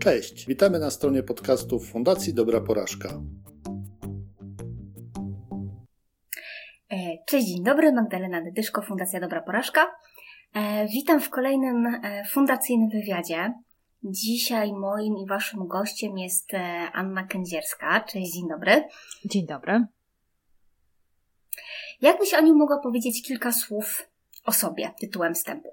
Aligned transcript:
Cześć, 0.00 0.46
witamy 0.46 0.78
na 0.78 0.90
stronie 0.90 1.22
podcastów 1.22 1.90
Fundacji 1.90 2.34
Dobra 2.34 2.60
Porażka. 2.60 3.08
E, 6.90 6.96
cześć, 7.26 7.46
dzień 7.46 7.64
dobry, 7.64 7.92
Magdalena 7.92 8.42
Dydyszko, 8.42 8.82
Fundacja 8.82 9.20
Dobra 9.20 9.42
Porażka. 9.42 9.94
E, 10.54 10.86
witam 10.86 11.20
w 11.20 11.30
kolejnym 11.30 11.86
e, 11.86 12.24
fundacyjnym 12.32 12.88
wywiadzie. 12.88 13.52
Dzisiaj 14.04 14.72
moim 14.72 15.16
i 15.16 15.26
waszym 15.26 15.66
gościem 15.66 16.18
jest 16.18 16.50
Anna 16.92 17.26
Kędzierska. 17.26 18.00
Cześć, 18.00 18.32
dzień 18.34 18.48
dobry. 18.48 18.84
Dzień 19.24 19.46
dobry. 19.46 19.84
Jakbyś 22.00 22.34
Aniu 22.34 22.54
mogła 22.54 22.80
powiedzieć 22.82 23.22
kilka 23.22 23.52
słów 23.52 24.08
o 24.44 24.52
sobie 24.52 24.90
tytułem 25.00 25.34
wstępu? 25.34 25.68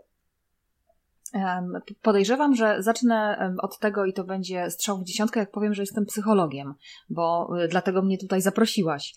Podejrzewam, 2.01 2.55
że 2.55 2.83
zacznę 2.83 3.37
od 3.61 3.79
tego 3.79 4.05
i 4.05 4.13
to 4.13 4.23
będzie 4.23 4.69
strzał 4.69 4.97
w 4.97 5.03
dziesiątkę, 5.03 5.39
jak 5.39 5.51
powiem, 5.51 5.73
że 5.73 5.81
jestem 5.81 6.05
psychologiem, 6.05 6.73
bo 7.09 7.49
y, 7.63 7.67
dlatego 7.67 8.01
mnie 8.01 8.17
tutaj 8.17 8.41
zaprosiłaś. 8.41 9.13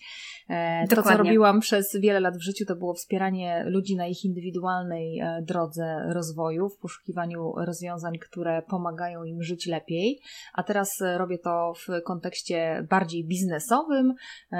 E, 0.49 0.87
to, 0.87 1.03
co 1.03 1.17
robiłam 1.17 1.59
przez 1.59 1.97
wiele 1.99 2.19
lat 2.19 2.37
w 2.37 2.41
życiu, 2.41 2.65
to 2.65 2.75
było 2.75 2.93
wspieranie 2.93 3.63
ludzi 3.67 3.95
na 3.95 4.07
ich 4.07 4.25
indywidualnej 4.25 5.19
e, 5.19 5.41
drodze 5.41 6.13
rozwoju, 6.13 6.69
w 6.69 6.77
poszukiwaniu 6.77 7.53
rozwiązań, 7.57 8.17
które 8.17 8.61
pomagają 8.61 9.23
im 9.23 9.43
żyć 9.43 9.67
lepiej. 9.67 10.21
A 10.53 10.63
teraz 10.63 11.01
e, 11.01 11.17
robię 11.17 11.37
to 11.37 11.73
w 11.73 12.03
kontekście 12.03 12.87
bardziej 12.89 13.25
biznesowym 13.25 14.13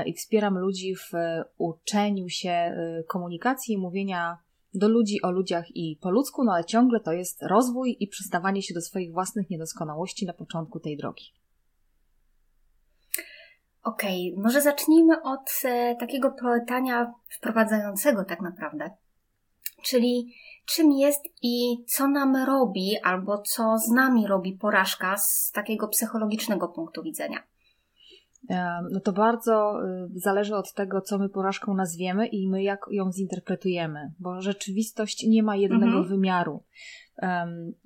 i 0.05 0.13
wspieram 0.13 0.57
ludzi 0.57 0.95
w 0.95 1.11
uczeniu 1.57 2.29
się 2.29 2.75
komunikacji 3.07 3.75
i 3.75 3.77
mówienia 3.77 4.37
do 4.73 4.89
ludzi 4.89 5.21
o 5.21 5.31
ludziach 5.31 5.75
i 5.75 5.99
po 6.01 6.11
ludzku, 6.11 6.43
no 6.43 6.53
ale 6.53 6.65
ciągle 6.65 6.99
to 6.99 7.11
jest 7.11 7.43
rozwój 7.43 7.97
i 7.99 8.07
przyznawanie 8.07 8.61
się 8.61 8.73
do 8.73 8.81
swoich 8.81 9.13
własnych 9.13 9.49
niedoskonałości 9.49 10.25
na 10.25 10.33
początku 10.33 10.79
tej 10.79 10.97
drogi. 10.97 11.23
Okej, 13.83 14.31
okay, 14.33 14.43
może 14.43 14.61
zacznijmy 14.61 15.21
od 15.21 15.61
e, 15.65 15.95
takiego 15.95 16.31
pytania 16.31 17.13
wprowadzającego 17.37 18.25
tak 18.25 18.41
naprawdę. 18.41 18.89
Czyli 19.83 20.33
czym 20.65 20.91
jest 20.91 21.21
i 21.41 21.83
co 21.87 22.07
nam 22.07 22.35
robi, 22.35 22.97
albo 23.03 23.41
co 23.41 23.77
z 23.77 23.91
nami 23.91 24.27
robi 24.27 24.53
porażka 24.53 25.17
z 25.17 25.51
takiego 25.51 25.87
psychologicznego 25.87 26.67
punktu 26.67 27.03
widzenia? 27.03 27.43
No 28.91 28.99
to 28.99 29.13
bardzo 29.13 29.73
y, 30.15 30.19
zależy 30.19 30.55
od 30.55 30.73
tego, 30.73 31.01
co 31.01 31.17
my 31.17 31.29
porażką 31.29 31.73
nazwiemy 31.73 32.27
i 32.27 32.49
my 32.49 32.63
jak 32.63 32.79
ją 32.91 33.11
zinterpretujemy, 33.11 34.13
bo 34.19 34.41
rzeczywistość 34.41 35.25
nie 35.27 35.43
ma 35.43 35.55
jednego 35.55 35.97
mhm. 35.97 36.07
wymiaru 36.07 36.63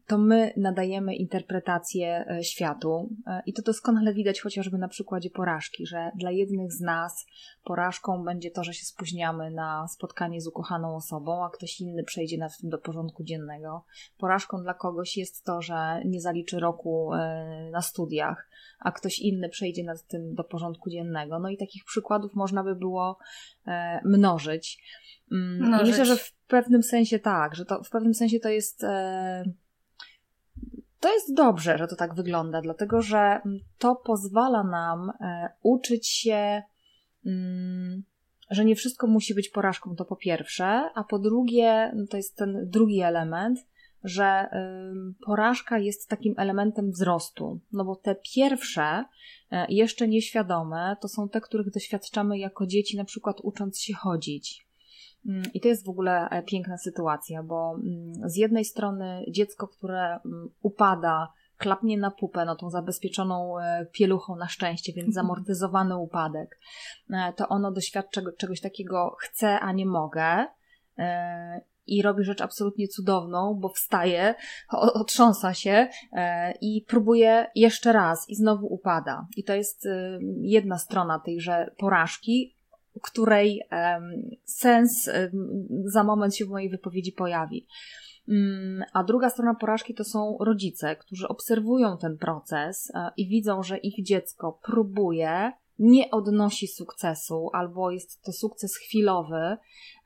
to 0.07 0.17
my 0.17 0.53
nadajemy 0.57 1.15
interpretację 1.15 2.25
e, 2.29 2.43
światu 2.43 3.09
e, 3.27 3.41
i 3.45 3.53
to 3.53 3.61
doskonale 3.61 4.13
widać 4.13 4.41
chociażby 4.41 4.77
na 4.77 4.87
przykładzie 4.87 5.29
porażki, 5.29 5.85
że 5.85 6.11
dla 6.15 6.31
jednych 6.31 6.71
z 6.71 6.81
nas 6.81 7.25
porażką 7.63 8.23
będzie 8.23 8.51
to, 8.51 8.63
że 8.63 8.73
się 8.73 8.85
spóźniamy 8.85 9.51
na 9.51 9.87
spotkanie 9.87 10.41
z 10.41 10.47
ukochaną 10.47 10.95
osobą, 10.95 11.45
a 11.45 11.49
ktoś 11.49 11.81
inny 11.81 12.03
przejdzie 12.03 12.37
nad 12.37 12.57
tym 12.57 12.69
do 12.69 12.77
porządku 12.77 13.23
dziennego. 13.23 13.85
Porażką 14.17 14.63
dla 14.63 14.73
kogoś 14.73 15.17
jest 15.17 15.43
to, 15.43 15.61
że 15.61 16.01
nie 16.05 16.21
zaliczy 16.21 16.59
roku 16.59 17.13
e, 17.13 17.69
na 17.71 17.81
studiach, 17.81 18.49
a 18.79 18.91
ktoś 18.91 19.19
inny 19.19 19.49
przejdzie 19.49 19.83
nad 19.83 20.07
tym 20.07 20.35
do 20.35 20.43
porządku 20.43 20.89
dziennego. 20.89 21.39
No 21.39 21.49
i 21.49 21.57
takich 21.57 21.83
przykładów 21.85 22.35
można 22.35 22.63
by 22.63 22.75
było 22.75 23.17
mnożyć. 24.05 24.83
Mm, 25.31 25.81
I 25.81 25.89
myślę, 25.89 26.05
że 26.05 26.17
w 26.17 26.33
pewnym 26.47 26.83
sensie 26.83 27.19
tak, 27.19 27.55
że 27.55 27.65
to 27.65 27.83
w 27.83 27.89
pewnym 27.89 28.13
sensie 28.13 28.39
to 28.39 28.49
jest. 28.49 28.85
To 31.03 31.13
jest 31.13 31.33
dobrze, 31.33 31.77
że 31.77 31.87
to 31.87 31.95
tak 31.95 32.15
wygląda, 32.15 32.61
dlatego 32.61 33.01
że 33.01 33.17
mm, 33.17 33.59
to 33.77 33.95
pozwala 33.95 34.63
nam 34.63 35.09
e, 35.09 35.49
uczyć 35.61 36.07
się, 36.07 36.63
mm, 37.25 38.03
że 38.49 38.65
nie 38.65 38.75
wszystko 38.75 39.07
musi 39.07 39.35
być 39.35 39.49
porażką, 39.49 39.95
to 39.95 40.05
po 40.05 40.15
pierwsze, 40.15 40.65
a 40.95 41.03
po 41.03 41.19
drugie, 41.19 41.91
no 41.95 42.07
to 42.07 42.17
jest 42.17 42.35
ten 42.35 42.69
drugi 42.69 43.01
element, 43.01 43.59
że 44.03 44.47
porażka 45.25 45.77
jest 45.77 46.09
takim 46.09 46.33
elementem 46.37 46.91
wzrostu. 46.91 47.59
No 47.71 47.85
bo 47.85 47.95
te 47.95 48.15
pierwsze, 48.35 49.05
e, 49.51 49.65
jeszcze 49.69 50.07
nieświadome, 50.07 50.95
to 51.01 51.07
są 51.07 51.29
te, 51.29 51.41
których 51.41 51.71
doświadczamy 51.71 52.37
jako 52.37 52.67
dzieci, 52.67 52.97
na 52.97 53.05
przykład 53.05 53.37
ucząc 53.41 53.79
się 53.79 53.93
chodzić. 53.93 54.67
Mm, 55.27 55.43
I 55.53 55.61
to 55.61 55.67
jest 55.67 55.85
w 55.85 55.89
ogóle 55.89 56.29
e, 56.29 56.43
piękna 56.43 56.77
sytuacja, 56.77 57.43
bo 57.43 57.75
mm, 57.75 58.29
z 58.29 58.35
jednej 58.35 58.65
strony 58.65 59.25
dziecko, 59.31 59.67
które 59.67 60.19
mm, 60.25 60.49
upada, 60.61 61.33
klapnie 61.57 61.97
na 61.97 62.11
pupę, 62.11 62.45
no 62.45 62.55
tą 62.55 62.69
zabezpieczoną 62.69 63.59
e, 63.59 63.85
pieluchą 63.91 64.35
na 64.35 64.47
szczęście, 64.47 64.93
więc 64.93 65.07
mhm. 65.07 65.13
zamortyzowany 65.13 65.97
upadek, 65.97 66.59
e, 67.09 67.33
to 67.33 67.47
ono 67.47 67.71
doświadcza 67.71 68.21
czegoś 68.37 68.61
takiego 68.61 69.15
chcę, 69.19 69.59
a 69.59 69.71
nie 69.71 69.85
mogę 69.85 70.45
i 71.87 72.01
robi 72.01 72.23
rzecz 72.23 72.41
absolutnie 72.41 72.87
cudowną, 72.87 73.57
bo 73.59 73.69
wstaje, 73.69 74.35
otrząsa 74.71 75.53
się 75.53 75.87
i 76.61 76.85
próbuje 76.87 77.47
jeszcze 77.55 77.93
raz 77.93 78.29
i 78.29 78.35
znowu 78.35 78.67
upada. 78.73 79.27
I 79.37 79.43
to 79.43 79.53
jest 79.53 79.87
jedna 80.41 80.77
strona 80.77 81.19
tejże 81.19 81.71
porażki, 81.77 82.55
której 83.01 83.61
sens 84.45 85.09
za 85.85 86.03
moment 86.03 86.35
się 86.35 86.45
w 86.45 86.49
mojej 86.49 86.69
wypowiedzi 86.69 87.11
pojawi. 87.11 87.67
Mm, 88.27 88.83
a 88.93 89.03
druga 89.03 89.29
strona 89.29 89.55
porażki 89.55 89.93
to 89.93 90.03
są 90.03 90.37
rodzice, 90.39 90.95
którzy 90.95 91.27
obserwują 91.27 91.97
ten 91.97 92.17
proces 92.17 92.91
e, 92.95 93.11
i 93.17 93.27
widzą, 93.27 93.63
że 93.63 93.77
ich 93.77 94.05
dziecko 94.05 94.59
próbuje, 94.63 95.51
nie 95.79 96.11
odnosi 96.11 96.67
sukcesu, 96.67 97.49
albo 97.53 97.91
jest 97.91 98.21
to 98.21 98.31
sukces 98.31 98.77
chwilowy, 98.77 99.57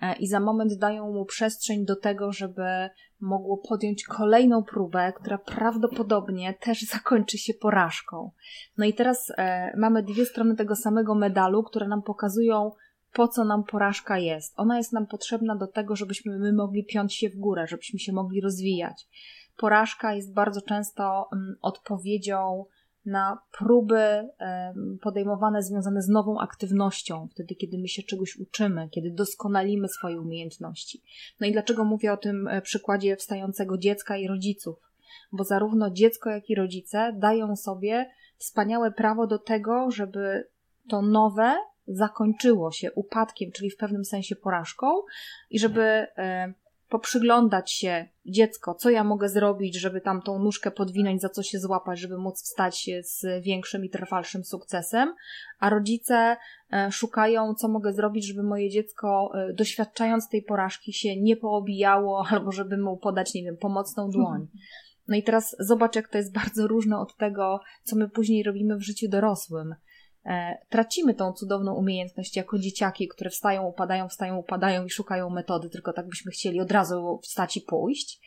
e, 0.02 0.16
i 0.20 0.28
za 0.28 0.40
moment 0.40 0.74
dają 0.74 1.14
mu 1.14 1.26
przestrzeń 1.26 1.86
do 1.86 1.96
tego, 1.96 2.31
żeby 2.31 2.90
mogło 3.19 3.57
podjąć 3.57 4.03
kolejną 4.03 4.63
próbę, 4.63 5.13
która 5.13 5.38
prawdopodobnie 5.38 6.53
też 6.53 6.81
zakończy 6.81 7.38
się 7.38 7.53
porażką. 7.53 8.31
No 8.78 8.85
i 8.85 8.94
teraz 8.94 9.31
e, 9.38 9.78
mamy 9.78 10.03
dwie 10.03 10.25
strony 10.25 10.55
tego 10.55 10.75
samego 10.75 11.16
medalu, 11.16 11.63
które 11.63 11.88
nam 11.88 12.01
pokazują, 12.01 12.72
po 13.13 13.28
co 13.28 13.45
nam 13.45 13.63
porażka 13.63 14.17
jest. 14.17 14.53
Ona 14.57 14.78
jest 14.78 14.94
nam 14.94 15.07
potrzebna 15.07 15.55
do 15.55 15.67
tego, 15.67 15.95
żebyśmy 15.95 16.39
my 16.39 16.53
mogli 16.53 16.85
piąć 16.85 17.16
się 17.16 17.29
w 17.29 17.35
górę, 17.35 17.67
żebyśmy 17.67 18.00
się 18.00 18.13
mogli 18.13 18.41
rozwijać. 18.41 19.07
Porażka 19.57 20.13
jest 20.13 20.34
bardzo 20.34 20.61
często 20.61 21.29
mm, 21.34 21.55
odpowiedzią 21.61 22.66
na 23.07 23.38
próby 23.57 24.29
podejmowane 25.01 25.63
związane 25.63 26.01
z 26.01 26.07
nową 26.07 26.40
aktywnością, 26.40 27.28
wtedy 27.31 27.56
kiedy 27.56 27.78
my 27.78 27.88
się 27.88 28.03
czegoś 28.03 28.35
uczymy, 28.35 28.90
kiedy 28.90 29.12
doskonalimy 29.12 29.88
swoje 29.88 30.22
umiejętności. 30.22 31.01
No 31.40 31.47
i 31.47 31.51
dlaczego 31.51 31.84
mówię 31.84 32.13
o 32.13 32.17
tym 32.17 32.47
e, 32.47 32.62
przykładzie 32.62 33.16
wstającego 33.16 33.78
dziecka 33.78 34.17
i 34.17 34.28
rodziców? 34.28 34.79
Bo 35.31 35.44
zarówno 35.44 35.91
dziecko, 35.91 36.29
jak 36.29 36.50
i 36.50 36.56
rodzice 36.56 37.13
dają 37.17 37.56
sobie 37.56 38.09
wspaniałe 38.38 38.91
prawo 38.91 39.28
do 39.28 39.40
tego, 39.40 39.91
żeby 39.91 40.47
to 40.90 41.01
nowe 41.01 41.56
zakończyło 41.88 42.72
się 42.72 42.91
upadkiem, 42.91 43.51
czyli 43.51 43.69
w 43.69 43.78
pewnym 43.78 44.06
sensie 44.06 44.35
porażką, 44.35 44.88
i 45.50 45.59
żeby 45.59 45.81
e, 45.81 46.53
poprzyglądać 46.90 47.72
się 47.72 48.09
dziecko, 48.25 48.75
co 48.75 48.90
ja 48.90 49.03
mogę 49.03 49.30
zrobić, 49.30 49.80
żeby 49.80 50.02
tam 50.02 50.22
tą 50.22 50.40
nóżkę 50.40 50.72
podwinąć, 50.72 51.22
za 51.22 51.30
co 51.30 51.44
się 51.44 51.59
złapać, 51.59 52.00
żeby 52.00 52.18
móc 52.18 52.44
wstać 52.44 52.90
z 53.03 53.44
większym 53.44 53.86
i 53.86 53.90
trwalszym 53.90 54.44
sukcesem, 54.44 55.14
a 55.59 55.70
rodzice 55.70 56.38
e, 56.74 56.92
szukają, 56.92 57.53
co 57.53 57.68
mogę 57.68 57.94
zrobić, 57.94 58.28
żeby 58.28 58.44
moje 58.44 58.70
dziecko, 58.70 59.31
e, 59.36 59.53
doświadczając 59.53 60.30
tej 60.30 60.44
porażki, 60.44 60.94
się 60.94 61.22
nie 61.22 61.38
poobijało, 61.38 62.24
albo 62.31 62.52
żeby 62.52 62.78
mu 62.78 62.97
podać, 62.97 63.34
nie 63.34 63.44
wiem, 63.44 63.58
pomocną 63.58 64.09
dłoń. 64.09 64.47
No 65.08 65.16
i 65.16 65.24
teraz 65.24 65.56
zobacz, 65.59 65.96
jak 65.96 66.08
to 66.08 66.18
jest 66.18 66.34
bardzo 66.34 66.68
różne 66.68 67.00
od 67.00 67.18
tego, 67.18 67.59
co 67.84 67.96
my 67.96 68.09
później 68.09 68.44
robimy 68.44 68.78
w 68.78 68.82
życiu 68.82 69.08
dorosłym. 69.09 69.76
E, 70.28 70.58
tracimy 70.70 71.14
tą 71.14 71.34
cudowną 71.34 71.74
umiejętność 71.74 72.35
jako 72.35 72.59
dzieciaki, 72.59 73.08
które 73.08 73.29
wstają, 73.29 73.64
upadają, 73.68 74.08
wstają, 74.08 74.38
upadają 74.38 74.85
i 74.85 74.90
szukają 74.90 75.29
metody, 75.29 75.70
tylko 75.70 75.94
tak 75.94 76.08
byśmy 76.08 76.32
chcieli 76.32 76.59
od 76.59 76.72
razu 76.72 77.20
wstać 77.24 77.58
i 77.58 77.62
pójść. 77.62 78.20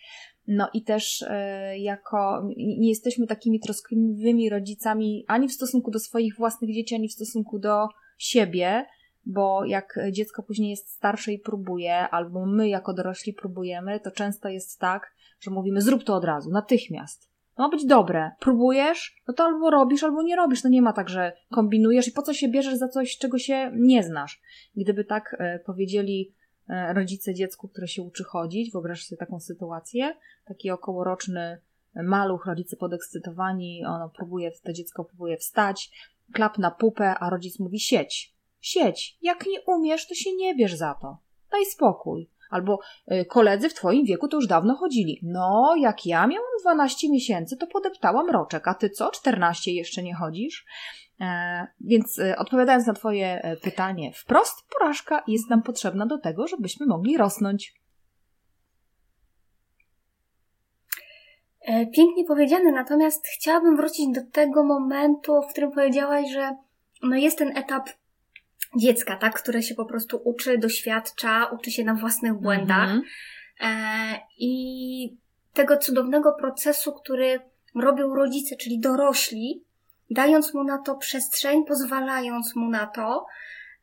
No 0.47 0.69
i 0.75 0.83
też 0.83 1.23
e, 1.29 1.79
jako 1.79 2.43
nie 2.57 2.89
jesteśmy 2.89 3.27
takimi 3.27 3.61
troskliwymi 3.61 4.51
rodzicami 4.51 5.25
ani 5.29 5.49
w 5.49 5.53
stosunku 5.53 5.91
do 5.91 5.99
swoich 5.99 6.37
własnych 6.37 6.75
dzieci, 6.75 6.95
ani 6.95 7.09
w 7.09 7.13
stosunku 7.13 7.59
do 7.59 7.89
siebie, 8.19 8.87
bo 9.27 9.65
jak 9.65 9.99
dziecko 10.13 10.43
później 10.43 10.71
jest 10.71 10.91
starsze 10.91 11.33
i 11.33 11.39
próbuje, 11.39 12.09
albo 12.09 12.47
my 12.47 12.69
jako 12.69 12.95
dorośli 12.95 13.33
próbujemy, 13.33 14.01
to 14.01 14.11
często 14.11 14.49
jest 14.49 14.79
tak, 14.79 15.15
że 15.41 15.51
mówimy 15.51 15.83
zrób 15.83 16.05
to 16.05 16.15
od 16.15 16.25
razu, 16.25 16.51
natychmiast. 16.51 17.30
Ma 17.59 17.69
być 17.69 17.87
dobre. 17.87 18.31
Próbujesz, 18.41 19.23
no 19.29 19.35
to 19.35 19.45
albo 19.45 19.71
robisz, 19.71 20.05
albo 20.05 20.23
nie 20.23 20.37
robisz. 20.37 20.65
No 20.65 20.71
nie 20.71 20.83
ma 20.83 20.93
tak, 20.93 21.09
że 21.09 21.33
kombinujesz 21.51 22.09
i 22.09 22.13
po 22.13 22.23
co 22.23 22.35
się 22.35 22.49
bierzesz 22.49 22.75
za 22.75 22.89
coś, 22.89 23.19
czego 23.19 23.39
się 23.39 23.73
nie 23.75 24.03
znasz. 24.03 24.41
Gdyby 24.77 25.05
tak 25.05 25.37
e, 25.39 25.59
powiedzieli 25.59 26.35
e, 26.69 26.93
rodzice 26.93 27.35
dziecku, 27.35 27.69
które 27.69 27.89
się 27.89 28.03
uczy 28.03 28.25
chodzić, 28.25 28.73
wyobraź 28.73 29.07
sobie 29.07 29.19
taką 29.19 29.41
sytuację, 29.41 30.17
taki 30.45 30.71
okołoroczny 30.71 31.61
maluch, 31.95 32.47
rodzice 32.47 32.77
podekscytowani, 32.77 33.85
ono 33.87 34.09
próbuje, 34.09 34.51
to 34.63 34.73
dziecko 34.73 35.05
próbuje 35.05 35.37
wstać, 35.37 35.91
klap 36.33 36.59
na 36.59 36.71
pupę, 36.71 37.15
a 37.19 37.31
rodzic 37.31 37.59
mówi 37.59 37.81
sieć, 37.81 38.35
sieć, 38.61 39.19
jak 39.23 39.47
nie 39.47 39.61
umiesz, 39.61 40.09
to 40.09 40.15
się 40.15 40.37
nie 40.37 40.55
bierz 40.55 40.75
za 40.75 40.95
to, 40.95 41.19
daj 41.51 41.65
spokój. 41.65 42.31
Albo 42.51 42.79
y, 43.13 43.25
koledzy 43.25 43.69
w 43.69 43.75
twoim 43.75 44.05
wieku 44.05 44.29
to 44.29 44.37
już 44.37 44.47
dawno 44.47 44.77
chodzili. 44.77 45.21
No, 45.23 45.75
jak 45.79 46.07
ja 46.07 46.27
miałam 46.27 46.51
12 46.63 47.11
miesięcy, 47.11 47.57
to 47.57 47.67
podeptałam 47.67 48.31
roczek, 48.31 48.69
a 48.69 48.75
ty 48.75 48.91
co, 48.91 49.11
14 49.11 49.73
jeszcze 49.73 50.03
nie 50.03 50.15
chodzisz? 50.15 50.67
E, 51.21 51.67
więc 51.81 52.19
e, 52.19 52.37
odpowiadając 52.37 52.87
na 52.87 52.93
Twoje 52.93 53.43
e, 53.43 53.57
pytanie 53.57 54.13
wprost, 54.13 54.69
porażka 54.79 55.23
jest 55.27 55.51
nam 55.51 55.63
potrzebna 55.63 56.07
do 56.07 56.19
tego, 56.19 56.47
żebyśmy 56.47 56.87
mogli 56.87 57.17
rosnąć. 57.17 57.81
Pięknie 61.67 62.25
powiedziane, 62.29 62.73
natomiast 62.73 63.27
chciałabym 63.27 63.77
wrócić 63.77 64.15
do 64.15 64.21
tego 64.33 64.65
momentu, 64.65 65.43
w 65.43 65.53
którym 65.53 65.73
powiedziałaś, 65.73 66.33
że 66.33 66.57
no 67.03 67.17
jest 67.17 67.39
ten 67.39 67.57
etap 67.57 67.89
dziecka, 68.77 69.17
tak, 69.17 69.43
które 69.43 69.63
się 69.63 69.75
po 69.75 69.85
prostu 69.85 70.21
uczy, 70.25 70.59
doświadcza, 70.59 71.47
uczy 71.47 71.71
się 71.71 71.85
na 71.85 71.95
własnych 71.95 72.35
błędach 72.35 72.91
mm 72.91 73.03
-hmm. 73.03 74.19
i 74.39 75.17
tego 75.53 75.77
cudownego 75.77 76.33
procesu, 76.33 76.93
który 76.93 77.41
robią 77.75 78.15
rodzice, 78.15 78.57
czyli 78.57 78.81
dorośli, 78.81 79.65
dając 80.11 80.55
mu 80.55 80.65
na 80.65 80.79
to 80.79 80.95
przestrzeń, 80.95 81.65
pozwalając 81.65 82.57
mu 82.57 82.71
na 82.71 82.87
to 82.87 83.27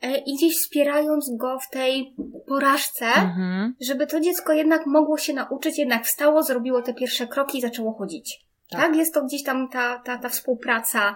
e, 0.01 0.17
i 0.17 0.35
gdzieś 0.35 0.57
wspierając 0.57 1.37
go 1.37 1.59
w 1.59 1.69
tej 1.69 2.15
porażce, 2.47 3.05
mhm. 3.05 3.75
żeby 3.81 4.07
to 4.07 4.19
dziecko 4.19 4.53
jednak 4.53 4.85
mogło 4.85 5.17
się 5.17 5.33
nauczyć, 5.33 5.77
jednak 5.77 6.05
wstało, 6.05 6.43
zrobiło 6.43 6.81
te 6.81 6.93
pierwsze 6.93 7.27
kroki 7.27 7.57
i 7.57 7.61
zaczęło 7.61 7.93
chodzić. 7.93 8.46
Tak. 8.69 8.81
tak, 8.81 8.95
jest 8.95 9.13
to 9.13 9.23
gdzieś 9.23 9.43
tam 9.43 9.69
ta, 9.69 10.01
ta, 10.05 10.17
ta 10.17 10.29
współpraca 10.29 11.15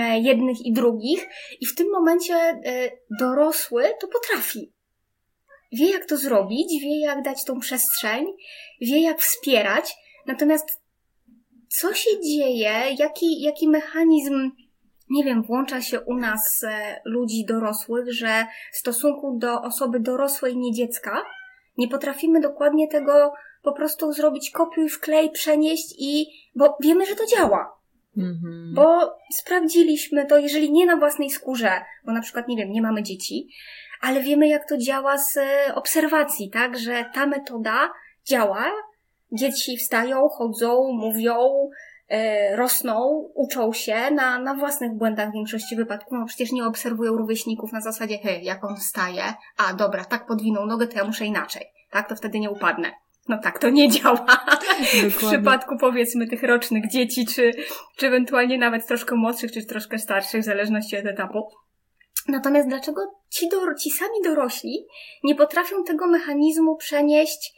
e, 0.00 0.18
jednych 0.18 0.66
i 0.66 0.72
drugich, 0.72 1.28
i 1.60 1.66
w 1.66 1.74
tym 1.74 1.90
momencie 1.90 2.34
e, 2.34 2.60
dorosły 3.20 3.84
to 4.00 4.08
potrafi. 4.08 4.72
Wie, 5.72 5.90
jak 5.90 6.06
to 6.06 6.16
zrobić, 6.16 6.82
wie, 6.82 7.00
jak 7.00 7.22
dać 7.22 7.44
tą 7.44 7.60
przestrzeń, 7.60 8.26
wie, 8.80 9.02
jak 9.02 9.20
wspierać, 9.20 9.94
natomiast 10.26 10.80
co 11.68 11.94
się 11.94 12.10
dzieje, 12.20 12.72
jaki, 12.98 13.40
jaki 13.40 13.68
mechanizm, 13.68 14.50
nie 15.10 15.24
wiem, 15.24 15.42
włącza 15.42 15.82
się 15.82 16.00
u 16.00 16.14
nas 16.14 16.64
e, 16.64 17.00
ludzi 17.04 17.44
dorosłych, 17.44 18.12
że 18.12 18.46
w 18.72 18.76
stosunku 18.76 19.38
do 19.38 19.62
osoby 19.62 20.00
dorosłej, 20.00 20.56
nie 20.56 20.72
dziecka, 20.72 21.22
nie 21.78 21.88
potrafimy 21.88 22.40
dokładnie 22.40 22.88
tego 22.88 23.32
po 23.62 23.72
prostu 23.72 24.12
zrobić 24.12 24.50
kopiuj, 24.50 24.88
wklej, 24.88 25.30
przenieść 25.30 25.94
i, 25.98 26.26
bo 26.54 26.76
wiemy, 26.82 27.06
że 27.06 27.14
to 27.14 27.26
działa. 27.26 27.80
Mhm. 28.16 28.72
Bo 28.74 29.16
sprawdziliśmy 29.34 30.26
to, 30.26 30.38
jeżeli 30.38 30.72
nie 30.72 30.86
na 30.86 30.96
własnej 30.96 31.30
skórze, 31.30 31.72
bo 32.06 32.12
na 32.12 32.20
przykład, 32.20 32.48
nie 32.48 32.56
wiem, 32.56 32.72
nie 32.72 32.82
mamy 32.82 33.02
dzieci, 33.02 33.48
ale 34.00 34.20
wiemy, 34.20 34.48
jak 34.48 34.68
to 34.68 34.78
działa 34.78 35.18
z 35.18 35.36
e, 35.36 35.74
obserwacji, 35.74 36.50
tak, 36.50 36.78
że 36.78 37.04
ta 37.14 37.26
metoda 37.26 37.90
działa 38.24 38.72
Dzieci 39.32 39.76
wstają, 39.76 40.28
chodzą, 40.28 40.92
mówią, 40.92 41.70
e, 42.08 42.56
rosną, 42.56 43.28
uczą 43.34 43.72
się 43.72 44.10
na, 44.10 44.38
na 44.38 44.54
własnych 44.54 44.92
błędach 44.92 45.30
w 45.30 45.32
większości 45.32 45.76
wypadków. 45.76 46.12
No 46.12 46.26
przecież 46.26 46.52
nie 46.52 46.64
obserwują 46.64 47.16
rówieśników 47.16 47.72
na 47.72 47.80
zasadzie, 47.80 48.18
hej, 48.18 48.44
jak 48.44 48.64
on 48.64 48.76
wstaje, 48.76 49.22
a 49.56 49.74
dobra, 49.74 50.04
tak 50.04 50.26
podwinął 50.26 50.66
nogę, 50.66 50.86
to 50.86 50.98
ja 50.98 51.04
muszę 51.04 51.24
inaczej. 51.24 51.66
Tak, 51.90 52.08
to 52.08 52.16
wtedy 52.16 52.40
nie 52.40 52.50
upadnę. 52.50 52.92
No 53.28 53.38
tak, 53.38 53.58
to 53.58 53.70
nie 53.70 53.90
działa. 53.90 54.26
Dokładnie. 54.26 55.10
W 55.10 55.16
przypadku 55.16 55.76
powiedzmy 55.76 56.26
tych 56.26 56.42
rocznych 56.42 56.90
dzieci, 56.90 57.26
czy, 57.26 57.52
czy 57.96 58.06
ewentualnie 58.06 58.58
nawet 58.58 58.86
troszkę 58.86 59.14
młodszych, 59.14 59.52
czy 59.52 59.66
troszkę 59.66 59.98
starszych, 59.98 60.40
w 60.40 60.44
zależności 60.44 60.96
od 60.96 61.06
etapu. 61.06 61.48
Natomiast 62.28 62.68
dlaczego 62.68 63.00
ci, 63.30 63.48
do, 63.48 63.74
ci 63.74 63.90
sami 63.90 64.22
dorośli 64.24 64.86
nie 65.24 65.34
potrafią 65.34 65.84
tego 65.84 66.06
mechanizmu 66.06 66.76
przenieść 66.76 67.52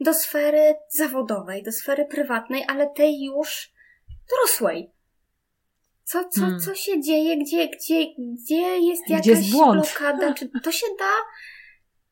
do 0.00 0.14
sfery 0.14 0.74
zawodowej, 0.88 1.62
do 1.62 1.72
sfery 1.72 2.06
prywatnej, 2.06 2.64
ale 2.68 2.90
tej 2.96 3.22
już 3.22 3.72
dorosłej. 4.30 4.90
Co, 6.04 6.24
co, 6.28 6.40
hmm. 6.40 6.60
co 6.60 6.74
się 6.74 7.00
dzieje, 7.00 7.36
gdzie, 7.38 7.68
gdzie, 7.68 8.04
gdzie 8.18 8.78
jest 8.78 9.08
jakaś 9.08 9.22
gdzie 9.22 9.32
jest 9.32 9.50
blokada, 9.50 10.34
czy 10.34 10.50
to 10.62 10.72
się 10.72 10.86
da 10.98 11.10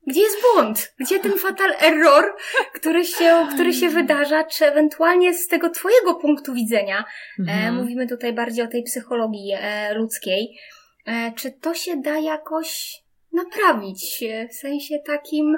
gdzie 0.06 0.20
jest 0.20 0.37
błąd? 0.43 0.94
Gdzie 0.99 1.19
ten 1.19 1.38
fatal 1.38 1.75
error, 1.81 2.37
który 2.75 3.04
się, 3.04 3.46
który 3.54 3.72
się 3.72 3.88
wydarza, 3.88 4.44
czy 4.44 4.66
ewentualnie 4.66 5.34
z 5.34 5.49
tego 5.49 5.70
Twojego 5.70 6.14
punktu 6.14 6.54
widzenia, 6.54 7.04
e, 7.38 7.43
mhm. 7.43 7.69
e, 7.69 7.72
mówimy 7.72 8.06
tutaj 8.06 8.32
bardziej 8.32 8.64
o 8.64 8.69
tej 8.69 8.82
psychologii 8.82 9.52
e, 9.54 9.94
ludzkiej, 9.94 10.58
e, 11.06 11.32
czy 11.37 11.50
to 11.50 11.75
się 11.75 11.96
da 11.96 12.19
jakoś 12.19 13.02
naprawić? 13.32 14.22
E, 14.22 14.49
w 14.49 14.54
sensie 14.54 14.99
takim, 15.06 15.56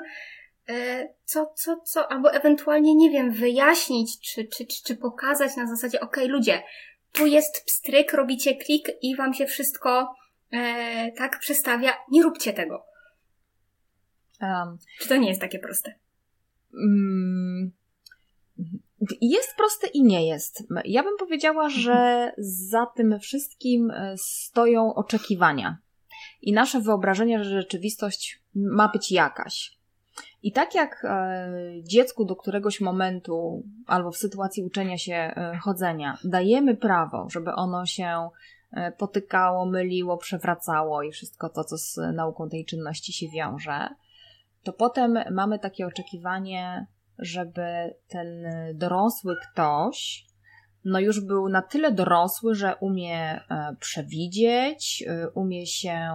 E, 0.69 1.09
co, 1.25 1.53
co, 1.57 1.77
co, 1.77 2.13
albo 2.13 2.33
ewentualnie, 2.33 2.95
nie 2.95 3.11
wiem, 3.11 3.33
wyjaśnić, 3.33 4.21
czy, 4.21 4.45
czy, 4.45 4.67
czy, 4.67 4.83
czy 4.87 4.97
pokazać 4.97 5.57
na 5.57 5.67
zasadzie, 5.67 6.01
ok, 6.01 6.17
ludzie, 6.29 6.63
tu 7.13 7.27
jest 7.27 7.65
pstryk, 7.67 8.13
robicie 8.13 8.55
klik 8.55 8.89
i 9.03 9.17
wam 9.17 9.35
się 9.35 9.47
wszystko 9.47 10.15
e, 10.53 11.13
tak 11.13 11.39
przestawia, 11.39 11.93
nie 12.11 12.23
róbcie 12.23 12.53
tego. 12.53 12.87
Um, 14.41 14.79
czy 15.01 15.09
to 15.09 15.17
nie 15.17 15.29
jest 15.29 15.41
takie 15.41 15.59
proste? 15.59 15.95
Um, 16.73 17.73
jest 19.21 19.57
proste 19.57 19.87
i 19.87 20.03
nie 20.03 20.27
jest. 20.27 20.63
Ja 20.85 21.03
bym 21.03 21.17
powiedziała, 21.19 21.69
że 21.69 22.33
za 22.39 22.87
tym 22.87 23.21
wszystkim 23.21 23.91
e, 23.91 24.15
stoją 24.19 24.95
oczekiwania 24.95 25.79
i 26.43 26.53
nasze 26.53 26.81
wyobrażenie, 26.81 27.45
że 27.45 27.51
rzeczywistość 27.51 28.41
ma 28.55 28.89
być 28.89 29.13
jakaś. 29.13 29.79
I 30.43 30.53
tak 30.53 30.75
jak 30.75 31.05
e, 31.05 31.53
dziecku 31.83 32.25
do 32.25 32.37
któregoś 32.37 32.81
momentu 32.81 33.63
albo 33.87 34.11
w 34.11 34.17
sytuacji 34.17 34.65
uczenia 34.65 34.99
się 34.99 35.15
e, 35.15 35.59
chodzenia 35.63 36.19
dajemy 36.25 36.77
prawo, 36.77 37.27
żeby 37.31 37.53
ono 37.53 37.87
się 37.87 38.29
potykało, 38.99 39.67
myliło, 39.67 40.17
przewracało 40.17 41.03
i 41.03 41.13
wszystko 41.13 41.49
to, 41.49 41.65
co 41.65 41.79
z 41.79 41.97
nauką 42.15 42.49
tej 42.49 42.65
czynności 42.65 43.13
się 43.13 43.29
wiąże, 43.29 43.89
to 44.65 44.73
potem 44.73 45.19
mamy 45.31 45.59
takie 45.59 45.87
oczekiwanie, 45.87 46.87
żeby 47.19 47.95
ten 48.09 48.45
dorosły 48.75 49.37
ktoś 49.53 50.27
no 50.85 51.01
już 51.01 51.21
był 51.21 51.49
na 51.49 51.63
tyle 51.63 51.93
dorosły, 51.93 52.55
że 52.55 52.77
umie 52.77 53.17
e, 53.21 53.77
przewidzieć, 53.81 55.05
e, 55.07 55.31
umie 55.31 55.67
się 55.67 56.11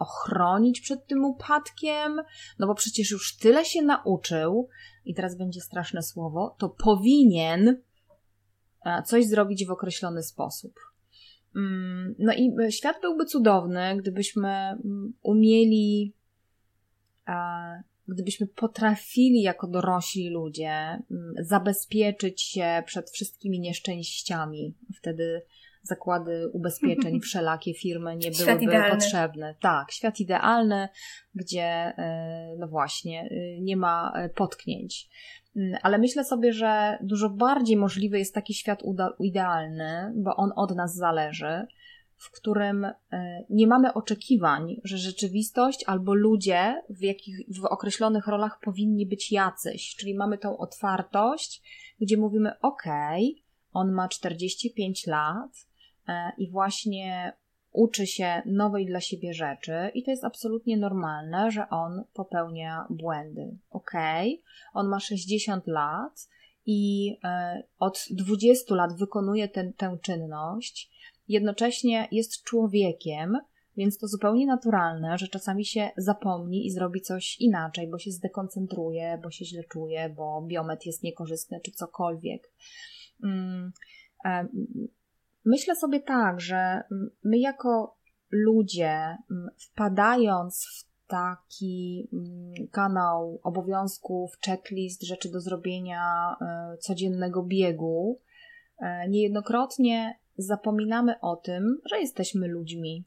ochronić 0.00 0.80
przed 0.80 1.06
tym 1.06 1.24
upadkiem, 1.24 2.16
no 2.58 2.66
bo 2.66 2.74
przecież 2.74 3.10
już 3.10 3.36
tyle 3.36 3.64
się 3.64 3.82
nauczył, 3.82 4.68
i 5.04 5.14
teraz 5.14 5.36
będzie 5.36 5.60
straszne 5.60 6.02
słowo, 6.02 6.56
to 6.58 6.68
powinien 6.68 7.82
e, 8.84 9.02
coś 9.02 9.26
zrobić 9.26 9.66
w 9.66 9.70
określony 9.70 10.22
sposób. 10.22 10.72
Mm, 11.56 12.14
no 12.18 12.32
i 12.32 12.72
świat 12.72 12.96
byłby 13.00 13.24
cudowny, 13.24 13.96
gdybyśmy 13.96 14.48
mm, 14.48 15.12
umieli 15.22 16.14
gdybyśmy 18.08 18.46
potrafili 18.46 19.42
jako 19.42 19.66
dorośli 19.66 20.30
ludzie 20.30 20.70
mm, 20.70 21.34
zabezpieczyć 21.38 22.42
się 22.42 22.82
przed 22.86 23.10
wszystkimi 23.10 23.60
nieszczęściami, 23.60 24.74
wtedy 24.96 25.42
zakłady 25.82 26.48
ubezpieczeń, 26.52 27.20
wszelakie 27.24 27.74
firmy 27.74 28.16
nie 28.16 28.30
byłyby 28.30 28.90
potrzebne. 28.90 29.54
Tak, 29.60 29.92
świat 29.92 30.20
idealny, 30.20 30.88
gdzie 31.34 31.62
e, 31.62 32.54
no 32.58 32.68
właśnie 32.68 33.20
e, 33.20 33.60
nie 33.60 33.76
ma 33.76 34.12
e, 34.14 34.28
potknięć. 34.28 35.08
Mm, 35.56 35.78
ale 35.82 35.98
myślę 35.98 36.24
sobie, 36.24 36.52
że 36.52 36.98
dużo 37.02 37.30
bardziej 37.30 37.76
możliwy 37.76 38.18
jest 38.18 38.34
taki 38.34 38.54
świat 38.54 38.82
idealny, 39.20 40.12
bo 40.16 40.36
on 40.36 40.50
od 40.56 40.76
nas 40.76 40.94
zależy 40.94 41.66
w 42.20 42.30
którym 42.30 42.84
e, 42.84 42.94
nie 43.50 43.66
mamy 43.66 43.94
oczekiwań, 43.94 44.80
że 44.84 44.98
rzeczywistość 44.98 45.84
albo 45.86 46.14
ludzie 46.14 46.82
w, 46.90 47.02
jakich, 47.02 47.36
w 47.60 47.64
określonych 47.64 48.26
rolach 48.26 48.60
powinni 48.64 49.06
być 49.06 49.32
jacyś. 49.32 49.96
Czyli 49.96 50.14
mamy 50.14 50.38
tą 50.38 50.58
otwartość, 50.58 51.62
gdzie 52.00 52.16
mówimy: 52.16 52.58
OK, 52.60 52.84
on 53.72 53.92
ma 53.92 54.08
45 54.08 55.06
lat 55.06 55.66
e, 56.08 56.32
i 56.38 56.50
właśnie 56.50 57.32
uczy 57.72 58.06
się 58.06 58.42
nowej 58.46 58.86
dla 58.86 59.00
siebie 59.00 59.34
rzeczy, 59.34 59.90
i 59.94 60.04
to 60.04 60.10
jest 60.10 60.24
absolutnie 60.24 60.76
normalne, 60.76 61.50
że 61.50 61.68
on 61.68 62.04
popełnia 62.12 62.86
błędy. 62.90 63.58
OK, 63.70 63.92
on 64.74 64.88
ma 64.88 65.00
60 65.00 65.66
lat 65.66 66.28
i 66.66 67.16
e, 67.24 67.62
od 67.78 68.04
20 68.10 68.74
lat 68.74 68.98
wykonuje 68.98 69.48
ten, 69.48 69.72
tę 69.72 69.98
czynność 70.02 70.89
jednocześnie 71.30 72.08
jest 72.12 72.42
człowiekiem, 72.44 73.38
więc 73.76 73.98
to 73.98 74.06
zupełnie 74.06 74.46
naturalne, 74.46 75.18
że 75.18 75.28
czasami 75.28 75.64
się 75.64 75.90
zapomni 75.96 76.66
i 76.66 76.70
zrobi 76.70 77.00
coś 77.00 77.40
inaczej, 77.40 77.90
bo 77.90 77.98
się 77.98 78.10
zdekoncentruje, 78.10 79.20
bo 79.22 79.30
się 79.30 79.44
źle 79.44 79.64
czuje, 79.64 80.14
bo 80.16 80.42
biometr 80.42 80.86
jest 80.86 81.02
niekorzystny, 81.02 81.60
czy 81.64 81.70
cokolwiek. 81.72 82.52
Mm, 83.24 83.72
myślę 85.44 85.76
sobie 85.76 86.00
tak, 86.00 86.40
że 86.40 86.82
my 87.24 87.38
jako 87.38 87.96
ludzie, 88.30 89.16
wpadając 89.58 90.66
w 90.66 90.90
taki 91.06 92.08
kanał 92.70 93.40
obowiązków, 93.42 94.38
checklist, 94.46 95.02
rzeczy 95.02 95.30
do 95.30 95.40
zrobienia, 95.40 96.36
e, 96.40 96.76
codziennego 96.78 97.42
biegu, 97.42 98.20
e, 98.78 99.08
niejednokrotnie 99.08 100.18
zapominamy 100.42 101.20
o 101.20 101.36
tym, 101.36 101.80
że 101.90 102.00
jesteśmy 102.00 102.48
ludźmi, 102.48 103.04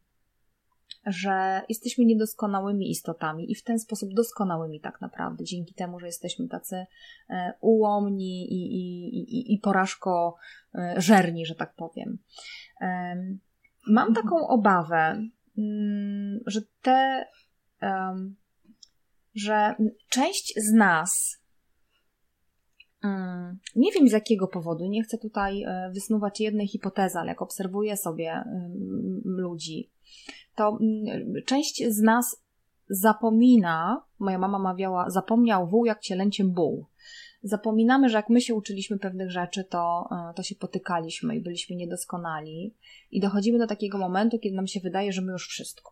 że 1.06 1.62
jesteśmy 1.70 2.06
niedoskonałymi 2.06 2.92
istotami 2.92 3.52
i 3.52 3.56
w 3.56 3.64
ten 3.64 3.80
sposób 3.80 4.14
doskonałymi 4.14 4.82
tak 4.82 5.02
naprawdę, 5.02 5.44
dzięki 5.44 5.74
temu, 5.74 6.00
że 6.00 6.06
jesteśmy 6.06 6.48
tacy 6.48 6.86
e, 7.30 7.54
ułomni 7.62 8.54
i, 8.54 8.76
i, 8.76 9.18
i, 9.18 9.54
i 9.54 9.60
porażko 9.60 10.36
e, 10.76 10.94
żerni, 10.98 11.46
że 11.46 11.56
tak 11.56 11.76
powiem. 11.76 12.18
Mam 13.88 14.08
mhm. 14.08 14.14
taką 14.14 14.48
obawę, 14.48 15.28
mm, 15.58 16.40
że 16.46 16.62
te, 16.82 17.26
że 19.36 19.76
część 20.10 20.54
z 20.58 20.74
nas 20.74 21.43
nie 23.76 23.92
wiem 23.92 24.10
z 24.10 24.12
jakiego 24.12 24.48
powodu, 24.48 24.86
nie 24.86 25.04
chcę 25.04 25.18
tutaj 25.18 25.64
e, 25.64 25.92
wysnuwać 25.94 26.40
jednej 26.40 26.68
hipotezy, 26.68 27.20
ale 27.20 27.28
jak 27.28 27.42
obserwuję 27.42 27.98
sobie 27.98 28.44
ludzi, 29.26 29.90
to 30.56 30.78
mm, 30.82 31.34
część 31.46 31.84
z 31.90 32.02
nas 32.02 32.44
zapomina, 32.90 34.04
moja 34.20 34.38
mama 34.38 34.60
mawiała, 34.60 35.10
zapomniał 35.10 35.68
wół 35.68 35.86
jak 35.86 36.00
cielęciem 36.00 36.52
buł. 36.52 36.86
Zapominamy, 37.44 38.10
że 38.10 38.18
jak 38.18 38.30
my 38.30 38.42
się 38.42 38.56
uczyliśmy 38.56 39.00
pewnych 39.00 39.32
rzeczy, 39.32 39.64
to, 39.64 40.10
e, 40.12 40.34
to 40.34 40.44
się 40.44 40.56
potykaliśmy 40.56 41.36
i 41.36 41.42
byliśmy 41.42 41.76
niedoskonali. 41.76 42.76
I 43.12 43.20
dochodzimy 43.20 43.60
do 43.60 43.68
takiego 43.68 43.98
momentu, 43.98 44.40
kiedy 44.40 44.56
nam 44.56 44.68
się 44.68 44.80
wydaje, 44.80 45.14
że 45.14 45.22
my 45.22 45.32
już 45.32 45.48
wszystko. 45.48 45.92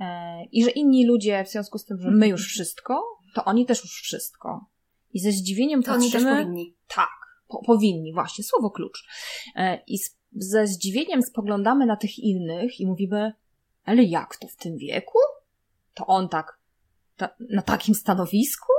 E, 0.00 0.44
I 0.44 0.64
że 0.64 0.70
inni 0.70 1.06
ludzie, 1.06 1.44
w 1.44 1.50
związku 1.50 1.78
z 1.78 1.84
tym, 1.84 2.00
że 2.00 2.10
my 2.10 2.28
już 2.28 2.46
wszystko, 2.46 3.04
to 3.34 3.44
oni 3.44 3.66
też 3.66 3.82
już 3.82 3.92
wszystko. 3.92 4.66
I 5.12 5.20
ze 5.20 5.32
zdziwieniem 5.32 5.82
to 5.82 5.92
patrzymy... 5.92 6.04
Oni 6.04 6.12
też 6.12 6.44
powinni. 6.44 6.76
Tak, 6.88 7.18
po, 7.48 7.62
powinni, 7.62 8.12
właśnie, 8.12 8.44
słowo 8.44 8.70
klucz. 8.70 9.04
E, 9.56 9.82
I 9.86 9.98
z 9.98 10.18
ze 10.32 10.66
zdziwieniem 10.66 11.22
spoglądamy 11.22 11.86
na 11.86 11.96
tych 11.96 12.18
innych 12.18 12.80
i 12.80 12.86
mówimy, 12.86 13.32
ale 13.84 14.02
jak 14.02 14.36
to 14.36 14.48
w 14.48 14.56
tym 14.56 14.76
wieku? 14.76 15.18
To 15.94 16.06
on 16.06 16.28
tak, 16.28 16.58
ta, 17.16 17.28
na 17.40 17.62
takim 17.62 17.94
stanowisku? 17.94 18.72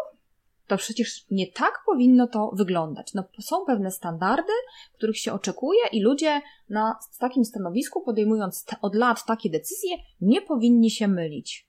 To 0.67 0.77
przecież 0.77 1.25
nie 1.31 1.47
tak 1.47 1.83
powinno 1.85 2.27
to 2.27 2.51
wyglądać. 2.53 3.13
No, 3.13 3.23
są 3.41 3.65
pewne 3.65 3.91
standardy, 3.91 4.53
których 4.93 5.17
się 5.17 5.33
oczekuje, 5.33 5.79
i 5.91 6.01
ludzie 6.01 6.41
na 6.69 6.99
takim 7.19 7.45
stanowisku, 7.45 8.01
podejmując 8.01 8.65
od 8.81 8.95
lat 8.95 9.25
takie 9.25 9.49
decyzje, 9.49 9.97
nie 10.21 10.41
powinni 10.41 10.91
się 10.91 11.07
mylić. 11.07 11.68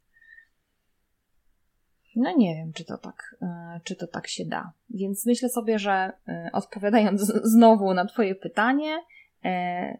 No 2.20 2.36
nie 2.36 2.54
wiem, 2.54 2.72
czy 2.72 2.84
to 2.84 2.98
tak, 2.98 3.36
e, 3.42 3.80
czy 3.84 3.96
to 3.96 4.06
tak 4.06 4.28
się 4.28 4.44
da. 4.44 4.72
Więc 4.90 5.26
myślę 5.26 5.48
sobie, 5.48 5.78
że 5.78 6.12
e, 6.28 6.50
odpowiadając 6.52 7.20
znowu 7.44 7.94
na 7.94 8.04
Twoje 8.04 8.34
pytanie, 8.34 8.98
E, 9.44 9.98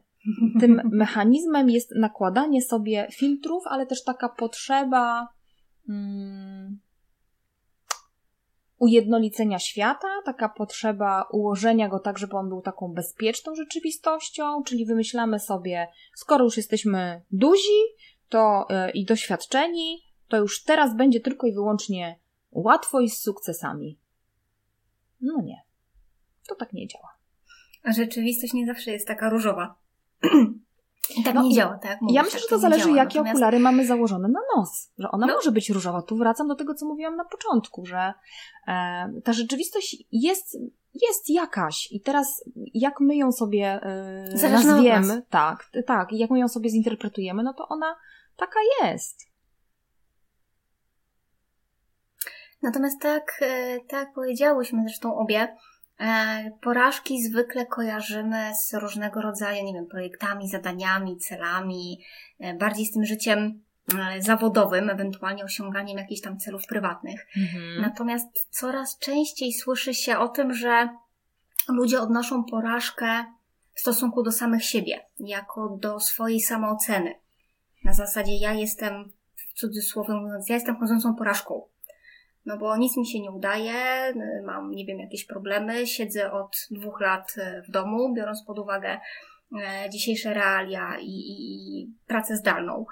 tym 0.61 0.83
mechanizmem 0.93 1.71
jest 1.71 1.91
nakładanie 1.95 2.63
sobie 2.63 3.09
filtrów, 3.13 3.63
ale 3.67 3.87
też 3.87 4.05
taka 4.05 4.29
potrzeba 4.29 5.29
um, 5.89 6.81
ujednolicenia 8.79 9.59
świata, 9.59 10.09
taka 10.25 10.49
potrzeba 10.49 11.29
ułożenia 11.33 11.89
go 11.89 11.99
tak, 11.99 12.19
żeby 12.19 12.37
on 12.37 12.49
był 12.49 12.63
taką 12.63 12.89
bezpieczną 12.89 13.55
rzeczywistością, 13.55 14.63
czyli 14.63 14.87
wymyślamy 14.87 15.39
sobie, 15.39 15.89
skoro 16.17 16.45
już 16.45 16.57
jesteśmy 16.57 17.23
duzi 17.31 17.81
to, 18.29 18.67
i 18.95 19.05
doświadczeni, 19.05 20.03
to 20.31 20.37
już 20.37 20.65
teraz 20.65 20.97
będzie 20.97 21.21
tylko 21.21 21.47
i 21.47 21.53
wyłącznie 21.53 22.19
łatwo 22.51 23.01
i 23.01 23.11
z 23.11 23.21
sukcesami. 23.21 23.99
No 25.21 25.43
nie, 25.43 25.63
to 26.49 26.55
tak 26.55 26.73
nie 26.73 26.89
działa. 26.89 27.09
A 27.83 27.93
rzeczywistość 27.93 28.53
nie 28.53 28.67
zawsze 28.67 28.91
jest 28.91 29.07
taka 29.07 29.31
różowa. 29.31 29.75
Tak 31.25 31.35
no, 31.35 31.43
nie 31.43 31.55
działa, 31.55 31.79
tak? 31.79 32.01
Mówisz, 32.01 32.15
ja 32.15 32.23
myślę, 32.23 32.41
że 32.41 32.47
to 32.47 32.59
zależy, 32.59 32.85
działa. 32.85 32.97
jakie 32.97 33.19
Natomiast... 33.19 33.37
okulary 33.37 33.59
mamy 33.59 33.87
założone 33.87 34.29
na 34.29 34.41
nos. 34.57 34.93
Że 34.99 35.11
ona 35.11 35.27
no. 35.27 35.35
może 35.35 35.53
być 35.53 35.71
różowa. 35.71 36.03
Tu 36.03 36.17
wracam 36.17 36.49
do 36.49 36.55
tego, 36.55 36.75
co 36.75 36.87
mówiłam 36.87 37.17
na 37.17 37.25
początku, 37.25 37.87
że 37.87 38.13
e, 38.69 39.11
ta 39.25 39.33
rzeczywistość 39.33 39.97
jest, 40.13 40.59
jest 40.95 41.31
jakaś. 41.31 41.93
I 41.93 42.01
teraz, 42.01 42.45
jak 42.75 43.01
my 43.01 43.17
ją 43.17 43.33
sobie 43.33 43.81
e, 44.43 44.51
nazwiemy, 44.51 45.23
tak, 45.31 45.71
tak, 45.87 46.13
jak 46.13 46.31
my 46.31 46.39
ją 46.39 46.49
sobie 46.49 46.71
zinterpretujemy, 46.71 47.43
no 47.43 47.55
to 47.55 47.69
ona 47.69 47.97
taka 48.37 48.61
jest. 48.83 49.30
Natomiast 52.63 53.01
tak, 53.01 53.41
e, 53.43 53.81
tak 53.89 54.13
powiedziałyśmy 54.13 54.83
zresztą 54.87 55.17
obie, 55.17 55.49
E, 56.01 56.51
porażki 56.61 57.23
zwykle 57.23 57.67
kojarzymy 57.67 58.53
z 58.55 58.75
różnego 58.75 59.21
rodzaju, 59.21 59.65
nie 59.65 59.75
wiem, 59.75 59.87
projektami, 59.87 60.49
zadaniami, 60.49 61.19
celami, 61.19 62.01
e, 62.39 62.55
bardziej 62.55 62.87
z 62.87 62.93
tym 62.93 63.05
życiem 63.05 63.63
zawodowym, 64.19 64.91
ewentualnie 64.91 65.45
osiąganiem 65.45 65.99
jakichś 65.99 66.21
tam 66.21 66.39
celów 66.39 66.67
prywatnych. 66.67 67.27
Mhm. 67.37 67.81
Natomiast 67.81 68.27
coraz 68.51 68.99
częściej 68.99 69.53
słyszy 69.53 69.95
się 69.95 70.19
o 70.19 70.29
tym, 70.29 70.55
że 70.55 70.89
ludzie 71.69 72.01
odnoszą 72.01 72.45
porażkę 72.45 73.25
w 73.75 73.81
stosunku 73.81 74.23
do 74.23 74.33
samych 74.33 74.65
siebie, 74.65 75.01
jako 75.19 75.79
do 75.81 76.01
swojej 76.01 76.41
samooceny. 76.41 77.15
Na 77.85 77.93
zasadzie 77.93 78.37
ja 78.37 78.53
jestem, 78.53 79.13
w 79.35 79.55
cudzysłowie 79.55 80.15
mówiąc, 80.15 80.49
ja 80.49 80.55
jestem 80.55 80.77
chodzącą 80.77 81.15
porażką 81.15 81.63
no 82.47 82.59
bo 82.59 82.77
nic 82.77 82.97
mi 82.97 83.07
się 83.07 83.21
nie 83.21 83.31
udaje, 83.31 83.75
mam, 84.45 84.71
nie 84.71 84.87
wiem, 84.87 84.99
jakieś 84.99 85.27
problemy, 85.27 85.87
siedzę 85.87 86.33
od 86.33 86.57
dwóch 86.71 87.01
lat 87.01 87.35
y, 87.37 87.63
w 87.63 87.71
domu, 87.71 88.15
biorąc 88.15 88.45
pod 88.47 88.59
uwagę 88.59 89.01
e, 89.63 89.91
dzisiejsze 89.91 90.35
realia 90.35 90.99
i, 91.01 91.11
i, 91.11 91.81
i 91.81 91.93
pracę 92.07 92.37
zdalną. 92.37 92.87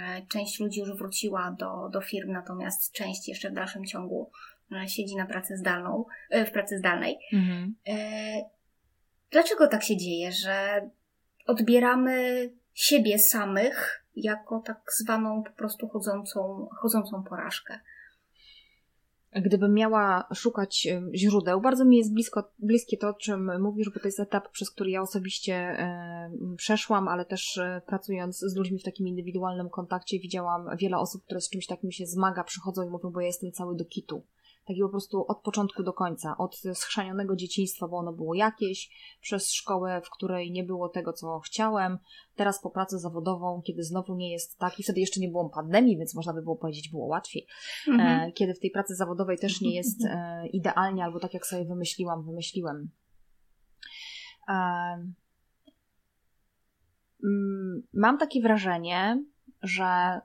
E, 0.00 0.26
część 0.28 0.60
ludzi 0.60 0.80
już 0.80 0.98
wróciła 0.98 1.56
do, 1.58 1.88
do 1.92 2.00
firm, 2.00 2.32
natomiast 2.32 2.92
część 2.92 3.28
jeszcze 3.28 3.50
w 3.50 3.54
dalszym 3.54 3.84
ciągu 3.84 4.30
e, 4.72 4.88
siedzi 4.88 5.16
na 5.16 5.26
pracę 5.26 5.56
zdalną, 5.56 6.04
w 6.46 6.50
pracy 6.50 6.78
zdalnej. 6.78 7.18
Mhm. 7.32 7.74
Dlaczego 9.30 9.68
tak 9.68 9.82
się 9.82 9.96
dzieje, 9.96 10.32
że 10.32 10.88
odbieramy 11.46 12.50
siebie 12.74 13.18
samych 13.18 14.04
jako 14.16 14.60
tak 14.60 14.80
zwaną 14.98 15.42
po 15.42 15.50
prostu 15.50 15.88
chodzącą, 15.88 16.68
chodzącą 16.80 17.22
porażkę? 17.22 17.80
Gdybym 19.34 19.74
miała 19.74 20.28
szukać 20.34 20.88
źródeł, 21.14 21.60
bardzo 21.60 21.84
mi 21.84 21.96
jest 21.96 22.12
blisko, 22.12 22.50
bliskie 22.58 22.96
to, 22.96 23.08
o 23.08 23.14
czym 23.14 23.60
mówisz, 23.60 23.90
bo 23.90 24.00
to 24.00 24.08
jest 24.08 24.20
etap, 24.20 24.48
przez 24.48 24.70
który 24.70 24.90
ja 24.90 25.02
osobiście 25.02 25.54
e, 25.54 26.30
przeszłam, 26.56 27.08
ale 27.08 27.24
też 27.24 27.58
e, 27.58 27.82
pracując 27.86 28.38
z 28.38 28.56
ludźmi 28.56 28.78
w 28.78 28.82
takim 28.82 29.08
indywidualnym 29.08 29.70
kontakcie 29.70 30.18
widziałam 30.18 30.76
wiele 30.76 30.98
osób, 30.98 31.24
które 31.24 31.40
z 31.40 31.50
czymś 31.50 31.66
takim 31.66 31.92
się 31.92 32.06
zmaga, 32.06 32.44
przychodzą 32.44 32.82
i 32.86 32.90
mówią, 32.90 33.10
bo 33.10 33.20
ja 33.20 33.26
jestem 33.26 33.52
cały 33.52 33.76
do 33.76 33.84
kitu 33.84 34.22
taki 34.66 34.80
po 34.80 34.88
prostu 34.88 35.24
od 35.28 35.42
początku 35.42 35.82
do 35.82 35.92
końca, 35.92 36.36
od 36.38 36.56
schrzanionego 36.74 37.36
dzieciństwa, 37.36 37.88
bo 37.88 37.96
ono 37.96 38.12
było 38.12 38.34
jakieś, 38.34 38.90
przez 39.20 39.52
szkołę, 39.52 40.00
w 40.04 40.10
której 40.10 40.52
nie 40.52 40.64
było 40.64 40.88
tego, 40.88 41.12
co 41.12 41.40
chciałem, 41.40 41.98
teraz 42.34 42.62
po 42.62 42.70
pracę 42.70 42.98
zawodową, 42.98 43.62
kiedy 43.66 43.82
znowu 43.82 44.14
nie 44.14 44.32
jest 44.32 44.58
tak, 44.58 44.80
i 44.80 44.82
wtedy 44.82 45.00
jeszcze 45.00 45.20
nie 45.20 45.28
było 45.28 45.50
pandemii, 45.50 45.98
więc 45.98 46.14
można 46.14 46.32
by 46.32 46.42
było 46.42 46.56
powiedzieć, 46.56 46.90
było 46.90 47.06
łatwiej, 47.06 47.46
mhm. 47.88 48.28
e, 48.28 48.32
kiedy 48.32 48.54
w 48.54 48.60
tej 48.60 48.70
pracy 48.70 48.94
zawodowej 48.94 49.38
też 49.38 49.60
nie 49.60 49.74
jest 49.74 50.04
e, 50.04 50.46
idealnie, 50.52 51.04
albo 51.04 51.20
tak 51.20 51.34
jak 51.34 51.46
sobie 51.46 51.64
wymyśliłam, 51.64 52.22
wymyśliłem. 52.22 52.90
E, 54.48 54.54
mm, 57.24 57.82
mam 57.92 58.18
takie 58.18 58.42
wrażenie, 58.42 59.24
że 59.62 60.20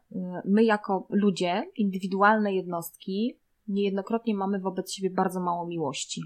my 0.45 0.63
jako 0.63 1.07
ludzie, 1.09 1.71
indywidualne 1.75 2.53
jednostki, 2.53 3.39
niejednokrotnie 3.67 4.35
mamy 4.35 4.59
wobec 4.59 4.93
siebie 4.93 5.09
bardzo 5.09 5.39
mało 5.39 5.67
miłości. 5.67 6.21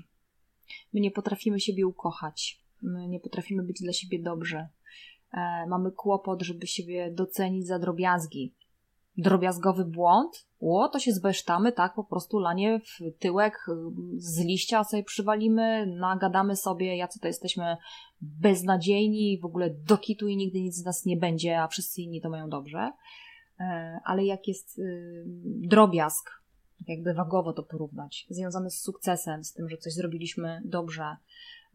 My 0.93 0.99
nie 0.99 1.11
potrafimy 1.11 1.59
siebie 1.59 1.87
ukochać, 1.87 2.61
my 2.81 3.07
nie 3.07 3.19
potrafimy 3.19 3.63
być 3.63 3.81
dla 3.81 3.93
siebie 3.93 4.19
dobrze. 4.19 4.69
E, 5.33 5.65
mamy 5.67 5.91
kłopot, 5.91 6.41
żeby 6.41 6.67
siebie 6.67 7.11
docenić 7.11 7.67
za 7.67 7.79
drobiazgi. 7.79 8.55
Drobiazgowy 9.17 9.85
błąd? 9.85 10.47
Ło, 10.59 10.89
to 10.89 10.99
się 10.99 11.11
zbesztamy, 11.11 11.71
tak, 11.71 11.95
po 11.95 12.03
prostu 12.03 12.39
lanie 12.39 12.79
w 12.79 13.17
tyłek 13.19 13.65
z 14.15 14.39
liścia 14.39 14.83
sobie 14.83 15.03
przywalimy, 15.03 15.85
nagadamy 15.85 16.55
sobie, 16.55 16.97
jacy 16.97 17.19
to 17.19 17.27
jesteśmy 17.27 17.77
beznadziejni, 18.21 19.39
w 19.39 19.45
ogóle 19.45 19.69
do 19.69 19.97
kitu 19.97 20.27
i 20.27 20.37
nigdy 20.37 20.61
nic 20.61 20.75
z 20.75 20.85
nas 20.85 21.05
nie 21.05 21.17
będzie, 21.17 21.61
a 21.61 21.67
wszyscy 21.67 22.01
inni 22.01 22.21
to 22.21 22.29
mają 22.29 22.49
dobrze. 22.49 22.91
E, 23.59 23.99
ale 24.05 24.25
jak 24.25 24.47
jest 24.47 24.79
y, 24.79 25.23
drobiazg, 25.45 26.40
jakby 26.87 27.13
wagowo 27.13 27.53
to 27.53 27.63
porównać, 27.63 28.25
związane 28.29 28.69
z 28.71 28.81
sukcesem, 28.81 29.43
z 29.43 29.53
tym, 29.53 29.69
że 29.69 29.77
coś 29.77 29.93
zrobiliśmy 29.93 30.61
dobrze, 30.65 31.15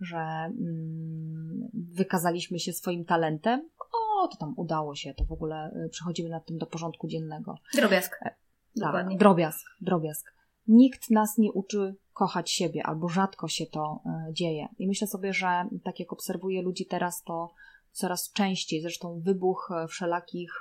że 0.00 0.18
mm, 0.18 1.68
wykazaliśmy 1.75 2.58
się 2.58 2.72
swoim 2.72 3.04
talentem, 3.04 3.68
o, 3.78 4.28
to 4.28 4.36
tam 4.36 4.54
udało 4.56 4.94
się, 4.94 5.14
to 5.14 5.25
w 5.25 5.32
ogóle 5.32 5.70
y, 5.86 5.88
przechodzimy 5.88 6.28
nad 6.28 6.46
tym 6.46 6.58
do 6.58 6.66
porządku 6.66 7.08
dziennego. 7.08 7.58
Drobiazg. 7.75 8.18
E, 8.22 8.34
tak, 8.80 9.16
drobiazg, 9.18 9.66
drobiazg. 9.80 10.32
Nikt 10.68 11.10
nas 11.10 11.38
nie 11.38 11.52
uczy 11.52 11.94
kochać 12.12 12.50
siebie, 12.50 12.86
albo 12.86 13.08
rzadko 13.08 13.48
się 13.48 13.66
to 13.66 14.00
e, 14.06 14.32
dzieje. 14.32 14.68
I 14.78 14.88
myślę 14.88 15.06
sobie, 15.06 15.32
że 15.32 15.68
tak 15.84 16.00
jak 16.00 16.12
obserwuję 16.12 16.62
ludzi 16.62 16.86
teraz, 16.86 17.22
to 17.22 17.50
coraz 17.92 18.32
częściej, 18.32 18.82
zresztą 18.82 19.20
wybuch 19.20 19.70
e, 19.75 19.88
wszelakich 19.88 20.60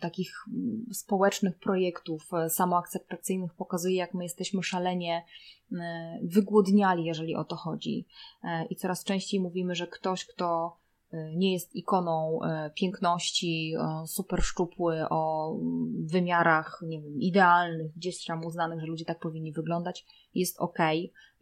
takich 0.00 0.32
społecznych 0.92 1.58
projektów 1.58 2.30
samoakceptacyjnych 2.48 3.54
pokazuje, 3.54 3.96
jak 3.96 4.14
my 4.14 4.22
jesteśmy 4.22 4.62
szalenie 4.62 5.24
wygłodniali, 6.22 7.04
jeżeli 7.04 7.36
o 7.36 7.44
to 7.44 7.56
chodzi. 7.56 8.06
I 8.70 8.76
coraz 8.76 9.04
częściej 9.04 9.40
mówimy, 9.40 9.74
że 9.74 9.86
ktoś, 9.86 10.26
kto 10.26 10.76
nie 11.36 11.52
jest 11.52 11.76
ikoną 11.76 12.38
piękności, 12.74 13.74
super 14.06 14.42
szczupły, 14.42 15.08
o 15.10 15.54
wymiarach 16.04 16.82
nie 16.86 17.00
wiem, 17.02 17.20
idealnych, 17.20 17.94
gdzieś 17.94 18.24
tam 18.24 18.44
uznanych, 18.44 18.80
że 18.80 18.86
ludzie 18.86 19.04
tak 19.04 19.18
powinni 19.18 19.52
wyglądać, 19.52 20.06
jest 20.34 20.60
ok, 20.60 20.78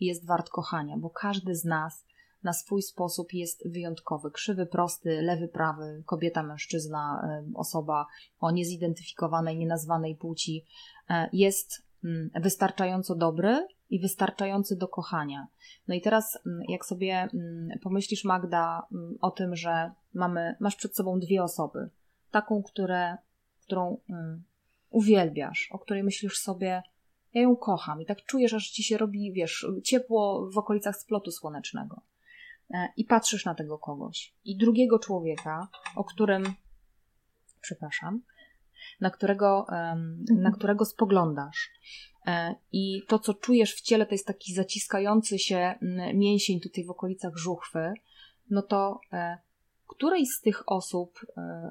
jest 0.00 0.26
wart 0.26 0.48
kochania, 0.48 0.96
bo 0.96 1.10
każdy 1.10 1.54
z 1.54 1.64
nas 1.64 2.07
na 2.42 2.52
swój 2.52 2.82
sposób 2.82 3.32
jest 3.32 3.68
wyjątkowy. 3.68 4.30
Krzywy, 4.30 4.66
prosty, 4.66 5.22
lewy, 5.22 5.48
prawy, 5.48 6.02
kobieta, 6.06 6.42
mężczyzna, 6.42 7.28
y, 7.50 7.56
osoba 7.56 8.06
o 8.40 8.50
niezidentyfikowanej, 8.50 9.58
nienazwanej 9.58 10.16
płci 10.16 10.64
jest 11.32 11.82
mm, 12.04 12.30
wystarczająco 12.34 13.14
dobry 13.14 13.66
i 13.90 14.00
wystarczający 14.00 14.76
do 14.76 14.88
kochania. 14.88 15.46
No 15.88 15.94
i 15.94 16.00
teraz, 16.00 16.38
mm, 16.46 16.62
jak 16.68 16.86
sobie 16.86 17.28
mm, 17.34 17.78
pomyślisz, 17.82 18.24
Magda, 18.24 18.86
o 19.20 19.30
tym, 19.30 19.56
że 19.56 19.92
mamy, 20.14 20.56
masz 20.60 20.76
przed 20.76 20.96
sobą 20.96 21.18
dwie 21.18 21.42
osoby, 21.42 21.90
taką, 22.30 22.62
które, 22.62 23.16
którą 23.62 24.00
uwielbiasz, 24.90 25.68
o 25.72 25.78
której 25.78 26.04
myślisz 26.04 26.38
sobie, 26.38 26.82
ja 27.34 27.42
ją 27.42 27.56
kocham 27.56 28.02
i 28.02 28.06
tak 28.06 28.22
czujesz, 28.22 28.54
aż 28.54 28.70
ci 28.70 28.82
się 28.82 28.98
robi, 28.98 29.32
wiesz, 29.32 29.66
ciepło 29.84 30.50
w 30.50 30.58
okolicach 30.58 30.96
splotu 30.96 31.30
słonecznego. 31.30 32.00
E, 32.70 32.88
I 32.96 33.04
patrzysz 33.04 33.44
na 33.44 33.54
tego 33.54 33.78
kogoś. 33.78 34.34
I 34.44 34.56
drugiego 34.56 34.98
człowieka, 34.98 35.68
o 35.96 36.04
którym, 36.04 36.54
przepraszam, 37.60 38.22
na 39.00 39.10
którego, 39.10 39.66
na 39.68 39.92
mhm. 40.30 40.54
którego 40.54 40.84
spoglądasz. 40.84 41.70
E, 42.26 42.54
I 42.72 43.02
to, 43.08 43.18
co 43.18 43.34
czujesz 43.34 43.74
w 43.74 43.80
ciele, 43.80 44.06
to 44.06 44.14
jest 44.14 44.26
taki 44.26 44.54
zaciskający 44.54 45.38
się 45.38 45.74
mięsień 46.14 46.60
tutaj 46.60 46.84
w 46.84 46.90
okolicach 46.90 47.36
żuchwy, 47.36 47.92
no 48.50 48.62
to 48.62 49.00
e, 49.12 49.38
której 49.86 50.26
z 50.26 50.40
tych 50.40 50.62
osób 50.66 51.20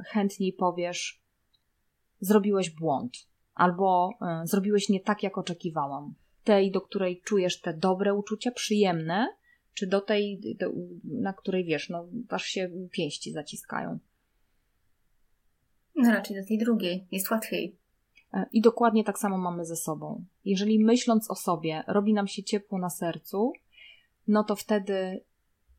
chętniej 0.07 0.53
powiesz, 0.53 1.21
zrobiłeś 2.19 2.69
błąd, 2.69 3.13
albo 3.53 4.09
zrobiłeś 4.43 4.89
nie 4.89 4.99
tak, 4.99 5.23
jak 5.23 5.37
oczekiwałam? 5.37 6.15
Tej, 6.43 6.71
do 6.71 6.81
której 6.81 7.21
czujesz 7.21 7.61
te 7.61 7.73
dobre 7.73 8.13
uczucia, 8.13 8.51
przyjemne, 8.51 9.36
czy 9.77 9.87
do 9.87 10.01
tej, 10.01 10.39
do, 10.59 10.71
na 11.03 11.33
której 11.33 11.65
wiesz, 11.65 11.89
no, 11.89 12.07
aż 12.29 12.43
się 12.43 12.69
pięści 12.91 13.31
zaciskają? 13.31 13.99
No 15.95 16.11
raczej 16.11 16.41
do 16.41 16.47
tej 16.47 16.57
drugiej, 16.57 17.07
jest 17.11 17.31
łatwiej. 17.31 17.77
E, 18.33 18.45
I 18.51 18.61
dokładnie 18.61 19.03
tak 19.03 19.19
samo 19.19 19.37
mamy 19.37 19.65
ze 19.65 19.75
sobą. 19.75 20.25
Jeżeli 20.45 20.85
myśląc 20.85 21.31
o 21.31 21.35
sobie 21.35 21.83
robi 21.87 22.13
nam 22.13 22.27
się 22.27 22.43
ciepło 22.43 22.79
na 22.79 22.89
sercu, 22.89 23.53
no 24.27 24.43
to 24.43 24.55
wtedy 24.55 25.23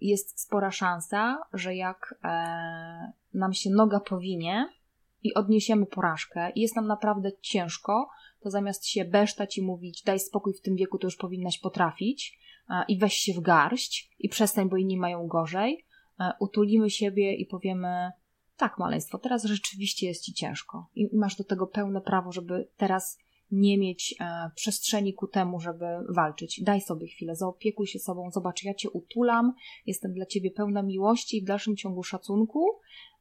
jest 0.00 0.40
spora 0.40 0.70
szansa, 0.70 1.38
że 1.52 1.74
jak 1.74 2.14
e, 2.24 3.12
nam 3.34 3.52
się 3.52 3.70
noga 3.70 4.00
powinie 4.00 4.68
i 5.22 5.34
odniesiemy 5.34 5.86
porażkę. 5.86 6.50
I 6.50 6.60
jest 6.60 6.76
nam 6.76 6.86
naprawdę 6.86 7.30
ciężko, 7.40 8.08
to 8.40 8.50
zamiast 8.50 8.86
się 8.86 9.04
besztać 9.04 9.58
i 9.58 9.62
mówić 9.62 10.02
daj 10.02 10.20
spokój 10.20 10.54
w 10.54 10.60
tym 10.60 10.76
wieku, 10.76 10.98
to 10.98 11.06
już 11.06 11.16
powinnaś 11.16 11.58
potrafić 11.58 12.38
i 12.88 12.98
weź 12.98 13.14
się 13.14 13.32
w 13.32 13.40
garść 13.40 14.10
i 14.18 14.28
przestań, 14.28 14.68
bo 14.68 14.76
inni 14.76 14.96
mają 14.96 15.26
gorzej, 15.26 15.84
utulimy 16.40 16.90
siebie 16.90 17.34
i 17.34 17.46
powiemy 17.46 18.12
tak, 18.56 18.78
maleństwo, 18.78 19.18
teraz 19.18 19.44
rzeczywiście 19.44 20.06
jest 20.06 20.22
ci 20.22 20.32
ciężko. 20.32 20.86
I 20.94 21.08
masz 21.16 21.36
do 21.36 21.44
tego 21.44 21.66
pełne 21.66 22.00
prawo, 22.00 22.32
żeby 22.32 22.68
teraz 22.76 23.18
nie 23.50 23.78
mieć 23.78 24.14
e, 24.20 24.50
przestrzeni 24.54 25.14
ku 25.14 25.26
temu, 25.26 25.60
żeby 25.60 25.86
walczyć. 26.08 26.62
Daj 26.62 26.80
sobie 26.80 27.06
chwilę, 27.06 27.36
zaopiekuj 27.36 27.86
się 27.86 27.98
sobą, 27.98 28.30
zobacz, 28.30 28.64
ja 28.64 28.74
cię 28.74 28.90
utulam, 28.90 29.52
jestem 29.86 30.12
dla 30.12 30.26
ciebie 30.26 30.50
pełna 30.50 30.82
miłości 30.82 31.36
i 31.36 31.42
w 31.42 31.44
dalszym 31.44 31.76
ciągu 31.76 32.02
szacunku, 32.02 32.66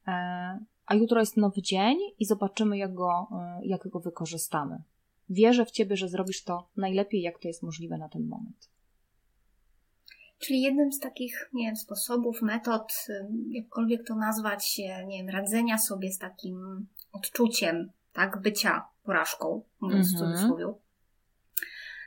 e, 0.08 0.58
a 0.88 0.94
jutro 0.94 1.20
jest 1.20 1.36
nowy 1.36 1.62
dzień 1.62 1.98
i 2.18 2.24
zobaczymy, 2.24 2.78
jak 2.78 2.94
go, 2.94 3.28
e, 3.32 3.60
jak 3.66 3.88
go 3.88 4.00
wykorzystamy. 4.00 4.82
Wierzę 5.30 5.64
w 5.64 5.70
ciebie, 5.70 5.96
że 5.96 6.08
zrobisz 6.08 6.44
to 6.44 6.68
najlepiej, 6.76 7.22
jak 7.22 7.38
to 7.38 7.48
jest 7.48 7.62
możliwe 7.62 7.98
na 7.98 8.08
ten 8.08 8.26
moment. 8.26 8.68
Czyli 10.38 10.62
jednym 10.62 10.92
z 10.92 11.00
takich, 11.00 11.50
nie 11.52 11.66
wiem, 11.66 11.76
sposobów, 11.76 12.42
metod, 12.42 12.92
jakkolwiek 13.50 14.06
to 14.06 14.14
nazwać, 14.14 14.78
nie 15.06 15.18
wiem, 15.18 15.28
radzenia 15.28 15.78
sobie 15.78 16.12
z 16.12 16.18
takim 16.18 16.86
odczuciem, 17.12 17.90
tak, 18.12 18.42
bycia 18.42 18.88
porażką, 19.02 19.62
mówiąc 19.80 20.12
w 20.12 20.14
mhm. 20.14 20.32
cudzysłowie, 20.32 20.74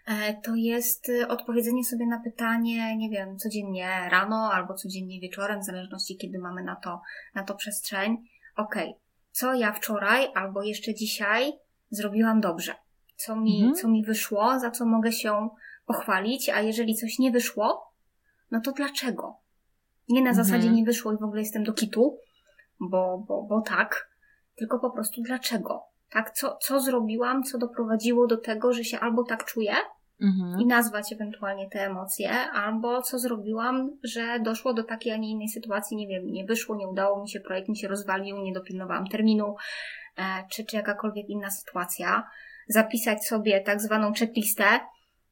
e, 0.06 0.34
to 0.42 0.56
jest 0.56 1.10
y, 1.10 1.28
odpowiedzenie 1.28 1.84
sobie 1.84 2.08
na 2.08 2.20
pytanie, 2.20 2.98
nie 2.98 3.10
wiem, 3.10 3.38
codziennie 3.38 4.10
rano 4.12 4.52
albo 4.54 4.74
codziennie 4.74 5.20
wieczorem, 5.20 5.62
w 5.62 5.66
zależności 5.66 6.18
kiedy 6.18 6.40
mamy 6.40 6.64
na 6.64 6.76
to, 6.76 7.02
na 7.36 7.44
to 7.44 7.56
przestrzeń. 7.56 8.18
Ok, 8.56 8.76
co 9.32 9.54
ja 9.54 9.72
wczoraj 9.72 10.28
albo 10.36 10.64
jeszcze 10.64 10.94
dzisiaj 10.94 11.54
zrobiłam 11.90 12.42
dobrze? 12.42 12.76
Co 13.16 13.36
mi, 13.36 13.58
mhm. 13.58 13.76
co 13.76 13.88
mi 13.88 14.06
wyszło, 14.06 14.60
za 14.60 14.72
co 14.72 14.86
mogę 14.86 15.12
się 15.12 15.50
pochwalić, 15.86 16.50
a 16.50 16.62
jeżeli 16.62 16.96
coś 16.96 17.20
nie 17.20 17.32
wyszło, 17.32 17.94
no 18.52 18.62
to 18.62 18.72
dlaczego? 18.72 19.38
Nie 20.10 20.22
na 20.22 20.30
mhm. 20.30 20.46
zasadzie 20.46 20.70
nie 20.70 20.84
wyszło 20.84 21.14
i 21.14 21.18
w 21.18 21.24
ogóle 21.24 21.42
jestem 21.42 21.64
do 21.64 21.74
kitu, 21.74 22.18
bo, 22.80 23.24
bo, 23.28 23.44
bo 23.44 23.62
tak, 23.62 24.10
tylko 24.56 24.80
po 24.80 24.92
prostu 24.92 25.22
dlaczego? 25.22 25.84
Tak, 26.10 26.32
co, 26.32 26.58
co 26.62 26.80
zrobiłam, 26.80 27.44
co 27.44 27.58
doprowadziło 27.58 28.28
do 28.28 28.38
tego, 28.38 28.74
że 28.74 28.84
się 28.84 29.00
albo 29.00 29.24
tak 29.24 29.46
czuję 29.46 29.76
mhm. 30.22 30.62
i 30.62 30.66
nazwać 30.66 31.14
ewentualnie 31.14 31.70
te 31.70 31.86
emocje, 31.86 32.32
albo 32.40 33.02
co 33.02 33.20
zrobiłam, 33.20 33.98
że 34.04 34.40
doszło 34.40 34.74
do 34.74 34.84
takiej, 34.84 35.14
a 35.14 35.18
nie 35.18 35.32
innej 35.32 35.50
sytuacji, 35.50 35.98
nie 35.98 36.08
wiem, 36.08 36.32
nie 36.32 36.46
wyszło, 36.46 36.76
nie 36.76 36.88
udało 36.88 37.22
mi 37.22 37.30
się, 37.30 37.40
projekt 37.40 37.70
mi 37.70 37.78
się 37.78 37.88
rozwalił, 37.88 38.38
nie 38.38 38.54
dopilnowałam 38.54 39.08
terminu, 39.08 39.56
e, 40.18 40.24
czy, 40.52 40.66
czy 40.66 40.76
jakakolwiek 40.76 41.30
inna 41.30 41.50
sytuacja. 41.50 42.24
Zapisać 42.68 43.26
sobie 43.28 43.62
tak 43.62 43.82
zwaną 43.82 44.14
checklistę 44.14 44.66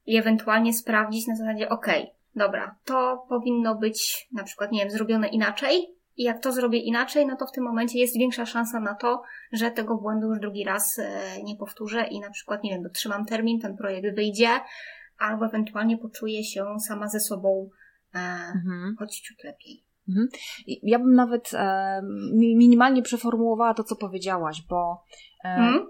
i 0.05 0.17
ewentualnie 0.17 0.73
sprawdzić 0.73 1.27
na 1.27 1.35
zasadzie, 1.35 1.69
ok, 1.69 1.87
dobra, 2.35 2.75
to 2.85 3.25
powinno 3.29 3.75
być 3.75 4.27
na 4.31 4.43
przykład, 4.43 4.71
nie 4.71 4.79
wiem, 4.79 4.91
zrobione 4.91 5.27
inaczej. 5.27 5.98
I 6.19 6.23
jak 6.23 6.43
to 6.43 6.51
zrobię 6.51 6.79
inaczej, 6.79 7.25
no 7.25 7.35
to 7.35 7.47
w 7.47 7.51
tym 7.51 7.63
momencie 7.63 7.99
jest 7.99 8.17
większa 8.17 8.45
szansa 8.45 8.79
na 8.79 8.95
to, 8.95 9.21
że 9.51 9.71
tego 9.71 9.97
błędu 9.97 10.27
już 10.27 10.39
drugi 10.39 10.63
raz 10.63 10.99
e, 10.99 11.43
nie 11.43 11.55
powtórzę 11.55 12.07
i 12.07 12.19
na 12.19 12.29
przykład, 12.29 12.63
nie 12.63 12.69
wiem, 12.69 12.83
dotrzymam 12.83 13.25
termin, 13.25 13.59
ten 13.59 13.77
projekt 13.77 14.15
wyjdzie, 14.15 14.49
albo 15.17 15.45
ewentualnie 15.45 15.97
poczuję 15.97 16.43
się 16.43 16.65
sama 16.87 17.07
ze 17.07 17.19
sobą 17.19 17.69
e, 18.15 18.19
mhm. 18.55 18.95
choć 18.99 19.19
ciut 19.19 19.43
lepiej. 19.43 19.83
Mhm. 20.09 20.27
Ja 20.65 20.99
bym 20.99 21.13
nawet 21.13 21.53
e, 21.53 22.01
minimalnie 22.33 23.01
przeformułowała 23.01 23.73
to, 23.73 23.83
co 23.83 23.95
powiedziałaś, 23.95 24.63
bo 24.69 25.03
e, 25.45 25.47
mhm. 25.47 25.87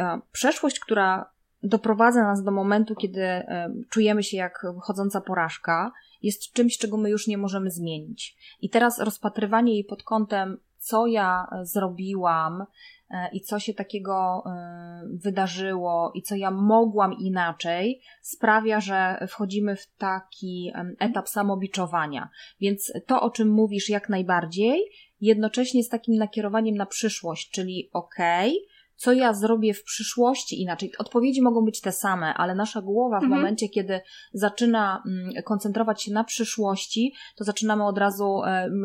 e, 0.00 0.20
przeszłość, 0.32 0.80
która 0.80 1.30
doprowadza 1.62 2.22
nas 2.22 2.42
do 2.42 2.50
momentu, 2.50 2.94
kiedy 2.94 3.22
e, 3.22 3.74
czujemy 3.90 4.22
się 4.22 4.36
jak 4.36 4.66
chodząca 4.80 5.20
porażka, 5.20 5.92
jest 6.22 6.52
czymś, 6.52 6.78
czego 6.78 6.96
my 6.96 7.10
już 7.10 7.26
nie 7.26 7.38
możemy 7.38 7.70
zmienić. 7.70 8.36
I 8.60 8.70
teraz 8.70 8.98
rozpatrywanie 8.98 9.74
jej 9.74 9.84
pod 9.84 10.02
kątem, 10.02 10.58
co 10.78 11.06
ja 11.06 11.46
zrobiłam 11.62 12.66
e, 13.10 13.28
i 13.32 13.40
co 13.40 13.58
się 13.58 13.74
takiego 13.74 14.42
e, 14.46 15.02
wydarzyło 15.12 16.12
i 16.14 16.22
co 16.22 16.36
ja 16.36 16.50
mogłam 16.50 17.12
inaczej, 17.12 18.02
sprawia, 18.22 18.80
że 18.80 19.26
wchodzimy 19.28 19.76
w 19.76 19.86
taki 19.98 20.72
etap 20.98 21.28
samobiczowania. 21.28 22.28
Więc 22.60 22.92
to, 23.06 23.22
o 23.22 23.30
czym 23.30 23.48
mówisz, 23.50 23.88
jak 23.88 24.08
najbardziej, 24.08 24.84
jednocześnie 25.20 25.84
z 25.84 25.88
takim 25.88 26.14
nakierowaniem 26.14 26.74
na 26.74 26.86
przyszłość, 26.86 27.50
czyli 27.50 27.90
okej, 27.92 28.50
okay, 28.50 28.71
co 29.02 29.12
ja 29.12 29.34
zrobię 29.34 29.74
w 29.74 29.84
przyszłości 29.84 30.62
inaczej. 30.62 30.92
Odpowiedzi 30.98 31.42
mogą 31.42 31.64
być 31.64 31.80
te 31.80 31.92
same, 31.92 32.34
ale 32.34 32.54
nasza 32.54 32.82
głowa 32.82 33.20
w 33.20 33.22
mhm. 33.22 33.40
momencie, 33.40 33.68
kiedy 33.68 34.00
zaczyna 34.32 35.02
mm, 35.06 35.42
koncentrować 35.44 36.02
się 36.02 36.12
na 36.12 36.24
przyszłości, 36.24 37.14
to 37.36 37.44
zaczynamy 37.44 37.86
od 37.86 37.98
razu 37.98 38.40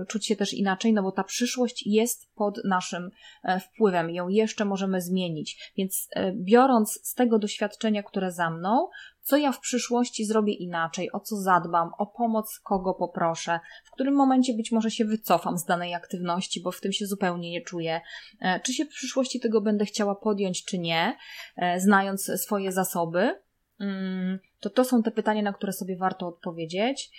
czuć 0.08 0.26
się 0.26 0.36
też 0.36 0.54
inaczej, 0.54 0.94
no 0.94 1.04
bo 1.04 1.12
ta 1.12 1.24
przyszłość 1.24 1.88
jest 1.88 2.34
pod 2.36 2.60
naszym 2.66 3.10
e, 3.44 3.60
wpływem, 3.60 4.10
ją 4.10 4.28
jeszcze 4.28 4.66
możemy 4.66 5.02
zmienić. 5.02 5.74
Więc 5.78 6.08
e, 6.12 6.34
biorąc 6.36 7.00
z 7.04 7.14
tego 7.14 7.40
doświadczenia, 7.40 8.04
które 8.04 8.32
za 8.32 8.50
mną, 8.50 8.90
co 9.28 9.38
ja 9.38 9.52
w 9.52 9.60
przyszłości 9.60 10.26
zrobię 10.26 10.54
inaczej, 10.54 11.12
o 11.12 11.20
co 11.20 11.36
zadbam, 11.36 11.92
o 11.98 12.06
pomoc 12.06 12.60
kogo 12.64 12.94
poproszę, 12.94 13.60
w 13.86 13.92
którym 13.92 14.16
momencie 14.16 14.54
być 14.54 14.72
może 14.72 14.92
się 14.92 15.06
wycofam 15.06 15.58
z 15.58 15.66
danej 15.66 15.94
aktywności, 15.94 16.62
bo 16.62 16.72
w 16.72 16.82
tym 16.82 16.94
się 16.94 17.06
zupełnie 17.06 17.52
nie 17.52 17.62
czuję, 17.62 18.02
e, 18.42 18.60
czy 18.60 18.74
się 18.74 18.86
w 18.86 18.90
przyszłości 18.90 19.40
tego 19.40 19.62
będę 19.62 19.86
chciała 19.86 20.16
podjąć, 20.16 20.66
czy 20.66 20.80
nie, 20.80 21.18
e, 21.58 21.80
znając 21.80 22.32
swoje 22.36 22.72
zasoby. 22.72 23.42
Mm, 23.80 24.40
to 24.60 24.70
to 24.70 24.84
są 24.84 25.04
te 25.04 25.12
pytania, 25.12 25.42
na 25.42 25.54
które 25.54 25.74
sobie 25.74 25.98
warto 25.98 26.28
odpowiedzieć. 26.28 27.12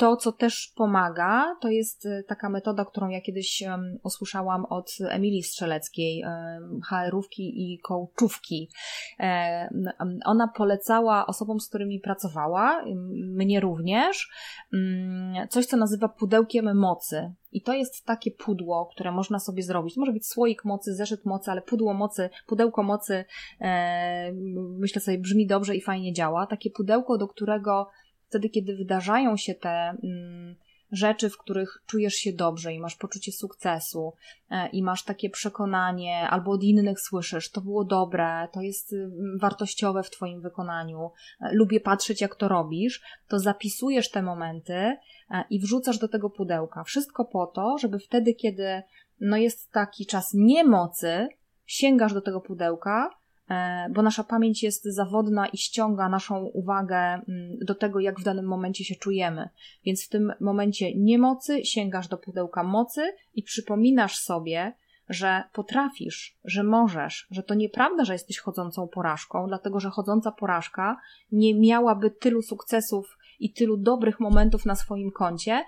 E, 0.00 0.06
to, 0.10 0.16
co 0.16 0.32
też 0.32 0.72
pomaga, 0.76 1.56
to 1.60 1.68
jest 1.68 2.06
e, 2.06 2.22
taka 2.22 2.48
metoda, 2.48 2.84
którą 2.84 3.08
ja 3.08 3.20
kiedyś 3.20 3.62
usłyszałam 4.02 4.64
od 4.64 4.92
Emilii 5.08 5.42
Strzeleckiej, 5.42 6.24
HR-ówki 6.90 7.42
i 7.42 7.78
kołczówki. 7.78 8.70
Um, 9.18 9.88
ona 10.24 10.48
polecała 10.48 11.26
osobom, 11.26 11.60
z 11.60 11.68
którymi 11.68 12.00
pracowała, 12.00 12.84
mnie 13.14 13.60
również, 13.60 14.28
coś, 15.48 15.66
co 15.66 15.76
nazywa 15.76 16.08
pudełkiem 16.08 16.76
mocy. 16.78 17.34
I 17.52 17.62
to 17.62 17.72
jest 17.72 18.04
takie 18.04 18.30
pudło, 18.30 18.86
które 18.86 19.12
można 19.12 19.38
sobie 19.38 19.62
zrobić. 19.62 19.96
Może 19.96 20.12
być 20.12 20.26
słoik 20.26 20.64
mocy, 20.64 20.94
zeszyt 20.94 21.24
mocy, 21.24 21.50
ale 21.50 21.62
pudło 21.62 21.94
mocy, 21.94 22.30
pudełko 22.46 22.82
mocy, 22.82 23.24
e, 23.60 24.32
myślę 24.78 25.00
sobie, 25.00 25.18
brzmi 25.18 25.46
dobrze 25.46 25.76
i 25.76 25.80
fajnie 25.80 26.12
działa. 26.12 26.46
Takie 26.46 26.70
pudełko, 26.70 27.18
do 27.18 27.28
którego 27.28 27.90
wtedy, 28.30 28.48
kiedy 28.48 28.76
wydarzają 28.76 29.36
się 29.36 29.54
te 29.54 29.70
mm, 29.70 30.56
rzeczy, 30.92 31.30
w 31.30 31.38
których 31.38 31.82
czujesz 31.86 32.14
się 32.14 32.32
dobrze 32.32 32.74
i 32.74 32.80
masz 32.80 32.96
poczucie 32.96 33.32
sukcesu 33.32 34.12
e, 34.50 34.68
i 34.68 34.82
masz 34.82 35.04
takie 35.04 35.30
przekonanie, 35.30 36.28
albo 36.28 36.50
od 36.50 36.62
innych 36.62 37.00
słyszysz, 37.00 37.50
to 37.50 37.60
było 37.60 37.84
dobre, 37.84 38.48
to 38.52 38.60
jest 38.60 38.92
y, 38.92 39.10
wartościowe 39.40 40.02
w 40.02 40.10
Twoim 40.10 40.40
wykonaniu, 40.40 41.10
e, 41.40 41.54
lubię 41.54 41.80
patrzeć, 41.80 42.20
jak 42.20 42.36
to 42.36 42.48
robisz, 42.48 43.02
to 43.28 43.38
zapisujesz 43.38 44.10
te 44.10 44.22
momenty 44.22 44.74
e, 44.74 44.96
i 45.50 45.60
wrzucasz 45.60 45.98
do 45.98 46.08
tego 46.08 46.30
pudełka. 46.30 46.84
Wszystko 46.84 47.24
po 47.24 47.46
to, 47.46 47.78
żeby 47.78 47.98
wtedy, 47.98 48.34
kiedy 48.34 48.82
no 49.20 49.36
jest 49.36 49.72
taki 49.72 50.06
czas 50.06 50.30
niemocy, 50.34 51.28
sięgasz 51.66 52.14
do 52.14 52.20
tego 52.20 52.40
pudełka 52.40 53.10
bo 53.90 54.02
nasza 54.02 54.24
pamięć 54.24 54.62
jest 54.62 54.84
zawodna 54.84 55.46
i 55.46 55.58
ściąga 55.58 56.08
naszą 56.08 56.44
uwagę 56.44 56.96
mm, 56.96 57.58
do 57.62 57.74
tego, 57.74 58.00
jak 58.00 58.20
w 58.20 58.24
danym 58.24 58.46
momencie 58.46 58.84
się 58.84 58.94
czujemy. 58.94 59.48
Więc 59.84 60.06
w 60.06 60.08
tym 60.08 60.32
momencie 60.40 60.94
niemocy 60.94 61.64
sięgasz 61.64 62.08
do 62.08 62.18
pudełka 62.18 62.62
mocy 62.62 63.12
i 63.34 63.42
przypominasz 63.42 64.18
sobie, 64.18 64.72
że 65.08 65.42
potrafisz, 65.52 66.38
że 66.44 66.62
możesz, 66.62 67.26
że 67.30 67.42
to 67.42 67.54
nieprawda, 67.54 68.04
że 68.04 68.12
jesteś 68.12 68.38
chodzącą 68.38 68.88
porażką, 68.88 69.46
dlatego 69.48 69.80
że 69.80 69.90
chodząca 69.90 70.32
porażka 70.32 70.96
nie 71.32 71.54
miałaby 71.54 72.10
tylu 72.10 72.42
sukcesów 72.42 73.18
i 73.40 73.52
tylu 73.52 73.76
dobrych 73.76 74.20
momentów 74.20 74.66
na 74.66 74.74
swoim 74.74 75.10
koncie, 75.10 75.64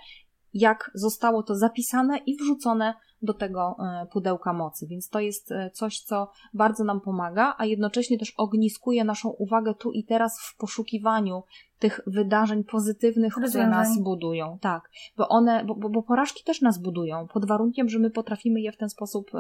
jak 0.54 0.90
zostało 0.94 1.42
to 1.42 1.54
zapisane 1.54 2.18
i 2.18 2.36
wrzucone 2.36 2.94
do 3.22 3.34
tego 3.34 3.76
e, 3.78 4.06
pudełka 4.06 4.52
mocy. 4.52 4.86
Więc 4.86 5.08
to 5.08 5.20
jest 5.20 5.52
e, 5.52 5.70
coś, 5.70 6.00
co 6.00 6.30
bardzo 6.54 6.84
nam 6.84 7.00
pomaga, 7.00 7.54
a 7.58 7.64
jednocześnie 7.66 8.18
też 8.18 8.34
ogniskuje 8.36 9.04
naszą 9.04 9.28
uwagę 9.28 9.74
tu 9.74 9.92
i 9.92 10.04
teraz 10.04 10.40
w 10.40 10.56
poszukiwaniu 10.56 11.42
tych 11.78 12.00
wydarzeń 12.06 12.64
pozytywnych, 12.64 13.34
które 13.34 13.66
nas 13.66 14.02
budują. 14.02 14.58
Tak, 14.60 14.90
bo 15.16 15.28
one, 15.28 15.64
bo, 15.64 15.74
bo, 15.74 16.02
porażki 16.02 16.44
też 16.44 16.60
nas 16.60 16.78
budują, 16.78 17.26
pod 17.28 17.46
warunkiem, 17.46 17.88
że 17.88 17.98
my 17.98 18.10
potrafimy 18.10 18.60
je 18.60 18.72
w 18.72 18.76
ten 18.76 18.88
sposób 18.88 19.30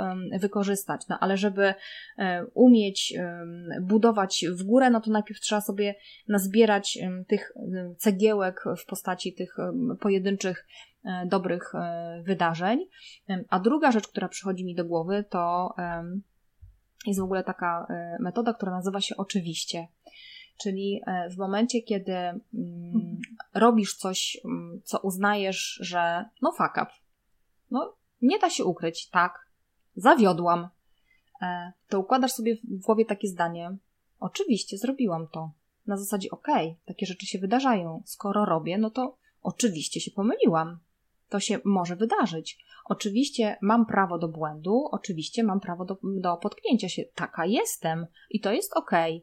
wykorzystać. 0.40 1.08
No 1.08 1.18
ale 1.20 1.36
żeby 1.36 1.74
um, 2.18 2.46
umieć 2.54 3.14
um, 3.18 3.86
budować 3.86 4.44
w 4.58 4.62
górę, 4.62 4.90
no 4.90 5.00
to 5.00 5.10
najpierw 5.10 5.40
trzeba 5.40 5.60
sobie 5.60 5.94
nazbierać 6.28 6.98
tych 7.28 7.52
cegiełek 7.98 8.64
w 8.82 8.86
postaci 8.86 9.34
tych 9.34 9.56
pojedynczych 10.00 10.66
E, 11.04 11.26
dobrych 11.26 11.74
e, 11.74 12.22
wydarzeń. 12.24 12.86
A 13.48 13.60
druga 13.60 13.71
rzecz, 13.90 14.08
która 14.08 14.28
przychodzi 14.28 14.64
mi 14.64 14.74
do 14.74 14.84
głowy, 14.84 15.24
to 15.30 15.74
jest 17.06 17.20
w 17.20 17.24
ogóle 17.24 17.44
taka 17.44 17.86
e, 17.90 18.16
metoda, 18.20 18.54
która 18.54 18.72
nazywa 18.72 19.00
się 19.00 19.16
oczywiście. 19.16 19.88
Czyli 20.62 21.00
w 21.30 21.38
momencie, 21.38 21.82
kiedy 21.82 22.12
mm, 22.12 22.42
robisz 23.54 23.96
coś, 23.96 24.40
mm, 24.44 24.80
co 24.84 24.98
uznajesz, 24.98 25.78
że 25.82 26.24
no 26.42 26.52
fuck 26.52 26.72
up, 26.72 26.90
no 27.70 27.94
nie 28.22 28.38
da 28.38 28.50
się 28.50 28.64
ukryć, 28.64 29.08
tak, 29.08 29.46
zawiodłam, 29.96 30.68
to 31.88 32.00
układasz 32.00 32.32
sobie 32.32 32.56
w 32.56 32.80
głowie 32.84 33.04
takie 33.04 33.28
zdanie, 33.28 33.76
oczywiście 34.20 34.78
zrobiłam 34.78 35.28
to. 35.32 35.52
Na 35.86 35.96
zasadzie, 35.96 36.30
okej, 36.30 36.68
okay, 36.68 36.80
takie 36.86 37.06
rzeczy 37.06 37.26
się 37.26 37.38
wydarzają. 37.38 38.02
Skoro 38.06 38.44
robię, 38.44 38.78
no 38.78 38.90
to 38.90 39.16
oczywiście 39.42 40.00
się 40.00 40.10
pomyliłam 40.10 40.78
to 41.32 41.40
się 41.40 41.58
może 41.64 41.96
wydarzyć. 41.96 42.58
Oczywiście 42.84 43.56
mam 43.60 43.86
prawo 43.86 44.18
do 44.18 44.28
błędu, 44.28 44.88
oczywiście 44.90 45.42
mam 45.42 45.60
prawo 45.60 45.84
do, 45.84 45.98
do 46.02 46.36
potknięcia 46.36 46.88
się. 46.88 47.04
Taka 47.14 47.46
jestem 47.46 48.06
i 48.30 48.40
to 48.40 48.52
jest 48.52 48.76
ok. 48.76 48.90
E, 48.92 49.20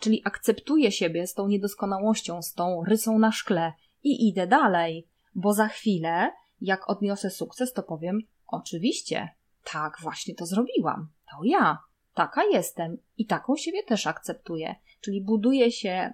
czyli 0.00 0.22
akceptuję 0.24 0.92
siebie 0.92 1.26
z 1.26 1.34
tą 1.34 1.48
niedoskonałością, 1.48 2.42
z 2.42 2.54
tą 2.54 2.84
rysą 2.84 3.18
na 3.18 3.32
szkle 3.32 3.72
i 4.04 4.28
idę 4.28 4.46
dalej, 4.46 5.08
bo 5.34 5.52
za 5.52 5.68
chwilę, 5.68 6.30
jak 6.60 6.90
odniosę 6.90 7.30
sukces, 7.30 7.72
to 7.72 7.82
powiem: 7.82 8.18
Oczywiście, 8.46 9.28
tak 9.72 9.96
właśnie 10.02 10.34
to 10.34 10.46
zrobiłam. 10.46 11.08
To 11.30 11.44
ja. 11.44 11.78
Taka 12.14 12.44
jestem 12.44 12.96
i 13.18 13.26
taką 13.26 13.56
siebie 13.56 13.82
też 13.82 14.06
akceptuję. 14.06 14.74
Czyli 15.00 15.20
buduję 15.20 15.72
się 15.72 16.12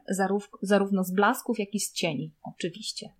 zarówno 0.63 1.05
z 1.05 1.11
blasków, 1.11 1.59
jak 1.59 1.75
i 1.75 1.81
z 1.81 1.93
cieni. 1.93 2.33
Oczywiście. 2.43 3.13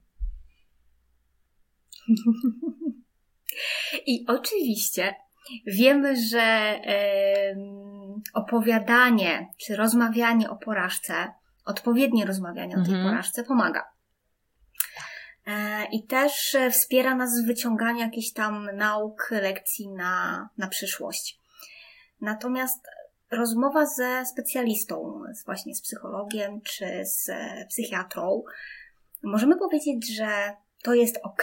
I 4.07 4.25
oczywiście 4.29 5.15
wiemy, 5.67 6.17
że 6.31 6.81
opowiadanie 8.35 9.49
czy 9.59 9.77
rozmawianie 9.77 10.51
o 10.51 10.57
porażce, 10.57 11.15
odpowiednie 11.65 12.27
rozmawianie 12.27 12.75
o 12.77 12.85
tej 12.85 12.95
mhm. 12.95 13.11
porażce 13.11 13.45
pomaga. 13.45 13.85
E, 15.47 15.85
I 15.93 16.07
też 16.07 16.57
wspiera 16.71 17.15
nas 17.15 17.43
w 17.43 17.47
wyciąganiu 17.47 18.01
jakichś 18.01 18.33
tam 18.33 18.69
nauk, 18.77 19.29
lekcji 19.31 19.89
na, 19.89 20.49
na 20.59 20.69
przyszłość. 20.69 21.41
Natomiast 22.21 22.87
rozmowa 23.31 23.87
ze 23.87 24.25
specjalistą, 24.27 25.23
właśnie 25.47 25.75
z 25.75 25.83
psychologiem 25.83 26.61
czy 26.61 27.05
z 27.05 27.31
psychiatrą, 27.69 28.43
możemy 29.23 29.57
powiedzieć, 29.59 30.17
że 30.17 30.57
to 30.83 30.95
jest 30.95 31.19
ok, 31.23 31.43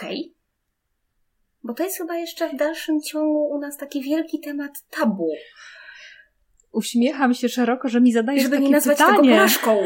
bo 1.64 1.74
to 1.74 1.82
jest 1.82 1.98
chyba 1.98 2.16
jeszcze 2.16 2.48
w 2.48 2.56
dalszym 2.56 3.00
ciągu 3.02 3.48
u 3.48 3.58
nas 3.58 3.76
taki 3.76 4.02
wielki 4.02 4.40
temat 4.40 4.72
tabu. 4.90 5.28
Uśmiecham 6.72 7.34
się 7.34 7.48
szeroko, 7.48 7.88
że 7.88 8.00
mi 8.00 8.12
zadajesz 8.12 8.42
Żeby 8.42 8.56
takie 8.56 8.66
nie 8.66 8.72
nazwać 8.72 8.98
pytanie. 8.98 9.16
tego 9.16 9.28
porażką. 9.28 9.82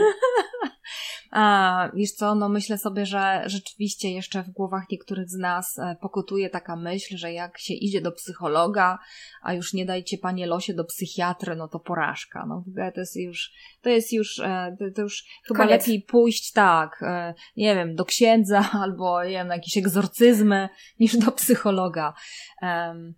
A, 1.31 1.91
wiesz 1.95 2.13
co, 2.13 2.35
no 2.35 2.49
myślę 2.49 2.79
sobie, 2.79 3.07
że 3.07 3.43
rzeczywiście 3.47 4.11
jeszcze 4.11 4.43
w 4.43 4.51
głowach 4.51 4.85
niektórych 4.91 5.29
z 5.29 5.37
nas 5.37 5.79
e, 5.79 5.97
pokutuje 6.01 6.51
taka 6.51 6.77
myśl, 6.77 7.17
że 7.17 7.33
jak 7.33 7.59
się 7.59 7.75
idzie 7.75 8.01
do 8.01 8.13
psychologa, 8.13 8.99
a 9.43 9.55
już 9.55 9.73
nie 9.75 9.87
dajcie 9.87 10.19
panie 10.19 10.47
losie 10.47 10.75
do 10.75 10.85
psychiatry, 10.85 11.57
no 11.57 11.69
to 11.69 11.81
porażka. 11.81 12.47
No 12.47 12.63
w 12.67 12.69
ogóle 12.69 12.93
to 12.93 13.01
jest 13.01 13.17
już, 13.17 13.53
to 13.83 13.91
jest 13.91 14.13
już, 14.13 14.39
e, 14.39 14.77
to, 14.95 15.03
już 15.03 15.25
chyba 15.47 15.59
Koniec. 15.61 15.87
lepiej 15.87 16.03
pójść 16.03 16.53
tak, 16.53 17.03
e, 17.03 17.35
nie 17.57 17.75
wiem, 17.75 17.95
do 17.95 18.05
księdza 18.05 18.71
albo 18.83 19.25
nie 19.25 19.31
wiem, 19.31 19.49
na 19.49 19.55
jakieś 19.55 19.77
egzorcyzmy 19.77 20.69
niż 21.01 21.17
do 21.17 21.33
psychologa. 21.33 22.15
Um, 22.63 23.15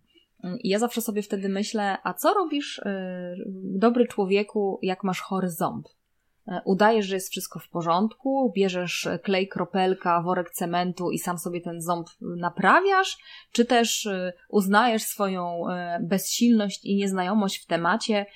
i 0.60 0.68
ja 0.68 0.78
zawsze 0.78 1.00
sobie 1.00 1.22
wtedy 1.22 1.48
myślę, 1.48 1.98
a 2.02 2.14
co 2.14 2.34
robisz, 2.34 2.80
dobry 3.62 4.06
człowieku, 4.06 4.78
jak 4.82 5.04
masz 5.04 5.20
chory 5.20 5.50
ząb? 5.50 5.86
E, 6.48 6.60
udajesz, 6.64 7.06
że 7.06 7.14
jest 7.14 7.30
wszystko 7.30 7.58
w 7.58 7.68
porządku, 7.68 8.52
bierzesz 8.56 9.08
klej, 9.22 9.48
kropelka, 9.48 10.22
worek 10.22 10.50
cementu 10.50 11.10
i 11.10 11.18
sam 11.18 11.38
sobie 11.38 11.60
ten 11.60 11.82
ząb 11.82 12.08
naprawiasz, 12.20 13.18
czy 13.52 13.64
też 13.64 14.06
e, 14.06 14.32
uznajesz 14.48 15.02
swoją 15.02 15.68
e, 15.68 16.00
bezsilność 16.02 16.84
i 16.84 16.96
nieznajomość 16.96 17.64
w 17.64 17.66
temacie 17.66 18.26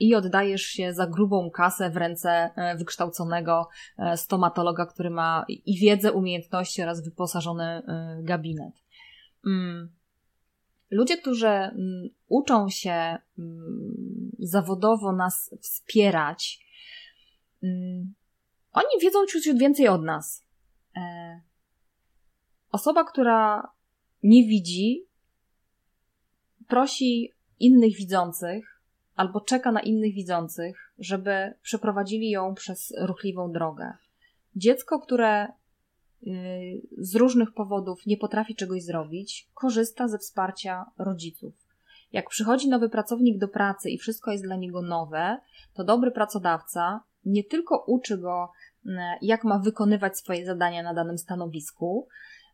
i 0.00 0.14
oddajesz 0.14 0.62
się 0.62 0.94
za 0.94 1.06
grubą 1.06 1.50
kasę 1.50 1.90
w 1.90 1.96
ręce 1.96 2.50
wykształconego 2.78 3.68
stomatologa, 4.16 4.86
który 4.86 5.10
ma 5.10 5.44
i 5.48 5.78
wiedzę, 5.78 6.12
umiejętności 6.12 6.82
oraz 6.82 7.04
wyposażony 7.04 7.82
gabinet. 8.22 8.74
Mm. 9.46 9.92
Ludzie, 10.90 11.16
którzy 11.16 11.48
mm, 11.48 12.08
uczą 12.28 12.68
się 12.68 13.18
mm, 13.38 14.32
zawodowo 14.38 15.12
nas 15.12 15.54
wspierać, 15.60 16.62
oni 18.72 19.00
wiedzą 19.00 19.26
ciut 19.26 19.58
więcej 19.58 19.88
od 19.88 20.02
nas. 20.02 20.44
E, 20.96 21.40
osoba, 22.70 23.04
która 23.04 23.72
nie 24.22 24.46
widzi, 24.46 25.06
prosi 26.68 27.32
innych 27.58 27.96
widzących, 27.96 28.82
albo 29.14 29.40
czeka 29.40 29.72
na 29.72 29.80
innych 29.80 30.14
widzących, 30.14 30.92
żeby 30.98 31.54
przeprowadzili 31.62 32.30
ją 32.30 32.54
przez 32.54 32.92
ruchliwą 32.98 33.52
drogę. 33.52 33.92
Dziecko, 34.56 35.00
które 35.00 35.46
y, 35.46 36.82
z 36.98 37.14
różnych 37.14 37.54
powodów 37.54 38.06
nie 38.06 38.16
potrafi 38.16 38.54
czegoś 38.54 38.84
zrobić, 38.84 39.48
korzysta 39.54 40.08
ze 40.08 40.18
wsparcia 40.18 40.84
rodziców. 40.98 41.54
Jak 42.12 42.28
przychodzi 42.28 42.68
nowy 42.68 42.88
pracownik 42.88 43.38
do 43.38 43.48
pracy 43.48 43.90
i 43.90 43.98
wszystko 43.98 44.30
jest 44.30 44.44
dla 44.44 44.56
niego 44.56 44.82
nowe, 44.82 45.40
to 45.74 45.84
dobry 45.84 46.10
pracodawca 46.10 47.00
nie 47.24 47.44
tylko 47.44 47.84
uczy 47.86 48.18
go, 48.18 48.50
jak 49.22 49.44
ma 49.44 49.58
wykonywać 49.58 50.18
swoje 50.18 50.46
zadania 50.46 50.82
na 50.82 50.94
danym 50.94 51.18
stanowisku, 51.18 52.08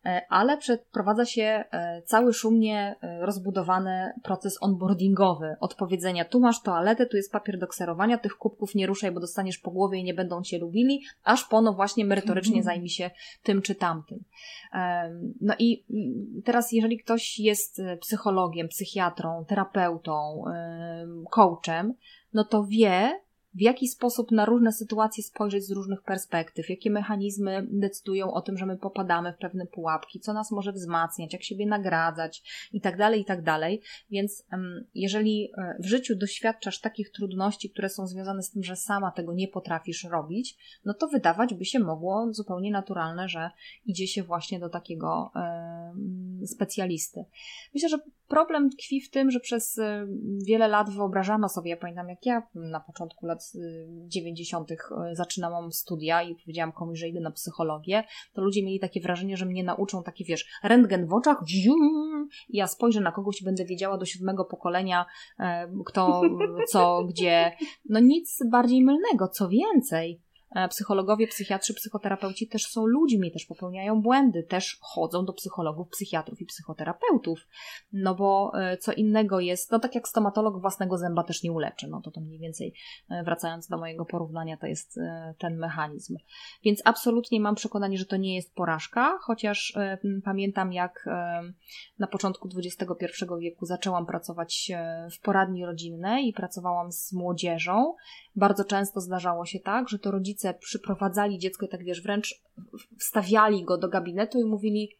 E, 0.05 0.23
ale 0.29 0.59
przeprowadza 0.59 1.25
się 1.25 1.43
e, 1.43 2.03
cały 2.03 2.33
szumnie 2.33 2.97
e, 3.01 3.27
rozbudowany 3.27 4.13
proces 4.23 4.59
onboardingowy. 4.61 5.57
Od 5.61 5.75
powiedzenia, 5.75 6.25
tu 6.25 6.41
masz 6.41 6.63
toaletę, 6.63 7.07
tu 7.07 7.17
jest 7.17 7.33
papier 7.33 7.59
do 7.59 7.67
kserowania, 7.67 8.19
tych 8.19 8.35
kubków 8.35 8.75
nie 8.75 8.87
ruszaj, 8.87 9.13
bo 9.13 9.21
dostaniesz 9.21 9.59
po 9.59 9.71
głowie 9.71 9.99
i 9.99 10.05
nie 10.05 10.15
będą 10.15 10.43
cię 10.43 10.59
lubili, 10.59 11.03
aż 11.25 11.45
po 11.45 11.63
no 11.63 11.73
właśnie 11.73 12.05
merytorycznie 12.05 12.59
mhm. 12.59 12.65
zajmie 12.65 12.89
się 12.89 13.11
tym 13.43 13.63
czy 13.63 13.75
tamtym. 13.75 14.25
No 15.41 15.55
i 15.59 15.85
teraz, 16.45 16.73
jeżeli 16.73 16.99
ktoś 16.99 17.39
jest 17.39 17.83
psychologiem, 18.01 18.69
psychiatrą, 18.69 19.45
terapeutą, 19.45 20.45
coachem, 21.31 21.95
no 22.33 22.45
to 22.45 22.65
wie, 22.65 23.21
w 23.59 23.61
jaki 23.61 23.89
sposób 23.89 24.31
na 24.31 24.45
różne 24.45 24.73
sytuacje 24.73 25.25
spojrzeć 25.25 25.65
z 25.65 25.71
różnych 25.71 26.03
perspektyw, 26.03 26.71
jakie 26.71 26.91
mechanizmy 26.91 27.67
decydują 27.71 28.33
o 28.33 28.41
tym, 28.41 28.59
że 28.59 28.67
my 28.67 28.77
popadamy 28.77 29.33
w 29.33 29.39
pewne 29.39 29.67
pułapki, 29.67 30.21
co 30.21 30.33
nas 30.33 30.51
może 30.51 30.73
wzmacniać, 30.73 31.33
jak 31.33 31.43
siebie 31.43 31.67
nagradzać 31.67 32.43
i 32.73 32.81
tak 32.81 32.97
dalej, 32.97 33.21
i 33.21 33.25
tak. 33.25 33.39
Więc 34.11 34.45
jeżeli 34.95 35.51
e, 35.59 35.77
w 35.81 35.87
życiu 35.87 36.17
doświadczasz 36.17 36.81
takich 36.81 37.11
trudności, 37.11 37.71
które 37.71 37.89
są 37.89 38.07
związane 38.07 38.43
z 38.43 38.51
tym, 38.51 38.63
że 38.63 38.77
sama 38.77 39.11
tego 39.11 39.33
nie 39.33 39.49
potrafisz 39.49 40.05
robić, 40.05 40.57
no 40.85 40.95
to 40.95 41.09
wydawać 41.09 41.55
by 41.55 41.65
się 41.65 41.79
mogło 41.79 42.29
zupełnie 42.31 42.71
naturalne, 42.71 43.29
że 43.29 43.51
idzie 43.87 44.07
się 44.07 44.23
właśnie 44.23 44.61
do 44.61 44.69
takiego 44.69 45.33
specjalisty. 46.47 47.25
Myślę, 47.75 47.89
że 47.89 47.99
problem 48.29 48.71
tkwi 48.71 49.01
w 49.01 49.11
tym, 49.11 49.31
że 49.31 49.41
przez 49.41 49.79
e, 49.79 50.07
wiele 50.47 50.69
lat 50.69 50.91
wyobrażano 50.91 51.49
sobie, 51.49 51.71
ja 51.71 51.77
pamiętam 51.77 52.09
jak 52.09 52.27
ja 52.27 52.43
na 52.55 52.81
początku 52.81 53.27
lat 53.27 53.53
90. 54.07 54.71
Y, 54.71 54.77
zaczynałam 55.13 55.73
studia 55.73 56.23
i 56.23 56.35
powiedziałam 56.35 56.73
komuś, 56.73 56.99
że 56.99 57.09
idę 57.09 57.21
na 57.21 57.31
psychologię, 57.31 58.05
to 58.33 58.43
ludzie 58.43 58.65
mieli 58.65 58.81
takie 58.81 59.01
wrażenie, 59.01 59.37
że 59.37 59.47
mnie 59.47 59.65
nauczą 59.65 60.03
taki, 60.03 60.25
wiesz, 60.25 60.61
rentgen 60.63 61.07
w 61.07 61.13
oczach, 61.13 61.43
i 62.49 62.57
ja 62.57 62.67
spojrzę 62.67 63.01
na 63.01 63.13
kogoś 63.13 63.41
i 63.41 63.45
będę 63.45 63.65
wiedziała 63.65 63.99
do 63.99 64.07
siódmego 64.07 64.45
pokolenia, 64.45 65.07
e, 65.39 65.69
kto, 65.87 66.23
co, 66.71 67.05
gdzie. 67.05 67.53
No 67.89 68.01
nic 68.01 68.39
bardziej 68.51 68.85
mylnego, 68.85 69.29
co 69.29 69.49
więcej. 69.49 70.28
E, 70.55 70.69
psychologowie, 70.69 71.27
psychiatrzy, 71.27 71.75
psychoterapeuci 71.75 72.49
też 72.49 72.67
są 72.67 72.87
ludźmi, 72.87 73.33
też 73.33 73.47
popełniają 73.47 74.03
błędy, 74.03 74.43
też 74.43 74.79
chodzą 74.81 75.25
do 75.25 75.33
psychologów, 75.33 75.89
psychiatrów 75.89 76.41
i 76.41 76.47
psychoterapeutów. 76.47 77.49
No 77.93 78.15
bo 78.15 78.53
e, 78.55 78.77
co 78.77 78.93
innego 78.93 79.41
jest, 79.41 79.73
no 79.73 79.79
tak 79.79 79.95
jak 79.95 80.09
stomatolog 80.09 80.61
własnego 80.61 80.99
zęba 80.99 81.23
też 81.23 81.43
nie 81.43 81.53
uleczy, 81.53 81.89
no 81.89 82.01
to 82.01 82.11
to 82.11 82.21
mniej 82.21 82.39
więcej 82.39 82.75
e, 83.11 83.25
wracając 83.25 83.69
do 83.69 83.79
mojego 83.79 84.05
porównania, 84.05 84.57
to 84.57 84.67
jest 84.67 84.99
ten 85.39 85.57
mechanizm. 85.57 86.17
Więc 86.65 86.83
absolutnie 86.85 87.41
mam 87.41 87.55
przekonanie, 87.55 87.99
że 87.99 88.05
to 88.05 88.17
nie 88.17 88.35
jest 88.35 88.55
porażka, 88.55 89.19
chociaż 89.21 89.79
pamiętam 90.25 90.73
jak 90.73 91.09
na 91.99 92.07
początku 92.07 92.49
XXI 92.57 93.25
wieku 93.41 93.67
zaczęłam 93.67 94.07
pracować 94.07 94.73
w 95.13 95.21
poradni 95.21 95.67
rodzinnej 95.67 96.29
i 96.29 96.33
pracowałam 96.33 96.93
z 96.93 97.13
młodzieżą. 97.13 97.95
Bardzo 98.37 98.65
często 98.65 99.01
zdarzało 99.01 99.47
się 99.47 99.61
tak, 99.61 99.89
że 99.89 99.99
to 99.99 100.11
rodzice 100.11 100.38
rodzice 100.39 100.55
przyprowadzali 100.55 101.39
dziecko 101.39 101.67
i 101.67 101.69
tak 101.69 101.85
wiesz, 101.85 102.03
wręcz 102.03 102.43
wstawiali 102.99 103.65
go 103.65 103.79
do 103.79 103.89
gabinetu 103.89 104.39
i 104.39 104.45
mówili, 104.45 104.91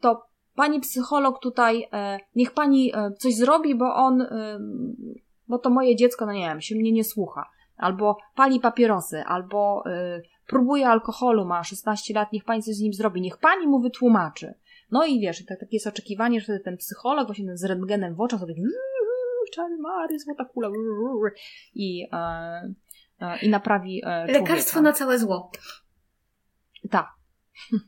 to 0.00 0.22
pani 0.54 0.80
psycholog 0.80 1.40
tutaj, 1.42 1.88
e, 1.92 2.18
niech 2.34 2.52
pani 2.52 2.92
e, 2.94 3.10
coś 3.18 3.34
zrobi, 3.34 3.74
bo 3.74 3.94
on, 3.94 4.22
e, 4.22 4.58
bo 5.48 5.58
to 5.58 5.70
moje 5.70 5.96
dziecko, 5.96 6.26
no 6.26 6.32
nie 6.32 6.48
wiem, 6.48 6.60
się 6.60 6.74
mnie 6.74 6.92
nie 6.92 7.04
słucha. 7.04 7.44
Albo 7.76 8.16
pali 8.34 8.60
papierosy, 8.60 9.22
albo 9.26 9.84
próbuje 10.46 10.88
alkoholu, 10.88 11.44
ma 11.44 11.64
16 11.64 12.14
lat, 12.14 12.32
niech 12.32 12.44
pani 12.44 12.62
coś 12.62 12.74
z 12.74 12.80
nim 12.80 12.92
zrobi, 12.92 13.20
niech 13.20 13.36
pani 13.38 13.66
mu 13.66 13.80
wytłumaczy. 13.80 14.54
No 14.90 15.06
i 15.06 15.20
wiesz, 15.20 15.44
tak, 15.46 15.60
takie 15.60 15.76
jest 15.76 15.86
oczekiwanie, 15.86 16.40
że 16.40 16.44
wtedy 16.44 16.60
ten 16.60 16.76
psycholog 16.76 17.26
właśnie 17.26 17.46
ten 17.46 17.56
z 17.56 17.64
rentgenem 17.64 18.14
w 18.14 18.20
oczach, 18.20 18.40
to 18.40 18.46
taki 18.46 18.62
czarny 19.54 19.78
Mary, 19.78 20.18
złota 20.18 20.44
kula 20.44 20.70
i 21.74 22.06
i 23.42 23.48
naprawi 23.48 23.98
e, 23.98 24.00
człowieka. 24.00 24.40
Lekarstwo 24.40 24.80
na 24.80 24.92
całe 24.92 25.18
zło. 25.18 25.50
Tak. 26.90 27.08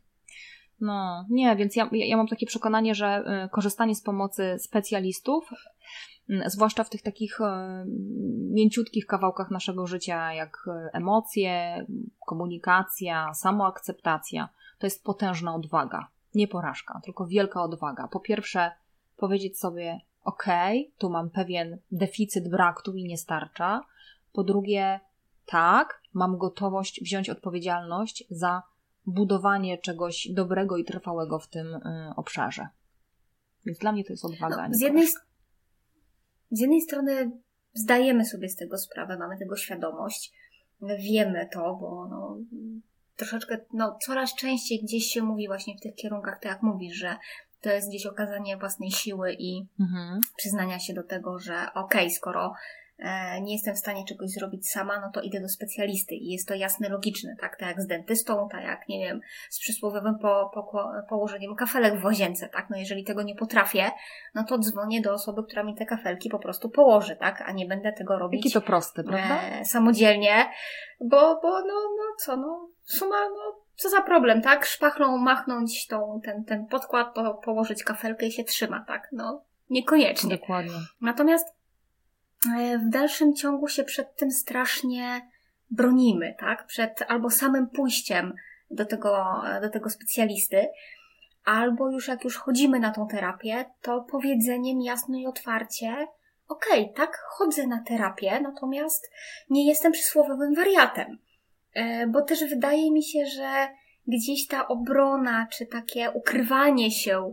No, 0.83 1.27
nie, 1.31 1.57
więc 1.57 1.77
ja, 1.77 1.89
ja 1.93 2.17
mam 2.17 2.27
takie 2.27 2.47
przekonanie, 2.47 2.95
że 2.95 3.07
e, 3.07 3.49
korzystanie 3.53 3.95
z 3.95 4.03
pomocy 4.03 4.57
specjalistów, 4.59 5.51
zwłaszcza 6.47 6.85
w 6.85 6.91
tych 6.91 7.03
takich 7.03 7.39
mięciutkich 8.51 9.07
kawałkach 9.07 9.51
naszego 9.51 9.87
życia, 9.87 10.33
jak 10.33 10.67
emocje, 10.93 11.87
komunikacja, 12.27 13.35
samoakceptacja, 13.35 14.49
to 14.79 14.87
jest 14.87 15.05
potężna 15.05 15.55
odwaga. 15.55 16.09
Nie 16.35 16.49
porażka, 16.49 17.01
tylko 17.05 17.27
wielka 17.27 17.63
odwaga. 17.63 18.09
Po 18.09 18.21
pierwsze, 18.21 18.71
powiedzieć 19.17 19.59
sobie, 19.59 20.01
ok, 20.25 20.47
tu 20.99 21.11
mam 21.11 21.31
pewien 21.31 21.79
deficyt, 21.93 22.49
brak, 22.49 22.83
tu 22.83 22.93
mi 22.93 23.05
nie 23.05 23.19
starcza. 23.19 23.81
Po 24.33 24.45
drugie, 24.45 25.01
tak, 25.51 26.03
mam 26.15 26.39
gotowość 26.39 27.01
wziąć 27.03 27.31
odpowiedzialność 27.31 28.25
za 28.31 28.63
budowanie 29.07 29.79
czegoś 29.79 30.29
dobrego 30.33 30.77
i 30.77 30.85
trwałego 30.85 31.39
w 31.39 31.49
tym 31.49 31.67
y, 31.75 31.81
obszarze. 32.17 32.69
Więc 33.67 33.79
dla 33.79 33.93
mnie 33.93 34.05
to 34.05 34.13
jest 34.13 34.25
odwaga. 34.25 34.69
No, 34.69 34.75
z, 34.75 34.81
jednej, 34.81 35.07
z 36.51 36.61
jednej 36.61 36.81
strony 36.81 37.31
zdajemy 37.73 38.25
sobie 38.25 38.49
z 38.49 38.57
tego 38.57 38.79
sprawę, 38.79 39.19
mamy 39.19 39.39
tego 39.39 39.57
świadomość, 39.57 40.33
wiemy 40.83 41.49
to, 41.53 41.79
bo 41.81 42.09
no, 42.11 42.39
troszeczkę, 43.17 43.59
no, 43.73 43.99
coraz 44.07 44.35
częściej 44.35 44.83
gdzieś 44.83 45.05
się 45.05 45.23
mówi 45.23 45.47
właśnie 45.47 45.77
w 45.77 45.81
tych 45.81 45.95
kierunkach, 45.95 46.35
tak 46.35 46.53
jak 46.53 46.63
mówisz, 46.63 46.97
że 46.97 47.17
to 47.61 47.71
jest 47.71 47.89
gdzieś 47.89 48.07
okazanie 48.07 48.57
własnej 48.57 48.91
siły 48.91 49.33
i 49.39 49.67
mhm. 49.81 50.21
przyznania 50.37 50.79
się 50.79 50.95
do 50.95 51.03
tego, 51.03 51.39
że 51.39 51.55
okej, 51.75 52.07
okay, 52.07 52.11
skoro 52.11 52.55
nie 53.43 53.53
jestem 53.53 53.75
w 53.75 53.79
stanie 53.79 54.05
czegoś 54.05 54.31
zrobić 54.31 54.69
sama, 54.69 55.01
no 55.01 55.11
to 55.15 55.21
idę 55.21 55.41
do 55.41 55.49
specjalisty 55.49 56.15
i 56.15 56.33
jest 56.33 56.49
to 56.49 56.55
jasne, 56.55 56.89
logiczne, 56.89 57.37
tak? 57.41 57.57
Tak 57.57 57.69
jak 57.69 57.81
z 57.81 57.87
dentystą, 57.87 58.49
tak 58.53 58.65
jak, 58.65 58.89
nie 58.89 58.99
wiem, 58.99 59.21
z 59.51 59.59
przysłowiowym 59.59 60.19
po, 60.19 60.51
po, 60.55 60.93
położeniem 61.09 61.55
kafelek 61.55 62.01
w 62.01 62.05
łazience, 62.05 62.49
tak? 62.49 62.71
No 62.71 62.77
jeżeli 62.77 63.05
tego 63.05 63.23
nie 63.23 63.35
potrafię, 63.35 63.91
no 64.35 64.45
to 64.45 64.59
dzwonię 64.59 65.01
do 65.01 65.13
osoby, 65.13 65.43
która 65.43 65.63
mi 65.63 65.75
te 65.75 65.87
kafelki 65.87 66.31
po 66.31 66.39
prostu 66.39 66.71
położy, 66.71 67.17
tak? 67.17 67.43
A 67.47 67.53
nie 67.53 67.67
będę 67.67 67.93
tego 67.93 68.19
robić. 68.19 68.45
Jakie 68.45 68.61
to 68.61 68.67
proste, 68.67 69.05
prawda? 69.05 69.43
E, 69.43 69.65
samodzielnie, 69.65 70.51
bo, 71.01 71.41
bo 71.43 71.51
no, 71.51 71.75
no 71.97 72.17
co, 72.19 72.37
no, 72.37 72.69
suma, 72.85 73.29
no, 73.29 73.61
co 73.75 73.89
za 73.89 74.03
problem, 74.03 74.43
tak? 74.43 74.67
Szpachlą 74.67 75.19
machnąć 75.19 75.87
tą, 75.87 76.21
ten, 76.25 76.45
ten 76.45 76.67
podkład, 76.67 77.15
po, 77.15 77.35
położyć 77.35 77.85
kafelkę 77.85 78.27
i 78.27 78.33
się 78.33 78.45
trzyma, 78.45 78.85
tak? 78.89 79.09
No, 79.13 79.45
niekoniecznie. 79.71 80.37
Dokładnie. 80.37 80.79
Natomiast 81.01 81.60
E, 81.60 81.60
w 82.79 82.89
dalszym 82.89 83.35
ciągu 83.35 83.69
się 83.69 83.85
przed 83.85 84.17
tym 84.17 84.31
strasznie 84.31 85.31
bronimy, 85.71 86.35
tak? 86.39 86.67
Przed 86.67 87.03
albo 87.09 87.31
samym 87.31 87.69
pójściem 87.69 88.35
do 88.71 88.85
tego, 88.85 89.43
do 89.63 89.71
tego 89.71 89.91
specjalisty, 89.91 90.69
albo 91.45 91.91
już 91.91 92.09
jak 92.09 92.25
już 92.25 92.37
chodzimy 92.37 92.81
na 92.81 92.91
tą 92.91 93.07
terapię, 93.07 93.65
to 93.83 94.07
powiedzeniem 94.11 94.81
jasno 94.83 95.19
i 95.19 95.27
otwarcie, 95.27 96.07
okej, 96.49 96.83
okay, 96.83 96.95
tak, 96.95 97.19
chodzę 97.29 97.67
na 97.67 97.83
terapię, 97.87 98.41
natomiast 98.41 99.11
nie 99.51 99.69
jestem 99.69 99.93
przysłowiowym 99.93 100.55
wariatem. 100.55 101.19
E, 101.75 102.07
bo 102.07 102.23
też 102.23 102.45
wydaje 102.45 102.91
mi 102.91 103.03
się, 103.03 103.27
że 103.27 103.69
gdzieś 104.11 104.47
ta 104.47 104.69
obrona, 104.69 105.47
czy 105.53 105.67
takie 105.67 106.11
ukrywanie 106.11 106.91
się 106.91 107.33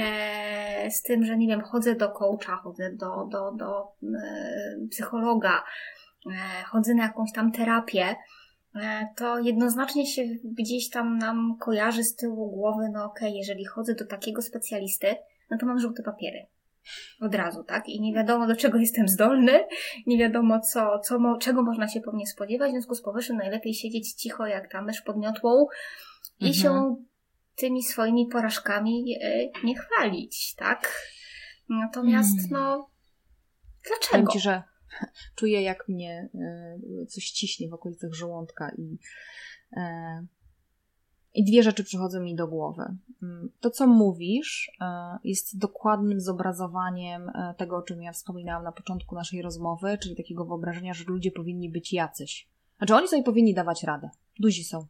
e, 0.00 0.90
z 0.90 1.02
tym, 1.02 1.24
że 1.24 1.36
nie 1.36 1.46
wiem, 1.46 1.60
chodzę 1.60 1.94
do 1.94 2.08
coacha, 2.08 2.56
chodzę 2.56 2.92
do, 2.92 3.28
do, 3.30 3.52
do 3.52 3.92
e, 4.02 4.88
psychologa, 4.90 5.62
e, 6.26 6.64
chodzę 6.64 6.94
na 6.94 7.02
jakąś 7.02 7.32
tam 7.32 7.52
terapię, 7.52 8.16
to 9.16 9.38
jednoznacznie 9.38 10.06
się 10.06 10.22
gdzieś 10.44 10.90
tam 10.90 11.18
nam 11.18 11.56
kojarzy 11.60 12.04
z 12.04 12.16
tyłu 12.16 12.50
głowy, 12.50 12.88
no 12.92 13.04
okej, 13.04 13.28
okay, 13.28 13.38
jeżeli 13.38 13.64
chodzę 13.64 13.94
do 13.94 14.06
takiego 14.06 14.42
specjalisty, 14.42 15.16
no 15.50 15.58
to 15.58 15.66
mam 15.66 15.78
żółte 15.78 16.02
papiery. 16.02 16.46
Od 17.20 17.34
razu, 17.34 17.64
tak? 17.64 17.88
I 17.88 18.00
nie 18.00 18.14
wiadomo, 18.14 18.46
do 18.46 18.56
czego 18.56 18.78
jestem 18.78 19.08
zdolny, 19.08 19.64
nie 20.06 20.18
wiadomo, 20.18 20.60
co, 20.60 20.98
co, 20.98 21.36
czego 21.40 21.62
można 21.62 21.88
się 21.88 22.00
po 22.00 22.12
mnie 22.12 22.26
spodziewać, 22.26 22.68
w 22.68 22.72
związku 22.72 22.94
z 22.94 23.02
powyższym 23.02 23.36
najlepiej 23.36 23.74
siedzieć 23.74 24.12
cicho, 24.12 24.46
jak 24.46 24.72
tam 24.72 24.86
mysz 24.86 25.02
pod 25.02 25.16
miotłą 25.16 25.66
i 26.40 26.46
mhm. 26.46 26.54
się 26.54 26.96
tymi 27.56 27.82
swoimi 27.82 28.26
porażkami 28.26 29.14
e, 29.22 29.50
nie 29.64 29.74
chwalić, 29.78 30.54
tak? 30.54 31.08
Natomiast, 31.68 32.36
hmm. 32.36 32.50
no, 32.50 32.90
dlaczego? 33.88 34.32
Ci, 34.32 34.40
że 34.40 34.62
Czuję, 35.36 35.62
jak 35.62 35.88
mnie 35.88 36.28
e, 36.34 37.06
coś 37.06 37.30
ciśnie 37.30 37.68
w 37.68 37.74
okolicach 37.74 38.14
żołądka 38.14 38.70
i, 38.78 38.98
e, 39.76 40.26
i 41.34 41.44
dwie 41.44 41.62
rzeczy 41.62 41.84
przychodzą 41.84 42.20
mi 42.20 42.34
do 42.34 42.48
głowy. 42.48 42.82
Mm, 43.22 43.50
to, 43.60 43.70
co 43.70 43.86
mówisz, 43.86 44.70
jest 45.24 45.58
dokładnym 45.58 46.20
zobrazowaniem 46.20 47.30
tego, 47.56 47.76
o 47.76 47.82
czym 47.82 48.02
ja 48.02 48.12
wspominałam 48.12 48.64
na 48.64 48.72
początku 48.72 49.14
naszej 49.14 49.42
rozmowy, 49.42 49.98
czyli 50.02 50.16
takiego 50.16 50.44
wyobrażenia, 50.44 50.94
że 50.94 51.04
ludzie 51.04 51.30
powinni 51.30 51.70
być 51.70 51.92
jacyś. 51.92 52.48
Znaczy, 52.78 52.94
oni 52.94 53.08
sobie 53.08 53.22
powinni 53.22 53.54
dawać 53.54 53.82
radę. 53.82 54.10
Duzi 54.38 54.64
są 54.64 54.86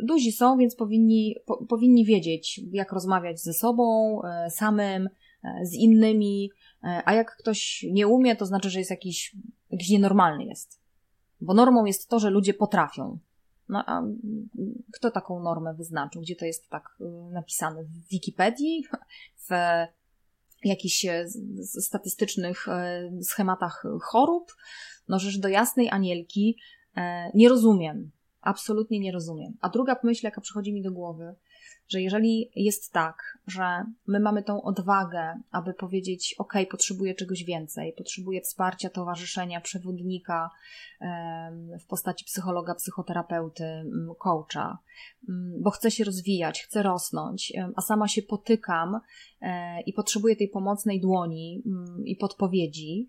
duzi 0.00 0.32
są, 0.32 0.56
więc 0.56 0.74
powinni, 0.74 1.36
po, 1.46 1.66
powinni 1.66 2.04
wiedzieć, 2.04 2.60
jak 2.72 2.92
rozmawiać 2.92 3.40
ze 3.40 3.52
sobą, 3.52 4.20
e, 4.22 4.50
samym, 4.50 5.08
e, 5.44 5.66
z 5.66 5.74
innymi, 5.74 6.50
e, 6.84 7.02
a 7.04 7.14
jak 7.14 7.36
ktoś 7.36 7.86
nie 7.92 8.08
umie, 8.08 8.36
to 8.36 8.46
znaczy, 8.46 8.70
że 8.70 8.78
jest 8.78 8.90
jakiś, 8.90 9.36
jakiś 9.70 9.90
nienormalny 9.90 10.44
jest. 10.44 10.80
Bo 11.40 11.54
normą 11.54 11.84
jest 11.84 12.08
to, 12.08 12.18
że 12.18 12.30
ludzie 12.30 12.54
potrafią. 12.54 13.18
No 13.68 13.84
a 13.86 14.02
kto 14.92 15.10
taką 15.10 15.42
normę 15.42 15.74
wyznaczył? 15.74 16.22
Gdzie 16.22 16.36
to 16.36 16.44
jest 16.44 16.68
tak 16.68 16.98
napisane? 17.32 17.84
W 17.84 18.08
Wikipedii? 18.08 18.84
W 19.48 19.50
jakichś 20.64 21.06
statystycznych 21.64 22.66
schematach 23.22 23.82
chorób? 24.02 24.56
No 25.08 25.18
rzecz 25.18 25.38
do 25.38 25.48
jasnej 25.48 25.90
anielki 25.90 26.56
nie 27.34 27.48
rozumiem 27.48 28.10
absolutnie 28.48 29.00
nie 29.00 29.12
rozumiem. 29.12 29.56
A 29.60 29.68
druga 29.68 29.96
myśl, 30.02 30.26
jaka 30.26 30.40
przychodzi 30.40 30.72
mi 30.72 30.82
do 30.82 30.92
głowy, 30.92 31.34
że 31.88 32.02
jeżeli 32.02 32.50
jest 32.56 32.92
tak, 32.92 33.38
że 33.46 33.84
my 34.06 34.20
mamy 34.20 34.42
tą 34.42 34.62
odwagę, 34.62 35.40
aby 35.50 35.74
powiedzieć: 35.74 36.34
OK, 36.38 36.52
potrzebuję 36.70 37.14
czegoś 37.14 37.44
więcej, 37.44 37.94
potrzebuję 37.98 38.40
wsparcia, 38.40 38.90
towarzyszenia, 38.90 39.60
przewodnika 39.60 40.50
w 41.80 41.86
postaci 41.86 42.24
psychologa, 42.24 42.74
psychoterapeuty, 42.74 43.64
coacha, 44.18 44.78
bo 45.60 45.70
chcę 45.70 45.90
się 45.90 46.04
rozwijać, 46.04 46.62
chcę 46.62 46.82
rosnąć, 46.82 47.52
a 47.76 47.80
sama 47.80 48.08
się 48.08 48.22
potykam 48.22 49.00
e, 49.40 49.80
i 49.80 49.92
potrzebuję 49.92 50.36
tej 50.36 50.48
pomocnej 50.48 51.00
dłoni 51.00 51.62
i 52.04 52.16
podpowiedzi, 52.16 53.08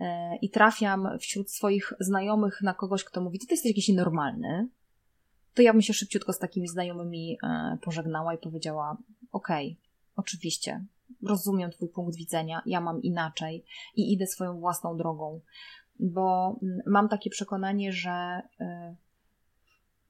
e, 0.00 0.36
i 0.36 0.50
trafiam 0.50 1.08
wśród 1.18 1.50
swoich 1.50 1.92
znajomych 2.00 2.62
na 2.62 2.74
kogoś, 2.74 3.04
kto 3.04 3.20
mówi: 3.20 3.38
Ty 3.38 3.46
jesteś 3.50 3.70
jakiś 3.70 3.88
normalny, 3.88 4.68
to 5.54 5.62
ja 5.62 5.72
bym 5.72 5.82
się 5.82 5.94
szybciutko 5.94 6.32
z 6.32 6.38
takimi 6.38 6.68
znajomymi 6.68 7.38
e, 7.42 7.78
pożegnała 7.82 8.34
i 8.34 8.38
powiedziała: 8.38 8.96
Okej, 9.32 9.66
okay, 9.66 9.90
oczywiście, 10.16 10.84
rozumiem 11.22 11.70
Twój 11.70 11.88
punkt 11.88 12.16
widzenia, 12.16 12.62
ja 12.66 12.80
mam 12.80 13.02
inaczej 13.02 13.64
i 13.96 14.12
idę 14.12 14.26
swoją 14.26 14.60
własną 14.60 14.96
drogą, 14.96 15.40
bo 15.98 16.56
mm, 16.62 16.80
mam 16.86 17.08
takie 17.08 17.30
przekonanie, 17.30 17.92
że 17.92 18.10
e, 18.60 18.96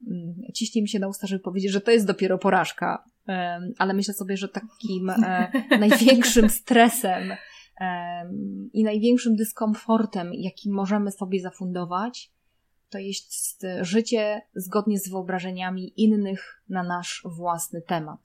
mm, 0.07 0.35
ciśnie 0.53 0.81
mi 0.81 0.89
się 0.89 0.99
na 0.99 1.07
usta, 1.07 1.27
żeby 1.27 1.43
powiedzieć, 1.43 1.71
że 1.71 1.81
to 1.81 1.91
jest 1.91 2.07
dopiero 2.07 2.37
porażka, 2.37 3.03
e, 3.27 3.61
ale 3.77 3.93
myślę 3.93 4.13
sobie, 4.13 4.37
że 4.37 4.49
takim 4.49 5.11
największym 5.79 6.49
stresem 6.49 7.31
i 8.73 8.83
największym 8.83 9.35
dyskomfortem, 9.35 10.31
jaki 10.33 10.71
możemy 10.71 11.11
sobie 11.11 11.41
zafundować, 11.41 12.31
to 12.91 12.99
jest 12.99 13.65
życie 13.81 14.41
zgodnie 14.55 14.99
z 14.99 15.09
wyobrażeniami 15.09 16.01
innych 16.01 16.63
na 16.69 16.83
nasz 16.83 17.23
własny 17.25 17.81
temat. 17.81 18.19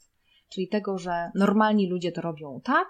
Czyli 0.49 0.69
tego, 0.69 0.99
że 0.99 1.31
normalni 1.35 1.91
ludzie 1.91 2.13
to 2.13 2.21
robią 2.21 2.61
tak, 2.65 2.89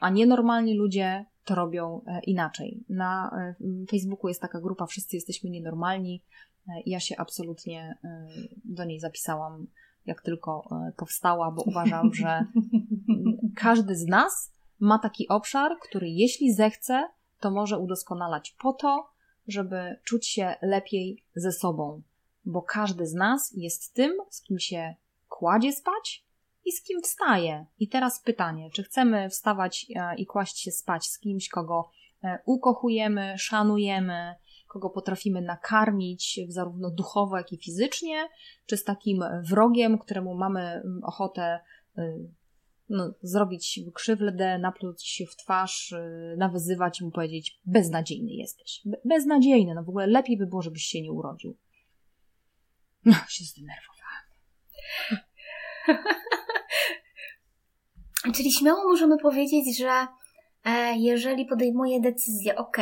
a 0.00 0.10
nienormalni 0.10 0.74
ludzie 0.74 1.24
to 1.44 1.54
robią 1.54 2.00
e, 2.06 2.20
inaczej. 2.20 2.84
Na 2.88 3.30
e, 3.60 3.86
Facebooku 3.90 4.28
jest 4.28 4.40
taka 4.40 4.60
grupa 4.60 4.86
Wszyscy 4.86 5.16
jesteśmy 5.16 5.50
nienormalni. 5.50 6.22
E, 6.68 6.72
ja 6.86 7.00
się 7.00 7.16
absolutnie 7.18 7.98
do 8.64 8.84
niej 8.84 9.00
zapisałam, 9.00 9.66
jak 10.06 10.22
tylko 10.22 10.68
powstała, 10.96 11.50
bo 11.50 11.62
uważam, 11.62 12.14
że 12.14 12.46
każdy 13.56 13.96
z 13.96 14.06
nas 14.06 14.52
ma 14.80 14.98
taki 14.98 15.28
obszar, 15.28 15.72
który 15.82 16.08
jeśli 16.08 16.54
zechce, 16.54 17.08
to 17.40 17.50
może 17.50 17.78
udoskonalać 17.78 18.56
po 18.58 18.72
to, 18.72 19.08
żeby 19.48 19.96
czuć 20.04 20.28
się 20.28 20.54
lepiej 20.62 21.24
ze 21.34 21.52
sobą, 21.52 22.02
bo 22.44 22.62
każdy 22.62 23.06
z 23.06 23.14
nas 23.14 23.52
jest 23.56 23.94
tym, 23.94 24.12
z 24.30 24.42
kim 24.42 24.58
się 24.58 24.94
kładzie 25.28 25.72
spać 25.72 26.24
i 26.64 26.72
z 26.72 26.82
kim 26.82 27.02
wstaje. 27.02 27.66
I 27.78 27.88
teraz 27.88 28.22
pytanie, 28.22 28.70
czy 28.70 28.82
chcemy 28.82 29.30
wstawać 29.30 29.86
e, 29.96 30.16
i 30.16 30.26
kłaść 30.26 30.58
się 30.58 30.70
spać 30.70 31.06
z 31.06 31.18
kimś, 31.18 31.48
kogo 31.48 31.90
e, 32.24 32.38
ukochujemy, 32.44 33.34
szanujemy, 33.38 34.34
kogo 34.68 34.90
potrafimy 34.90 35.42
nakarmić 35.42 36.40
zarówno 36.48 36.90
duchowo, 36.90 37.36
jak 37.36 37.52
i 37.52 37.58
fizycznie, 37.58 38.28
czy 38.66 38.76
z 38.76 38.84
takim 38.84 39.24
wrogiem, 39.42 39.98
któremu 39.98 40.34
mamy 40.34 40.82
ochotę 41.02 41.60
y, 41.98 42.02
no, 42.88 43.14
zrobić 43.22 43.80
krzywdę, 43.94 44.58
napluć 44.58 45.06
się 45.06 45.26
w 45.26 45.36
twarz, 45.36 45.90
yy, 45.90 46.36
nawyzywać 46.38 47.00
mu 47.00 47.10
powiedzieć, 47.10 47.60
beznadziejny 47.64 48.32
jesteś. 48.32 48.80
Be 48.84 48.96
beznadziejny, 49.04 49.74
no 49.74 49.84
w 49.84 49.88
ogóle 49.88 50.06
lepiej 50.06 50.38
by 50.38 50.46
było, 50.46 50.62
żebyś 50.62 50.82
się 50.82 51.02
nie 51.02 51.12
urodził. 51.12 51.56
No, 53.04 53.12
się 53.28 53.44
zdenerwowałam. 53.44 53.96
Czyli 58.34 58.52
śmiało 58.52 58.88
możemy 58.88 59.18
powiedzieć, 59.18 59.78
że 59.78 60.06
e, 60.64 60.96
jeżeli 60.96 61.46
podejmuję 61.46 62.00
decyzję, 62.00 62.56
ok, 62.56 62.76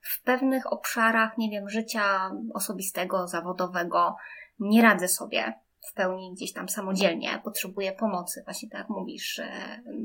w 0.00 0.22
pewnych 0.22 0.72
obszarach, 0.72 1.38
nie 1.38 1.50
wiem, 1.50 1.68
życia 1.68 2.30
osobistego, 2.54 3.28
zawodowego, 3.28 4.16
nie 4.58 4.82
radzę 4.82 5.08
sobie, 5.08 5.63
w 5.90 5.94
pełni 5.94 6.32
gdzieś 6.34 6.52
tam 6.52 6.68
samodzielnie, 6.68 7.40
potrzebuje 7.44 7.92
pomocy, 7.92 8.42
właśnie 8.44 8.70
tak 8.70 8.78
jak 8.78 8.88
mówisz, 8.88 9.40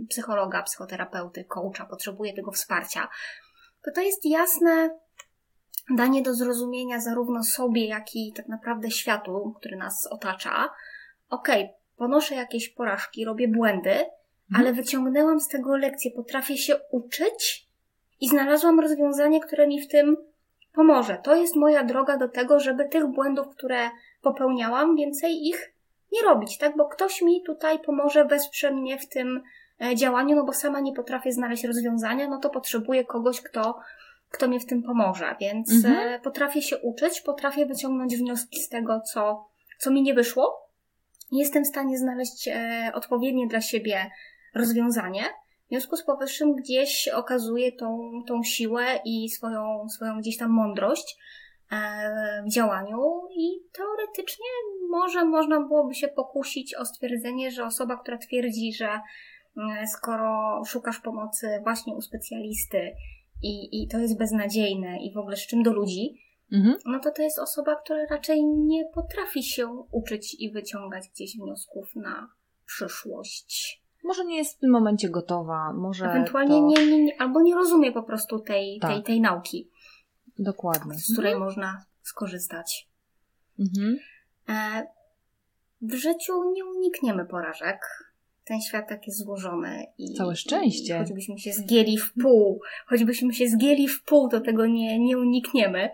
psychologa, 0.09 0.63
psychoterapeuty, 0.63 1.43
coacha, 1.43 1.85
potrzebuje 1.85 2.33
tego 2.33 2.51
wsparcia, 2.51 3.07
to 3.85 3.91
to 3.91 4.01
jest 4.01 4.25
jasne 4.25 4.99
danie 5.95 6.21
do 6.21 6.33
zrozumienia 6.33 6.99
zarówno 6.99 7.43
sobie, 7.43 7.87
jak 7.87 8.15
i 8.15 8.33
tak 8.35 8.47
naprawdę 8.47 8.91
światu, 8.91 9.53
który 9.57 9.77
nas 9.77 10.07
otacza. 10.11 10.69
Okej, 11.29 11.63
okay, 11.63 11.75
ponoszę 11.97 12.35
jakieś 12.35 12.69
porażki, 12.69 13.25
robię 13.25 13.47
błędy, 13.47 13.91
mhm. 13.91 14.09
ale 14.55 14.73
wyciągnęłam 14.73 15.39
z 15.39 15.47
tego 15.47 15.77
lekcję, 15.77 16.11
potrafię 16.11 16.57
się 16.57 16.75
uczyć 16.91 17.67
i 18.21 18.29
znalazłam 18.29 18.79
rozwiązanie, 18.79 19.41
które 19.41 19.67
mi 19.67 19.81
w 19.81 19.87
tym 19.87 20.17
pomoże. 20.73 21.17
To 21.23 21.35
jest 21.35 21.55
moja 21.55 21.83
droga 21.83 22.17
do 22.17 22.27
tego, 22.27 22.59
żeby 22.59 22.89
tych 22.89 23.07
błędów, 23.07 23.47
które 23.49 23.89
popełniałam, 24.21 24.95
więcej 24.95 25.47
ich 25.47 25.73
nie 26.11 26.21
robić, 26.21 26.57
tak? 26.57 26.77
Bo 26.77 26.85
ktoś 26.85 27.21
mi 27.21 27.43
tutaj 27.43 27.79
pomoże, 27.79 28.25
wesprze 28.25 28.71
mnie 28.71 28.99
w 28.99 29.09
tym 29.09 29.43
e, 29.81 29.95
działaniu, 29.95 30.35
no 30.35 30.43
bo 30.43 30.53
sama 30.53 30.79
nie 30.79 30.93
potrafię 30.93 31.31
znaleźć 31.31 31.63
rozwiązania, 31.63 32.27
no 32.27 32.39
to 32.39 32.49
potrzebuję 32.49 33.05
kogoś, 33.05 33.41
kto, 33.41 33.79
kto 34.29 34.47
mnie 34.47 34.59
w 34.59 34.65
tym 34.65 34.83
pomoże. 34.83 35.35
Więc 35.41 35.71
mhm. 35.71 36.13
E, 36.13 36.19
potrafię 36.19 36.61
się 36.61 36.77
uczyć, 36.77 37.21
potrafię 37.21 37.65
wyciągnąć 37.65 38.17
wnioski 38.17 38.59
z 38.59 38.69
tego, 38.69 39.01
co, 39.01 39.47
co 39.77 39.91
mi 39.91 40.01
nie 40.01 40.13
wyszło. 40.13 40.69
Jestem 41.31 41.63
w 41.63 41.67
stanie 41.67 41.97
znaleźć 41.97 42.47
e, 42.47 42.91
odpowiednie 42.93 43.47
dla 43.47 43.61
siebie 43.61 44.11
rozwiązanie. 44.55 45.23
W 45.65 45.69
związku 45.69 45.95
z 45.95 46.03
powyższym 46.03 46.55
gdzieś 46.55 47.07
okazuję 47.07 47.71
tą, 47.71 48.11
tą 48.27 48.43
siłę 48.43 48.85
i 49.05 49.29
swoją, 49.29 49.89
swoją 49.89 50.19
gdzieś 50.19 50.37
tam 50.37 50.51
mądrość 50.51 51.17
działaniu 52.53 53.21
i 53.37 53.59
teoretycznie 53.71 54.45
może 54.89 55.25
można 55.25 55.59
byłoby 55.59 55.93
się 55.95 56.07
pokusić 56.07 56.75
o 56.75 56.85
stwierdzenie, 56.85 57.51
że 57.51 57.65
osoba, 57.65 57.97
która 57.97 58.17
twierdzi, 58.17 58.73
że 58.73 58.89
e, 59.57 59.87
skoro 59.87 60.61
szukasz 60.65 60.99
pomocy 60.99 61.59
właśnie 61.63 61.95
u 61.95 62.01
specjalisty 62.01 62.95
i, 63.43 63.83
i 63.83 63.87
to 63.87 63.97
jest 63.97 64.17
beznadziejne 64.17 64.97
i 65.01 65.13
w 65.13 65.17
ogóle 65.17 65.35
z 65.35 65.47
czym 65.47 65.63
do 65.63 65.73
ludzi, 65.73 66.23
mhm. 66.51 66.77
no 66.85 66.99
to 66.99 67.11
to 67.11 67.21
jest 67.21 67.39
osoba, 67.39 67.75
która 67.75 68.05
raczej 68.09 68.45
nie 68.45 68.85
potrafi 68.93 69.43
się 69.43 69.67
uczyć 69.91 70.35
i 70.39 70.51
wyciągać 70.51 71.09
gdzieś 71.13 71.37
wniosków 71.37 71.95
na 71.95 72.29
przyszłość. 72.65 73.81
Może 74.03 74.25
nie 74.25 74.37
jest 74.37 74.57
w 74.57 74.59
tym 74.59 74.71
momencie 74.71 75.09
gotowa, 75.09 75.73
może. 75.73 76.05
Ewentualnie 76.05 76.55
to... 76.55 76.65
nie, 76.65 76.87
nie, 76.87 77.03
nie, 77.03 77.21
albo 77.21 77.41
nie 77.41 77.55
rozumie 77.55 77.91
po 77.91 78.03
prostu 78.03 78.39
tej, 78.39 78.79
tak. 78.79 78.91
tej, 78.91 79.03
tej 79.03 79.21
nauki. 79.21 79.69
Dokładnie. 80.39 80.99
Z 80.99 81.13
której 81.13 81.33
mhm. 81.33 81.45
można 81.45 81.85
skorzystać. 82.01 82.87
Mhm. 83.59 83.99
E, 84.49 84.87
w 85.81 85.93
życiu 85.93 86.51
nie 86.53 86.65
unikniemy 86.65 87.25
porażek. 87.25 87.79
Ten 88.45 88.61
świat 88.61 88.89
tak 88.89 89.07
jest 89.07 89.19
złożony 89.19 89.85
i. 89.97 90.13
Całe 90.13 90.35
szczęście. 90.35 90.95
I 90.95 90.99
choćbyśmy 90.99 91.39
się 91.39 91.53
zgięli 91.53 91.97
w 91.97 92.13
pół, 92.13 92.61
choćbyśmy 92.87 93.33
się 93.33 93.47
zgięli 93.47 93.87
w 93.87 94.03
pół, 94.03 94.29
to 94.29 94.41
tego 94.41 94.65
nie, 94.65 94.99
nie 94.99 95.17
unikniemy. 95.17 95.89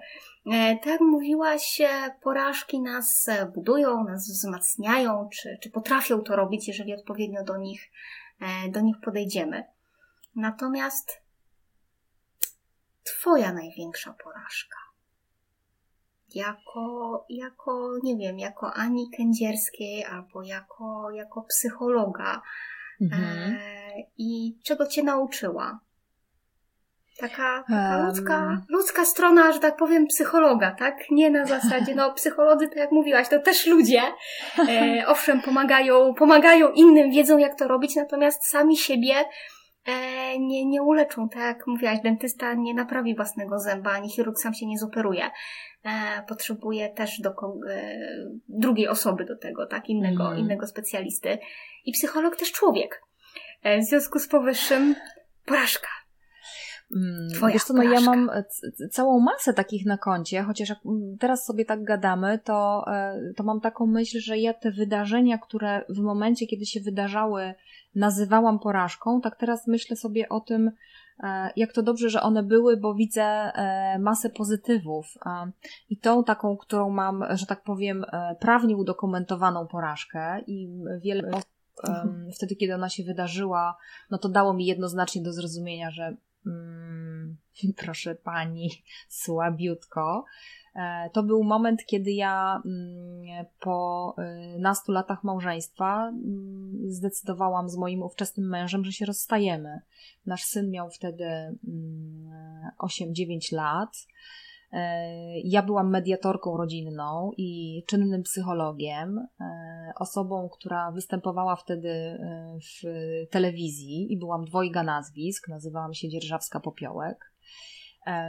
E, 0.52 0.78
tak 0.84 1.02
mówiłaś, 1.02 1.82
porażki 2.24 2.82
nas 2.82 3.28
budują, 3.56 4.04
nas 4.04 4.28
wzmacniają, 4.28 5.30
czy, 5.34 5.58
czy 5.62 5.70
potrafią 5.70 6.22
to 6.22 6.36
robić, 6.36 6.68
jeżeli 6.68 6.94
odpowiednio 6.94 7.44
do 7.44 7.58
nich, 7.58 7.92
e, 8.42 8.72
do 8.72 8.82
nich 8.82 8.96
podejdziemy. 9.04 9.64
Natomiast 10.36 11.25
Twoja 13.06 13.54
największa 13.54 14.16
porażka? 14.24 14.78
Jako, 16.36 17.26
jako, 17.30 17.94
nie 18.04 18.18
wiem, 18.18 18.40
jako 18.40 18.74
Ani 18.74 19.10
Kędzierskiej 19.18 20.06
albo 20.06 20.44
jako, 20.44 21.12
jako 21.12 21.42
psychologa. 21.42 22.42
Mhm. 23.02 23.56
E, 23.56 23.94
I 24.18 24.58
czego 24.64 24.88
Cię 24.88 25.04
nauczyła? 25.04 25.80
Taka, 27.20 27.64
taka 27.68 27.98
um. 27.98 28.06
ludzka, 28.06 28.62
ludzka 28.70 29.06
strona, 29.06 29.52
że 29.52 29.60
tak 29.60 29.78
powiem, 29.78 30.08
psychologa, 30.08 30.72
tak? 30.72 30.96
Nie 31.12 31.32
na 31.32 31.46
zasadzie, 31.46 31.96
no 31.96 32.14
psycholodzy, 32.20 32.68
tak 32.68 32.78
jak 32.78 32.92
mówiłaś, 32.92 33.30
to 33.30 33.40
też 33.40 33.68
ludzie. 33.68 34.02
E, 34.70 35.04
owszem, 35.08 35.42
pomagają, 35.42 36.14
pomagają 36.14 36.72
innym, 36.72 37.12
wiedzą 37.12 37.38
jak 37.38 37.58
to 37.58 37.68
robić, 37.68 37.96
natomiast 37.96 38.50
sami 38.50 38.78
siebie 38.78 39.16
e, 39.86 40.40
nie, 40.40 40.66
nie 40.66 40.84
uleczą, 40.84 41.30
tak 41.30 41.42
jak 41.42 41.68
mówiłaś, 41.68 42.00
dentysta 42.04 42.54
nie 42.54 42.74
naprawi 42.74 43.16
własnego 43.16 43.60
zęba, 43.60 43.92
ani 43.92 44.10
chirurg 44.10 44.40
sam 44.40 44.54
się 44.54 44.66
nie 44.66 44.78
zoperuje. 44.78 45.32
E, 45.84 46.24
potrzebuje 46.28 46.90
też 46.90 47.20
do 47.20 47.30
e, 47.30 47.34
drugiej 48.50 48.88
osoby 48.88 49.26
do 49.26 49.38
tego, 49.38 49.66
tak? 49.66 49.90
Innego, 49.90 50.28
mm. 50.28 50.40
innego 50.40 50.68
specjalisty. 50.68 51.38
I 51.86 51.92
psycholog 51.92 52.36
też 52.36 52.52
człowiek. 52.52 53.02
E, 53.64 53.80
w 53.80 53.84
związku 53.84 54.20
z 54.20 54.28
powyższym 54.28 54.96
porażka 55.46 55.88
Twoja 57.36 57.54
Wiesz 57.54 57.64
co, 57.64 57.74
no 57.74 57.84
ja 57.84 58.02
mam 58.02 58.32
całą 58.92 59.20
masę 59.20 59.54
takich 59.54 59.86
na 59.86 59.98
koncie, 59.98 60.44
chociaż 60.44 60.70
jak 60.70 60.80
teraz 61.20 61.46
sobie 61.46 61.66
tak 61.66 61.84
gadamy, 61.84 62.40
to, 62.44 62.86
e, 62.88 63.34
to 63.36 63.44
mam 63.44 63.62
taką 63.62 63.86
myśl, 63.86 64.20
że 64.20 64.38
ja 64.38 64.54
te 64.54 64.72
wydarzenia, 64.72 65.38
które 65.38 65.86
w 65.90 66.00
momencie, 66.00 66.48
kiedy 66.48 66.66
się 66.66 66.80
wydarzały, 66.80 67.54
nazywałam 67.96 68.60
porażką, 68.60 69.22
tak 69.22 69.36
teraz 69.36 69.68
myślę 69.68 69.96
sobie 69.96 70.30
o 70.30 70.40
tym, 70.40 70.72
e, 71.24 71.50
jak 71.56 71.74
to 71.74 71.84
dobrze, 71.84 72.10
że 72.10 72.22
one 72.22 72.44
były, 72.44 72.78
bo 72.78 72.94
widzę 72.94 73.24
e, 73.24 74.00
masę 74.00 74.30
pozytywów. 74.30 75.06
I 75.90 75.98
tą 75.98 76.24
taką, 76.24 76.58
którą 76.58 76.90
mam, 76.90 77.24
że 77.34 77.46
tak 77.46 77.64
powiem, 77.64 78.06
prawnie 78.40 78.78
udokumentowaną 78.78 79.68
porażkę 79.68 80.42
i 80.48 80.70
wiele 81.02 81.30
osób 81.30 81.50
mhm. 81.88 82.32
wtedy, 82.36 82.56
kiedy 82.56 82.76
ona 82.76 82.90
się 82.90 83.04
wydarzyła, 83.04 83.78
no 84.12 84.18
to 84.18 84.30
dało 84.30 84.54
mi 84.54 84.66
jednoznacznie 84.66 85.22
do 85.22 85.34
zrozumienia, 85.34 85.92
że 85.92 86.16
mm, 86.46 87.38
proszę 87.78 88.16
pani, 88.16 88.70
słabiutko. 89.10 90.26
E, 90.76 91.10
to 91.14 91.24
był 91.24 91.44
moment, 91.44 91.86
kiedy 91.86 92.12
ja 92.12 92.62
mm, 92.66 93.46
po 93.60 94.16
y, 94.56 94.60
nastu 94.60 94.92
latach 94.92 95.24
małżeństwa 95.24 96.08
mm, 96.08 96.92
zdecydowałam 96.92 97.70
z 97.70 97.78
moim 97.78 98.04
ówczesnym 98.04 98.50
mężem, 98.50 98.86
że 98.86 98.92
się 98.92 99.06
rozstajemy. 99.06 99.82
Nasz 100.26 100.44
syn 100.44 100.72
miał 100.72 100.90
wtedy 100.90 101.26
8-9 102.80 103.22
mm, 103.22 103.40
lat. 103.52 104.08
E, 104.76 105.40
ja 105.40 105.64
byłam 105.64 105.90
mediatorką 105.90 106.58
rodzinną 106.58 107.32
i 107.38 107.84
czynnym 107.88 108.24
psychologiem, 108.24 109.20
e, 109.20 109.92
osobą, 110.00 110.50
która 110.50 110.92
występowała 110.92 111.56
wtedy 111.56 111.90
e, 111.90 112.58
w 112.60 112.84
telewizji 113.30 114.14
i 114.14 114.18
byłam 114.18 114.46
dwojga 114.46 114.84
nazwisk, 114.84 115.48
nazywałam 115.48 115.94
się 115.94 116.10
Dzierżawska 116.10 116.60
Popiołek. 116.60 117.35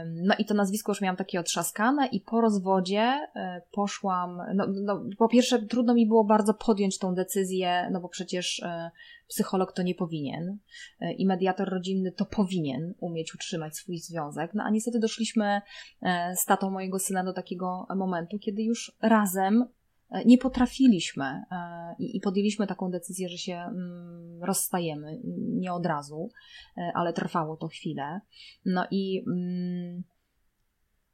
No 0.05 0.35
i 0.39 0.45
to 0.45 0.53
nazwisko 0.53 0.91
już 0.91 1.01
miałam 1.01 1.17
takie 1.17 1.39
otrzaskane 1.39 2.07
i 2.07 2.21
po 2.21 2.41
rozwodzie 2.41 3.27
poszłam, 3.71 4.41
no, 4.55 4.67
no, 4.83 5.03
po 5.17 5.27
pierwsze 5.27 5.61
trudno 5.61 5.93
mi 5.93 6.07
było 6.07 6.23
bardzo 6.23 6.53
podjąć 6.53 6.97
tą 6.97 7.15
decyzję, 7.15 7.89
no 7.91 8.01
bo 8.01 8.09
przecież 8.09 8.61
psycholog 9.27 9.73
to 9.73 9.83
nie 9.83 9.95
powinien 9.95 10.57
e, 10.99 11.13
i 11.13 11.25
mediator 11.25 11.69
rodzinny 11.69 12.11
to 12.11 12.25
powinien 12.25 12.93
umieć 12.99 13.35
utrzymać 13.35 13.75
swój 13.75 13.97
związek. 13.97 14.53
No 14.53 14.63
a 14.63 14.69
niestety 14.69 14.99
doszliśmy 14.99 15.61
e, 16.01 16.35
z 16.35 16.45
tatą 16.45 16.71
mojego 16.71 16.99
syna 16.99 17.23
do 17.23 17.33
takiego 17.33 17.87
momentu, 17.95 18.39
kiedy 18.39 18.63
już 18.63 18.97
razem 19.01 19.61
e, 19.61 19.67
nie 20.25 20.37
potrafiliśmy 20.37 21.43
i 21.99 22.21
podjęliśmy 22.21 22.67
taką 22.67 22.91
decyzję, 22.91 23.29
że 23.29 23.37
się 23.37 23.53
mm, 23.53 24.43
rozstajemy. 24.43 25.19
Nie 25.37 25.73
od 25.73 25.85
razu, 25.85 26.29
ale 26.93 27.13
trwało 27.13 27.57
to 27.57 27.67
chwilę. 27.67 28.21
No 28.65 28.87
i 28.91 29.23
mm, 29.27 30.03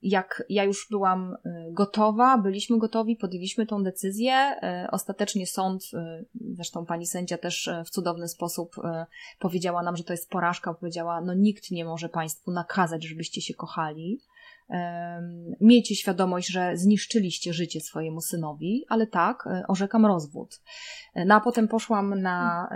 jak 0.02 0.44
ja 0.50 0.64
już 0.64 0.88
byłam 0.92 1.36
gotowa, 1.72 2.38
byliśmy 2.38 2.78
gotowi, 2.78 3.16
podjęliśmy 3.16 3.66
tą 3.66 3.84
decyzję. 3.84 4.56
Ostatecznie 4.92 5.48
sąd, 5.48 5.84
zresztą 6.52 6.86
pani 6.86 7.08
sędzia 7.08 7.38
też 7.38 7.70
w 7.86 7.90
cudowny 7.90 8.28
sposób 8.28 8.76
powiedziała 9.40 9.84
nam, 9.84 9.98
że 9.98 10.04
to 10.04 10.14
jest 10.14 10.30
porażka, 10.30 10.74
powiedziała, 10.74 11.22
no 11.22 11.34
nikt 11.34 11.72
nie 11.72 11.86
może 11.86 12.10
państwu 12.10 12.52
nakazać, 12.52 13.04
żebyście 13.04 13.42
się 13.42 13.54
kochali 13.54 14.22
miejcie 15.62 15.96
świadomość, 15.96 16.52
że 16.52 16.78
zniszczyliście 16.78 17.54
życie 17.54 17.82
swojemu 17.82 18.22
synowi, 18.22 18.86
ale 18.90 19.08
tak, 19.08 19.48
e, 19.48 19.64
orzekam 19.68 20.06
rozwód. 20.06 20.62
E, 21.14 21.26
no 21.26 21.36
a 21.36 21.40
potem 21.40 21.68
poszłam 21.68 22.22
na, 22.22 22.70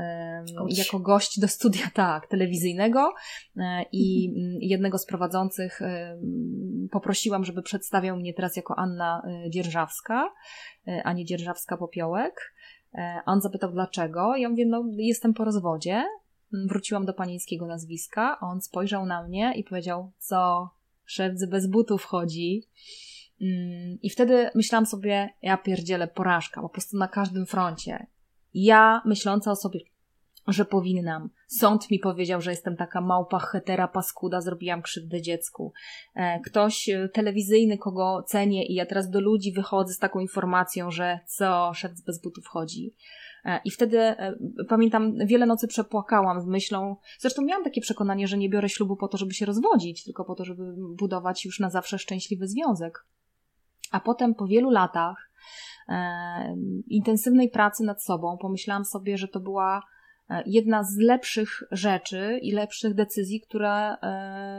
jako 0.78 1.00
gość 1.00 1.40
do 1.40 1.48
studia 1.48 1.90
tak, 1.94 2.28
telewizyjnego 2.28 3.14
e, 3.58 3.84
i 3.92 4.34
mhm. 4.36 4.58
jednego 4.62 4.98
z 4.98 5.06
prowadzących 5.06 5.80
poprosiłam, 6.92 7.46
żeby 7.46 7.62
przedstawiał 7.62 8.18
mnie 8.18 8.34
teraz 8.34 8.56
jako 8.56 8.76
Anna 8.80 9.22
Dzierżawska, 9.50 10.34
a 11.04 11.14
nie 11.14 11.26
Dzierżawska-Popiołek. 11.26 12.32
On 13.26 13.42
zapytał 13.42 13.72
dlaczego. 13.72 14.36
Ja 14.36 14.50
mówię, 14.50 14.66
no 14.66 14.84
jestem 14.98 15.34
po 15.34 15.44
rozwodzie. 15.44 16.04
Wróciłam 16.52 17.06
do 17.06 17.14
panieńskiego 17.14 17.66
nazwiska. 17.66 18.40
On 18.40 18.62
spojrzał 18.62 19.06
na 19.06 19.24
mnie 19.24 19.54
i 19.56 19.64
powiedział, 19.64 20.12
co 20.18 20.70
szewc 21.08 21.45
bez 21.45 21.68
butów 21.68 22.03
chodzi. 22.03 22.64
Mm, 23.41 23.97
I 24.01 24.10
wtedy 24.10 24.49
myślałam 24.55 24.86
sobie, 24.86 25.30
ja 25.41 25.58
pierdzielę 25.58 26.08
porażka, 26.08 26.62
po 26.62 26.70
prostu 26.70 26.97
na 26.97 27.08
każdym 27.08 27.45
froncie. 27.45 28.08
Ja 28.53 29.01
myśląca 29.05 29.51
o 29.51 29.55
sobie, 29.55 29.80
że 30.47 30.66
powinnam. 30.66 31.30
Sąd 31.47 31.91
mi 31.91 31.99
powiedział, 31.99 32.41
że 32.41 32.51
jestem 32.51 32.76
taka 32.76 33.01
małpa, 33.01 33.39
hetera, 33.39 33.88
paskuda, 33.88 34.41
zrobiłam 34.41 34.82
krzywdę 34.82 35.22
dziecku. 35.22 35.74
E, 36.16 36.39
ktoś 36.39 36.89
e, 36.89 37.10
telewizyjny, 37.10 37.78
kogo 37.78 38.24
cenię 38.28 38.66
i 38.66 38.74
ja 38.74 38.86
teraz 38.86 39.10
do 39.10 39.22
ludzi 39.22 39.51
wychodzę 39.51 39.93
z 39.93 39.99
taką 39.99 40.20
informacją, 40.20 40.91
że 40.91 41.20
co, 41.26 41.72
szewc 41.74 42.01
bez 42.01 42.22
butów 42.22 42.47
chodzi. 42.47 42.93
E, 43.48 43.62
I 43.66 43.72
wtedy 43.72 44.00
e, 44.00 44.38
pamiętam, 44.70 45.16
wiele 45.26 45.45
nocy 45.45 45.68
przepłakałam 45.68 46.41
z 46.41 46.45
myślą, 46.45 46.95
zresztą 47.20 47.41
miałam 47.41 47.64
takie 47.64 47.82
przekonanie, 47.82 48.28
że 48.28 48.38
nie 48.38 48.50
biorę 48.50 48.70
ślubu 48.70 48.95
po 48.95 49.08
to, 49.08 49.18
żeby 49.18 49.34
się 49.34 49.45
rozwodzić, 49.45 50.04
tylko 50.04 50.26
po 50.26 50.36
to, 50.36 50.45
żeby 50.45 50.64
budować 50.78 51.45
już 51.45 51.60
na 51.60 51.70
zawsze 51.70 52.00
szczęśliwy 52.00 52.48
związek. 52.48 53.06
A 53.91 54.00
potem 54.00 54.36
po 54.36 54.48
wielu 54.48 54.70
latach 54.70 55.32
e, 55.89 56.56
intensywnej 56.88 57.50
pracy 57.50 57.84
nad 57.84 58.04
sobą 58.04 58.38
pomyślałam 58.38 58.86
sobie, 58.86 59.18
że 59.18 59.28
to 59.28 59.39
była 59.39 59.84
e, 60.30 60.43
jedna 60.45 60.84
z 60.84 60.98
lepszych 60.98 61.64
rzeczy 61.72 62.39
i 62.41 62.52
lepszych 62.52 62.93
decyzji, 62.93 63.41
które 63.41 63.98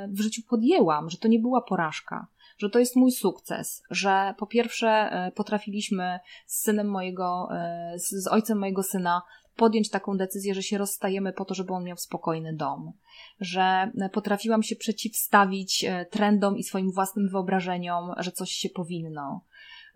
w 0.09 0.21
życiu 0.21 0.43
podjęłam, 0.49 1.11
że 1.11 1.19
to 1.19 1.29
nie 1.29 1.39
była 1.39 1.63
porażka 1.63 2.27
że 2.59 2.71
to 2.71 2.79
jest 2.79 2.97
mój 2.97 3.13
sukces, 3.13 3.83
że 3.91 4.35
po 4.39 4.47
pierwsze 4.47 4.89
e, 4.89 5.33
potrafiliśmy 5.35 6.19
z 6.47 6.63
synem 6.63 6.91
mojego, 6.91 7.49
e, 7.53 7.93
z 7.97 8.27
ojcem 8.27 8.59
mojego 8.59 8.83
syna 8.83 9.23
podjąć 9.57 9.91
taką 9.91 10.17
decyzję, 10.17 10.55
że 10.55 10.63
się 10.63 10.79
rozstajemy 10.79 11.33
po 11.33 11.45
to, 11.45 11.55
żeby 11.55 11.73
on 11.73 11.85
miał 11.85 11.97
spokojny 11.97 12.57
dom, 12.57 12.93
że 13.41 13.91
potrafiłam 14.13 14.63
się 14.63 14.77
przeciwstawić 14.77 15.85
e, 15.85 16.07
trendom 16.07 16.57
i 16.57 16.65
swoim 16.65 16.93
własnym 16.93 17.29
wyobrażeniom, 17.29 18.15
że 18.19 18.33
coś 18.33 18.51
się 18.51 18.69
powinno, 18.69 19.41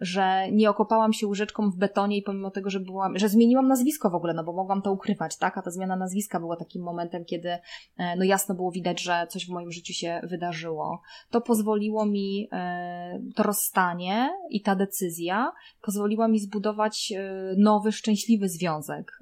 że 0.03 0.50
nie 0.53 0.70
okopałam 0.70 1.12
się 1.12 1.26
łyżeczką 1.26 1.70
w 1.70 1.76
betonie 1.76 2.16
i 2.16 2.22
pomimo 2.22 2.50
tego, 2.50 2.70
że 2.70 2.80
byłam, 2.80 3.18
że 3.18 3.28
zmieniłam 3.28 3.68
nazwisko 3.68 4.11
w 4.11 4.14
ogóle, 4.14 4.34
no 4.34 4.44
bo 4.44 4.53
mogłam 4.53 4.82
to 4.82 4.92
ukrywać, 4.92 5.36
tak? 5.36 5.59
A 5.59 5.62
ta 5.62 5.70
zmiana 5.70 5.96
nazwiska 5.96 6.40
była 6.40 6.57
takim 6.57 6.82
momentem, 6.82 7.24
kiedy 7.24 7.48
e, 7.48 8.16
no 8.16 8.24
jasno 8.24 8.55
było 8.55 8.70
widać, 8.70 9.03
że 9.03 9.26
coś 9.30 9.46
w 9.46 9.50
moim 9.50 9.72
życiu 9.72 9.92
się 9.92 10.20
wydarzyło. 10.24 11.03
To 11.30 11.40
pozwoliło 11.40 12.07
mi, 12.07 12.48
e, 12.53 13.20
to 13.34 13.42
rozstanie 13.42 14.30
i 14.50 14.61
ta 14.61 14.74
decyzja 14.74 15.53
pozwoliła 15.82 16.28
mi 16.28 16.38
zbudować 16.38 17.12
e, 17.16 17.55
nowy, 17.59 17.92
szczęśliwy 17.92 18.48
związek 18.48 19.18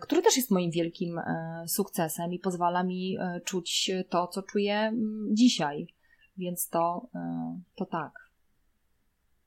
który 0.00 0.22
też 0.22 0.36
jest 0.36 0.50
moim 0.50 0.70
wielkim 0.70 1.20
sukcesem 1.66 2.32
i 2.32 2.38
pozwala 2.38 2.82
mi 2.82 3.16
czuć 3.44 3.90
to, 4.08 4.26
co 4.26 4.42
czuję 4.42 4.92
dzisiaj. 5.32 5.86
Więc 6.36 6.68
to, 6.68 7.08
to 7.74 7.86
tak 7.86 8.27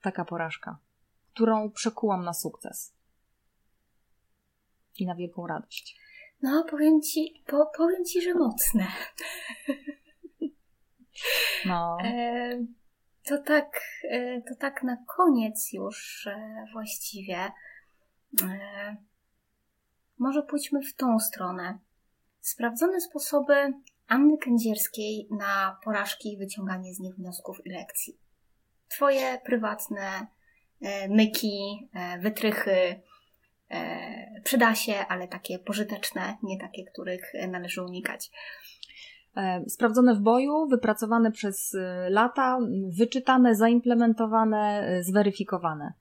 taka 0.02 0.26
porażka, 0.26 0.78
którą 1.34 1.72
przekułam 1.72 2.24
na 2.24 2.34
sukces 2.34 2.94
i 5.00 5.06
na 5.06 5.16
wielką 5.16 5.48
radość. 5.48 6.00
No, 6.42 6.66
powiem 6.70 7.02
ci, 7.02 7.44
po, 7.48 7.72
powiem 7.78 8.06
ci, 8.06 8.22
że 8.22 8.34
mocne. 8.34 8.88
No. 11.66 11.98
E, 12.04 12.66
to 13.24 13.38
tak, 13.38 13.82
e, 14.10 14.42
to 14.42 14.56
tak 14.56 14.84
na 14.84 14.98
koniec 15.08 15.74
już 15.74 16.28
e, 16.28 16.66
właściwie. 16.74 17.52
Może 20.18 20.44
pójdźmy 20.44 20.82
w 20.82 20.96
tą 20.96 21.20
stronę. 21.20 21.80
Sprawdzone 22.40 23.02
sposoby 23.02 23.74
Anny 24.08 24.38
Kędzierskiej 24.38 25.28
na 25.32 25.80
porażki 25.84 26.34
i 26.34 26.38
wyciąganie 26.38 26.94
z 26.94 27.00
nich 27.00 27.16
wniosków 27.16 27.66
i 27.66 27.70
lekcji. 27.70 28.18
Twoje 28.92 29.40
prywatne 29.46 30.28
e, 30.82 31.08
myki, 31.10 31.90
e, 31.94 32.20
wytrychy, 32.20 33.02
e, 33.70 34.42
przyda 34.44 34.76
się, 34.76 34.94
ale 35.10 35.28
takie 35.28 35.60
pożyteczne, 35.60 36.38
nie 36.44 36.60
takie, 36.60 36.84
których 36.86 37.34
należy 37.48 37.84
unikać. 37.84 38.32
Sprawdzone 39.68 40.16
w 40.16 40.20
boju, 40.20 40.68
wypracowane 40.68 41.32
przez 41.32 41.78
lata, 42.10 42.60
wyczytane, 42.98 43.56
zaimplementowane, 43.56 44.88
zweryfikowane. 45.04 45.94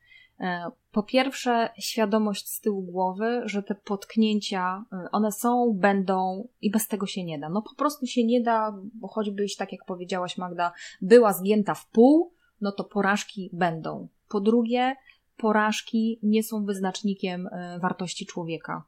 Po 0.93 1.03
pierwsze, 1.03 1.69
świadomość 1.79 2.49
z 2.49 2.61
tyłu 2.61 2.83
głowy, 2.83 3.43
że 3.45 3.63
te 3.63 3.75
potknięcia, 3.75 4.85
one 5.13 5.33
są, 5.33 5.73
będą 5.75 6.49
i 6.61 6.71
bez 6.71 6.89
tego 6.89 7.07
się 7.07 7.25
nie 7.25 7.39
da. 7.39 7.49
No 7.49 7.63
po 7.63 7.75
prostu 7.75 8.07
się 8.07 8.25
nie 8.25 8.43
da, 8.43 8.75
bo 8.95 9.09
choćbyś, 9.09 9.57
tak 9.57 9.73
jak 9.73 9.85
powiedziałaś 9.85 10.39
Magda, 10.39 10.73
była 11.03 11.33
zgięta 11.33 11.75
w 11.75 11.87
pół, 11.87 12.33
no 12.61 12.73
to 12.73 12.85
porażki 12.85 13.51
będą. 13.53 14.09
Po 14.29 14.41
drugie, 14.41 14.97
porażki 15.37 16.19
nie 16.23 16.43
są 16.43 16.65
wyznacznikiem 16.65 17.47
e, 17.47 17.79
wartości 17.79 18.27
człowieka. 18.27 18.85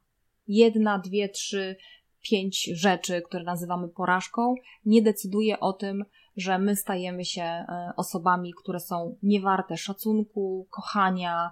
Jedna, 0.47 0.99
dwie, 0.99 1.29
trzy, 1.29 1.75
pięć 2.21 2.63
rzeczy, 2.63 3.21
które 3.21 3.43
nazywamy 3.43 3.89
porażką, 3.89 4.55
nie 4.85 5.01
decyduje 5.01 5.59
o 5.59 5.73
tym, 5.73 6.05
że 6.37 6.59
my 6.59 6.75
stajemy 6.75 7.25
się 7.25 7.43
e, 7.43 7.93
osobami, 7.97 8.53
które 8.53 8.79
są 8.79 9.17
niewarte 9.23 9.77
szacunku, 9.77 10.67
kochania, 10.69 11.51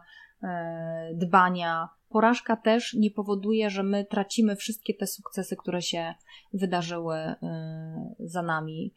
dbania. 1.13 1.89
Porażka 2.09 2.55
też 2.55 2.93
nie 2.93 3.11
powoduje, 3.11 3.69
że 3.69 3.83
my 3.83 4.05
tracimy 4.05 4.55
wszystkie 4.55 4.93
te 4.93 5.07
sukcesy, 5.07 5.55
które 5.55 5.81
się 5.81 6.13
wydarzyły 6.53 7.15
za 8.19 8.41
nami 8.41 8.93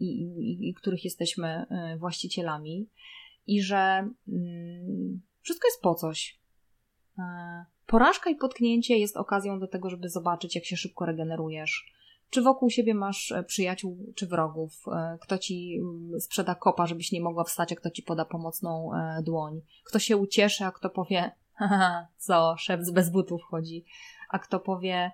i, 0.00 0.06
i, 0.06 0.68
i 0.68 0.74
których 0.74 1.04
jesteśmy 1.04 1.66
właścicielami 1.98 2.88
i 3.48 3.62
że 3.62 4.08
mm, 4.28 5.20
wszystko 5.40 5.68
jest 5.68 5.82
po 5.82 5.94
coś. 5.94 6.40
E, 7.18 7.22
porażka 7.86 8.30
i 8.30 8.34
potknięcie 8.34 8.98
jest 8.98 9.16
okazją 9.16 9.60
do 9.60 9.68
tego, 9.68 9.90
żeby 9.90 10.08
zobaczyć, 10.08 10.54
jak 10.54 10.64
się 10.64 10.76
szybko 10.76 11.06
regenerujesz. 11.06 11.92
Czy 12.30 12.42
wokół 12.42 12.70
siebie 12.70 12.94
masz 12.94 13.32
e, 13.32 13.42
przyjaciół 13.42 14.12
czy 14.16 14.26
wrogów? 14.26 14.84
E, 14.92 15.18
kto 15.20 15.38
ci 15.38 15.78
mm, 15.80 16.20
sprzeda 16.20 16.54
kopa, 16.54 16.86
żebyś 16.86 17.12
nie 17.12 17.20
mogła 17.20 17.44
wstać, 17.44 17.72
a 17.72 17.76
kto 17.76 17.90
ci 17.90 18.02
poda 18.02 18.24
pomocną 18.24 18.90
dłoń? 19.22 19.60
Kto 19.84 19.98
się 19.98 20.16
ucieszy, 20.16 20.64
a 20.64 20.72
kto 20.72 20.90
powie, 20.90 21.30
co, 22.26 22.54
szef 22.58 22.90
bez 22.92 23.10
butów 23.10 23.42
chodzi? 23.42 23.84
A 24.30 24.38
kto 24.38 24.60
powie, 24.60 25.10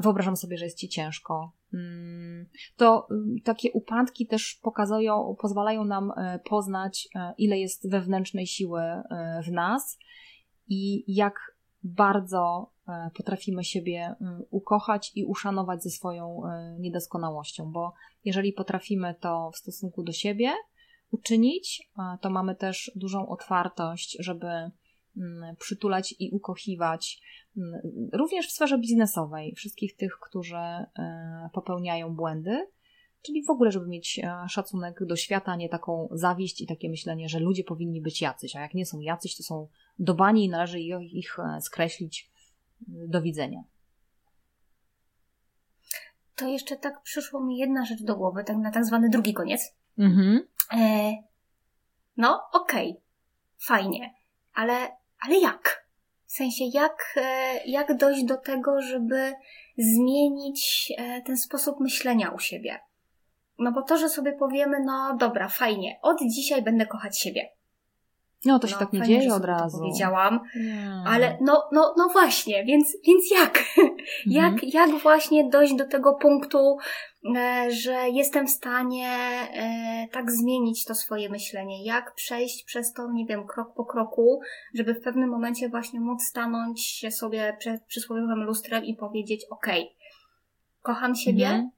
wyobrażam 0.00 0.36
sobie, 0.36 0.56
że 0.56 0.64
jest 0.64 0.78
ci 0.78 0.88
ciężko, 0.88 1.52
Mm, 1.74 2.46
to 2.76 3.06
mm, 3.10 3.36
takie 3.44 3.72
upadki 3.72 4.26
też 4.26 4.58
pokazują, 4.62 5.36
pozwalają 5.40 5.84
nam 5.84 6.12
e, 6.16 6.38
poznać, 6.38 7.08
e, 7.14 7.34
ile 7.38 7.58
jest 7.58 7.90
wewnętrznej 7.90 8.46
siły 8.46 8.80
e, 8.80 9.04
w 9.46 9.52
nas 9.52 9.98
i 10.68 11.04
jak 11.14 11.56
bardzo 11.82 12.71
potrafimy 13.16 13.64
siebie 13.64 14.14
mm, 14.20 14.42
ukochać 14.50 15.12
i 15.14 15.24
uszanować 15.24 15.82
ze 15.82 15.90
swoją 15.90 16.42
niedoskonałością, 16.78 17.72
bo 17.72 17.92
jeżeli 18.24 18.52
potrafimy 18.52 19.14
to 19.20 19.50
w 19.50 19.56
stosunku 19.56 20.02
do 20.02 20.12
siebie 20.12 20.52
uczynić, 21.10 21.90
to 22.20 22.30
mamy 22.30 22.54
też 22.54 22.92
dużą 22.96 23.28
otwartość, 23.28 24.16
żeby 24.20 24.70
przytulać 25.58 26.14
i 26.18 26.30
ukochiwać 26.30 27.20
również 28.12 28.48
w 28.48 28.52
sferze 28.52 28.78
biznesowej, 28.78 29.54
wszystkich 29.54 29.96
tych, 29.96 30.18
którzy 30.18 30.56
e, 30.56 30.86
popełniają 31.52 32.14
błędy, 32.14 32.66
czyli 33.22 33.44
w 33.44 33.50
ogóle, 33.50 33.72
żeby 33.72 33.86
mieć 33.86 34.18
e, 34.18 34.48
szacunek 34.48 35.04
do 35.06 35.16
świata, 35.16 35.56
nie 35.56 35.68
taką 35.68 36.08
zawiść 36.12 36.60
i 36.60 36.66
takie 36.66 36.90
myślenie, 36.90 37.28
że 37.28 37.38
ludzie 37.38 37.64
powinni 37.64 38.00
być 38.00 38.22
jacyś, 38.22 38.56
a 38.56 38.60
jak 38.60 38.74
nie 38.74 38.86
są 38.86 39.00
jacyś, 39.00 39.36
to 39.36 39.42
są 39.42 39.68
dobani 39.98 40.44
i 40.44 40.48
należy 40.48 40.80
ich 40.80 41.38
e, 41.38 41.60
skreślić. 41.60 42.31
Do 42.88 43.22
widzenia. 43.22 43.62
To 46.36 46.48
jeszcze 46.48 46.76
tak 46.76 47.02
przyszło 47.02 47.40
mi 47.44 47.58
jedna 47.58 47.84
rzecz 47.84 48.02
do 48.02 48.16
głowy, 48.16 48.44
tak 48.44 48.56
na 48.56 48.70
tak 48.70 48.84
zwany 48.84 49.08
drugi 49.08 49.34
koniec. 49.34 49.74
Mhm. 49.98 50.48
E, 50.72 51.12
no, 52.16 52.42
okej, 52.52 52.90
okay, 52.90 53.02
fajnie, 53.60 54.14
ale, 54.54 54.74
ale 55.26 55.38
jak? 55.40 55.86
W 56.26 56.32
sensie, 56.32 56.64
jak, 56.72 57.14
e, 57.16 57.56
jak 57.66 57.96
dojść 57.96 58.24
do 58.24 58.36
tego, 58.36 58.82
żeby 58.82 59.34
zmienić 59.78 60.92
e, 60.98 61.22
ten 61.22 61.36
sposób 61.36 61.80
myślenia 61.80 62.30
u 62.30 62.38
siebie. 62.38 62.80
No 63.58 63.72
bo 63.72 63.82
to, 63.82 63.96
że 63.96 64.08
sobie 64.08 64.32
powiemy, 64.32 64.80
no 64.84 65.16
dobra, 65.16 65.48
fajnie, 65.48 65.98
od 66.02 66.18
dzisiaj 66.22 66.62
będę 66.62 66.86
kochać 66.86 67.18
siebie. 67.18 67.48
No 68.44 68.58
to 68.58 68.66
się 68.66 68.74
no, 68.74 68.78
tak 68.78 68.92
nie 68.92 69.02
dzieje 69.02 69.34
od 69.34 69.44
razu. 69.44 69.78
powiedziałam, 69.78 70.40
ale 71.06 71.38
no, 71.40 71.62
no, 71.72 71.94
no 71.98 72.08
właśnie, 72.08 72.64
więc, 72.64 72.96
więc 73.06 73.30
jak? 73.30 73.58
Mhm. 73.72 73.92
jak? 74.26 74.74
Jak 74.74 74.90
właśnie 74.90 75.48
dojść 75.48 75.74
do 75.74 75.88
tego 75.88 76.14
punktu, 76.14 76.76
e, 77.36 77.66
że 77.70 78.08
jestem 78.08 78.46
w 78.46 78.50
stanie 78.50 79.08
e, 79.08 80.08
tak 80.12 80.30
zmienić 80.30 80.84
to 80.84 80.94
swoje 80.94 81.28
myślenie? 81.28 81.84
Jak 81.84 82.14
przejść 82.14 82.64
przez 82.64 82.92
to, 82.92 83.12
nie 83.12 83.26
wiem, 83.26 83.46
krok 83.46 83.74
po 83.74 83.84
kroku, 83.84 84.40
żeby 84.74 84.94
w 84.94 85.00
pewnym 85.00 85.30
momencie 85.30 85.68
właśnie 85.68 86.00
móc 86.00 86.22
stanąć 86.22 86.86
się 86.86 87.10
sobie 87.10 87.56
przed 87.58 87.84
przysłowiowym 87.84 88.42
lustrem 88.44 88.84
i 88.84 88.96
powiedzieć, 88.96 89.46
okej, 89.50 89.82
okay, 89.82 89.94
kocham 90.82 91.14
siebie, 91.14 91.46
mhm 91.46 91.70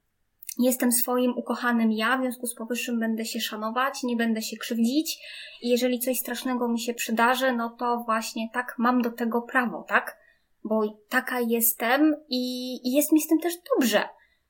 jestem 0.58 0.92
swoim 0.92 1.32
ukochanym 1.36 1.92
ja, 1.92 2.18
w 2.18 2.20
związku 2.20 2.46
z 2.46 2.54
powyższym 2.54 3.00
będę 3.00 3.24
się 3.24 3.40
szanować, 3.40 4.02
nie 4.02 4.16
będę 4.16 4.42
się 4.42 4.56
krzywdzić 4.56 5.18
i 5.62 5.68
jeżeli 5.68 5.98
coś 5.98 6.18
strasznego 6.18 6.68
mi 6.68 6.80
się 6.80 6.94
przydarzy, 6.94 7.52
no 7.52 7.70
to 7.70 8.02
właśnie 8.06 8.48
tak 8.52 8.74
mam 8.78 9.02
do 9.02 9.12
tego 9.12 9.42
prawo, 9.42 9.84
tak? 9.88 10.16
Bo 10.64 10.98
taka 11.08 11.40
jestem 11.40 12.16
i, 12.28 12.74
i 12.88 12.92
jest 12.92 13.12
mi 13.12 13.20
z 13.20 13.28
tym 13.28 13.38
też 13.38 13.54
dobrze. 13.76 14.08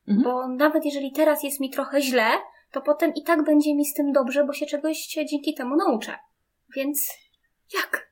Mhm. 0.08 0.24
Bo 0.24 0.48
nawet 0.48 0.84
jeżeli 0.84 1.12
teraz 1.12 1.44
jest 1.44 1.60
mi 1.60 1.70
trochę 1.70 2.02
źle, 2.02 2.26
to 2.72 2.80
potem 2.80 3.14
i 3.14 3.22
tak 3.22 3.44
będzie 3.44 3.74
mi 3.74 3.86
z 3.86 3.94
tym 3.94 4.12
dobrze, 4.12 4.44
bo 4.44 4.52
się 4.52 4.66
czegoś 4.66 5.06
dzięki 5.06 5.54
temu 5.54 5.76
nauczę. 5.76 6.18
Więc 6.76 7.08
jak? 7.74 8.03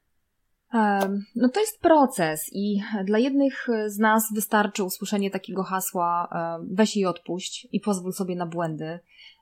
No 1.37 1.49
to 1.49 1.61
jest 1.61 1.81
proces 1.81 2.51
i 2.53 2.83
dla 3.05 3.19
jednych 3.19 3.67
z 3.87 3.99
nas 3.99 4.33
wystarczy 4.35 4.85
usłyszenie 4.85 5.31
takiego 5.31 5.63
hasła 5.63 6.29
weź 6.71 6.97
i 6.97 7.07
odpuść 7.07 7.69
i 7.73 7.81
pozwól 7.81 8.13
sobie 8.13 8.37
na 8.37 8.47
błędy, 8.47 8.99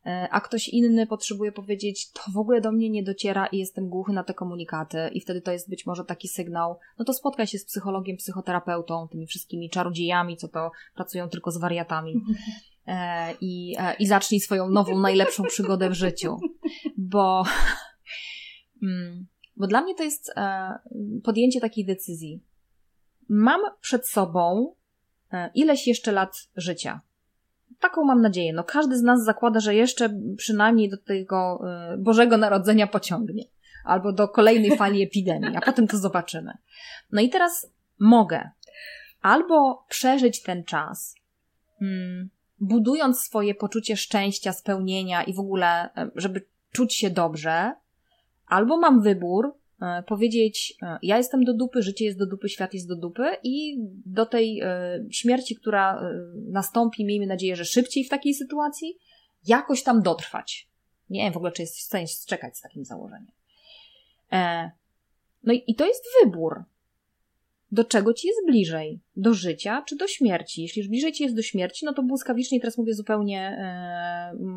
e, 0.06 0.28
a 0.30 0.40
ktoś 0.40 0.68
inny 0.68 1.06
potrzebuje 1.06 1.52
powiedzieć 1.52 2.10
to 2.12 2.22
w 2.34 2.36
ogóle 2.36 2.60
do 2.60 2.72
mnie 2.72 2.90
nie 2.90 3.02
dociera 3.02 3.46
i 3.46 3.58
jestem 3.58 3.88
głuchy 3.88 4.12
na 4.12 4.24
te 4.24 4.34
komunikaty 4.34 5.10
i 5.12 5.20
wtedy 5.20 5.40
to 5.40 5.52
jest 5.52 5.70
być 5.70 5.86
może 5.86 6.04
taki 6.04 6.28
sygnał, 6.28 6.78
no 6.98 7.04
to 7.04 7.12
spotkaj 7.12 7.46
się 7.46 7.58
z 7.58 7.64
psychologiem, 7.64 8.16
psychoterapeutą, 8.16 9.08
tymi 9.08 9.26
wszystkimi 9.26 9.70
czarodziejami, 9.70 10.36
co 10.36 10.48
to 10.48 10.70
pracują 10.94 11.28
tylko 11.28 11.50
z 11.50 11.58
wariatami. 11.58 12.14
E, 12.86 13.34
I, 13.40 13.76
e, 13.78 13.94
I 13.94 14.06
zacznij 14.06 14.40
swoją 14.40 14.68
nową, 14.68 14.98
najlepszą 14.98 15.44
przygodę 15.44 15.90
w 15.90 15.94
życiu. 15.94 16.36
Bo 16.96 17.44
mm, 18.82 19.26
bo 19.60 19.66
dla 19.66 19.80
mnie 19.80 19.94
to 19.94 20.02
jest 20.02 20.32
e, 20.36 20.78
podjęcie 21.24 21.60
takiej 21.60 21.84
decyzji. 21.84 22.42
Mam 23.28 23.60
przed 23.80 24.08
sobą 24.08 24.74
e, 25.32 25.50
ileś 25.54 25.86
jeszcze 25.86 26.12
lat 26.12 26.48
życia. 26.56 27.00
Taką 27.80 28.04
mam 28.04 28.20
nadzieję. 28.20 28.52
No 28.52 28.64
każdy 28.64 28.96
z 28.96 29.02
nas 29.02 29.24
zakłada, 29.24 29.60
że 29.60 29.74
jeszcze 29.74 30.20
przynajmniej 30.36 30.88
do 30.88 30.96
tego 30.96 31.60
e, 31.92 31.98
Bożego 31.98 32.36
Narodzenia 32.36 32.86
pociągnie. 32.86 33.44
Albo 33.84 34.12
do 34.12 34.28
kolejnej 34.28 34.76
fali 34.76 35.02
epidemii, 35.08 35.56
a 35.56 35.60
potem 35.60 35.88
to 35.88 35.98
zobaczymy. 35.98 36.52
No 37.12 37.20
i 37.20 37.28
teraz 37.28 37.72
mogę 37.98 38.50
albo 39.20 39.84
przeżyć 39.88 40.42
ten 40.42 40.64
czas, 40.64 41.14
hmm, 41.78 42.30
budując 42.60 43.20
swoje 43.20 43.54
poczucie 43.54 43.96
szczęścia, 43.96 44.52
spełnienia 44.52 45.22
i 45.22 45.34
w 45.34 45.40
ogóle, 45.40 45.90
żeby 46.14 46.46
czuć 46.72 46.94
się 46.94 47.10
dobrze, 47.10 47.72
albo 48.50 48.76
mam 48.76 49.02
wybór 49.02 49.54
e, 49.82 50.02
powiedzieć, 50.02 50.74
e, 50.82 50.98
ja 51.02 51.16
jestem 51.16 51.44
do 51.44 51.54
dupy, 51.54 51.82
życie 51.82 52.04
jest 52.04 52.18
do 52.18 52.26
dupy, 52.26 52.48
świat 52.48 52.74
jest 52.74 52.88
do 52.88 52.96
dupy 52.96 53.36
i 53.42 53.76
do 54.06 54.26
tej 54.26 54.60
e, 54.60 55.04
śmierci, 55.10 55.56
która 55.56 56.02
nastąpi, 56.48 57.04
miejmy 57.04 57.26
nadzieję, 57.26 57.56
że 57.56 57.64
szybciej 57.64 58.04
w 58.04 58.08
takiej 58.08 58.34
sytuacji, 58.34 58.98
jakoś 59.46 59.82
tam 59.82 60.02
dotrwać. 60.02 60.68
Nie 61.10 61.20
wiem 61.20 61.32
w 61.32 61.36
ogóle, 61.36 61.52
czy 61.52 61.62
jest 61.62 61.80
stanie 61.80 62.06
czekać 62.26 62.58
z 62.58 62.60
takim 62.60 62.84
założeniem. 62.84 63.32
No 65.44 65.52
i 65.66 65.74
to 65.74 65.86
jest 65.86 66.04
wybór. 66.24 66.64
Do 67.72 67.84
czego 67.84 68.14
ci 68.14 68.28
jest 68.28 68.40
bliżej? 68.46 69.00
Do 69.16 69.34
życia 69.34 69.82
czy 69.86 69.96
do 69.96 70.06
śmierci? 70.06 70.62
Jeśli 70.62 70.80
już 70.80 70.88
bliżej 70.88 71.12
ci 71.12 71.22
jest 71.22 71.36
do 71.36 71.42
śmierci, 71.42 71.84
no 71.84 71.92
to 71.92 72.02
błyskawicznie, 72.02 72.60
teraz 72.60 72.78
mówię 72.78 72.94
zupełnie 72.94 73.58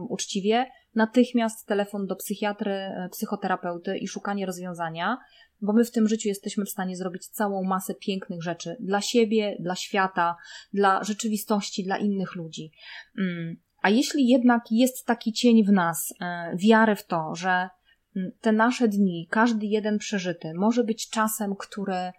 uczciwie, 0.10 0.66
natychmiast 0.96 1.68
telefon 1.68 2.08
do 2.08 2.16
psychiatry, 2.16 2.72
e, 2.72 3.10
psychoterapeuty 3.12 3.98
i 3.98 4.08
szukanie 4.08 4.46
rozwiązania, 4.46 5.18
bo 5.62 5.74
my 5.74 5.86
w 5.86 5.91
tym 5.91 6.08
życiu 6.08 6.28
jesteśmy 6.28 6.66
w 6.66 6.70
stanie 6.70 6.96
zrobić 6.96 7.28
całą 7.28 7.64
masę 7.64 7.96
pięknych 7.96 8.44
rzeczy 8.44 8.78
dla 8.80 9.02
siebie, 9.02 9.58
dla 9.60 9.76
świata, 9.76 10.36
dla 10.74 11.04
rzeczywistości, 11.04 11.84
dla 11.84 11.98
innych 11.98 12.36
ludzi. 12.36 12.72
Mm. 13.18 13.56
A 13.82 13.89
jeśli 13.89 14.28
jednak 14.28 14.64
jest 14.72 15.06
taki 15.06 15.34
cień 15.34 15.66
w 15.66 15.72
nas, 15.72 16.14
e, 16.22 16.52
wiary 16.58 16.96
w 16.96 17.06
to, 17.06 17.36
że 17.36 17.70
mm, 18.16 18.32
te 18.41 18.52
nasze 18.52 18.88
dni, 18.88 19.28
każdy 19.32 19.66
jeden 19.66 19.98
przeżyty, 19.98 20.54
może 20.56 20.84
być 20.84 21.10
czasem, 21.10 21.56
który 21.56 21.94
e, 21.94 22.14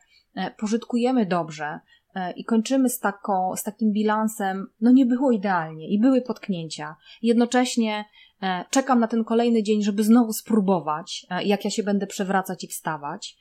pożytkujemy 0.58 1.26
dobrze, 1.26 1.80
i 2.36 2.44
kończymy 2.44 2.88
z, 2.88 3.00
taką, 3.00 3.56
z 3.56 3.62
takim 3.62 3.92
bilansem, 3.92 4.66
no 4.80 4.92
nie 4.92 5.06
było 5.06 5.32
idealnie 5.32 5.88
i 5.88 6.00
były 6.00 6.22
potknięcia. 6.22 6.96
Jednocześnie 7.22 8.04
e, 8.42 8.64
czekam 8.70 9.00
na 9.00 9.08
ten 9.08 9.24
kolejny 9.24 9.62
dzień, 9.62 9.82
żeby 9.82 10.04
znowu 10.04 10.32
spróbować, 10.32 11.26
e, 11.30 11.44
jak 11.44 11.64
ja 11.64 11.70
się 11.70 11.82
będę 11.82 12.06
przewracać 12.06 12.64
i 12.64 12.68
wstawać. 12.68 13.36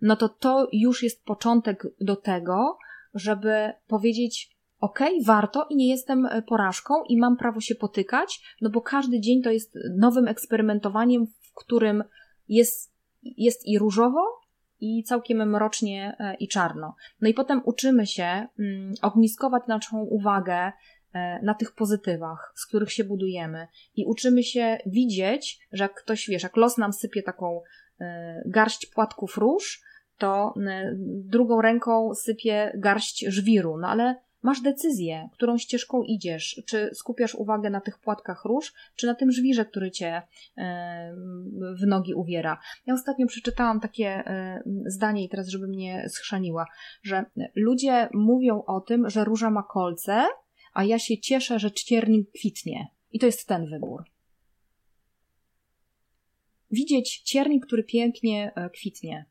No 0.00 0.16
to 0.16 0.28
to 0.28 0.68
już 0.72 1.02
jest 1.02 1.24
początek 1.24 1.86
do 2.00 2.16
tego, 2.16 2.78
żeby 3.14 3.72
powiedzieć, 3.86 4.58
ok, 4.80 5.00
warto 5.24 5.66
i 5.70 5.76
nie 5.76 5.88
jestem 5.88 6.28
porażką 6.46 6.94
i 7.08 7.16
mam 7.16 7.36
prawo 7.36 7.60
się 7.60 7.74
potykać, 7.74 8.56
no 8.60 8.70
bo 8.70 8.80
każdy 8.80 9.20
dzień 9.20 9.42
to 9.42 9.50
jest 9.50 9.74
nowym 9.96 10.28
eksperymentowaniem, 10.28 11.26
w 11.26 11.54
którym 11.54 12.04
jest, 12.48 12.92
jest 13.22 13.66
i 13.66 13.78
różowo, 13.78 14.37
i 14.80 15.04
całkiem 15.04 15.50
mrocznie 15.50 16.16
e, 16.18 16.34
i 16.34 16.48
czarno. 16.48 16.94
No 17.20 17.28
i 17.28 17.34
potem 17.34 17.62
uczymy 17.64 18.06
się 18.06 18.46
mm, 18.58 18.94
ogniskować 19.02 19.62
naszą 19.68 19.98
uwagę 19.98 20.72
e, 21.12 21.42
na 21.42 21.54
tych 21.54 21.74
pozytywach, 21.74 22.52
z 22.56 22.66
których 22.66 22.92
się 22.92 23.04
budujemy 23.04 23.68
i 23.96 24.04
uczymy 24.06 24.42
się 24.42 24.78
widzieć, 24.86 25.68
że 25.72 25.84
jak 25.84 25.94
ktoś, 25.94 26.28
wiesz, 26.28 26.42
jak 26.42 26.56
los 26.56 26.78
nam 26.78 26.92
sypie 26.92 27.22
taką 27.22 27.60
e, 28.00 28.42
garść 28.46 28.86
płatków 28.86 29.36
róż, 29.36 29.88
to 30.18 30.54
drugą 31.04 31.60
ręką 31.60 32.14
sypie 32.14 32.72
garść 32.76 33.24
żwiru, 33.28 33.78
no 33.78 33.88
ale 33.88 34.16
Masz 34.42 34.60
decyzję, 34.60 35.28
którą 35.32 35.58
ścieżką 35.58 36.02
idziesz. 36.02 36.62
Czy 36.66 36.90
skupiasz 36.94 37.34
uwagę 37.34 37.70
na 37.70 37.80
tych 37.80 37.98
płatkach 37.98 38.44
róż, 38.44 38.72
czy 38.96 39.06
na 39.06 39.14
tym 39.14 39.32
żwirze, 39.32 39.64
który 39.64 39.90
cię 39.90 40.22
e, 40.56 41.14
w 41.80 41.86
nogi 41.86 42.14
uwiera. 42.14 42.58
Ja 42.86 42.94
ostatnio 42.94 43.26
przeczytałam 43.26 43.80
takie 43.80 44.06
e, 44.06 44.62
zdanie 44.86 45.24
i 45.24 45.28
teraz, 45.28 45.48
żeby 45.48 45.68
mnie 45.68 46.08
schrzaniła, 46.08 46.66
że 47.02 47.24
ludzie 47.54 48.08
mówią 48.14 48.62
o 48.66 48.80
tym, 48.80 49.10
że 49.10 49.24
róża 49.24 49.50
ma 49.50 49.62
kolce, 49.62 50.24
a 50.74 50.84
ja 50.84 50.98
się 50.98 51.18
cieszę, 51.18 51.58
że 51.58 51.72
ćwiernik 51.72 52.30
kwitnie. 52.30 52.86
I 53.12 53.18
to 53.18 53.26
jest 53.26 53.48
ten 53.48 53.66
wybór. 53.66 54.04
Widzieć 56.70 57.18
ciernik, 57.18 57.66
który 57.66 57.84
pięknie 57.84 58.52
e, 58.54 58.70
kwitnie, 58.70 59.24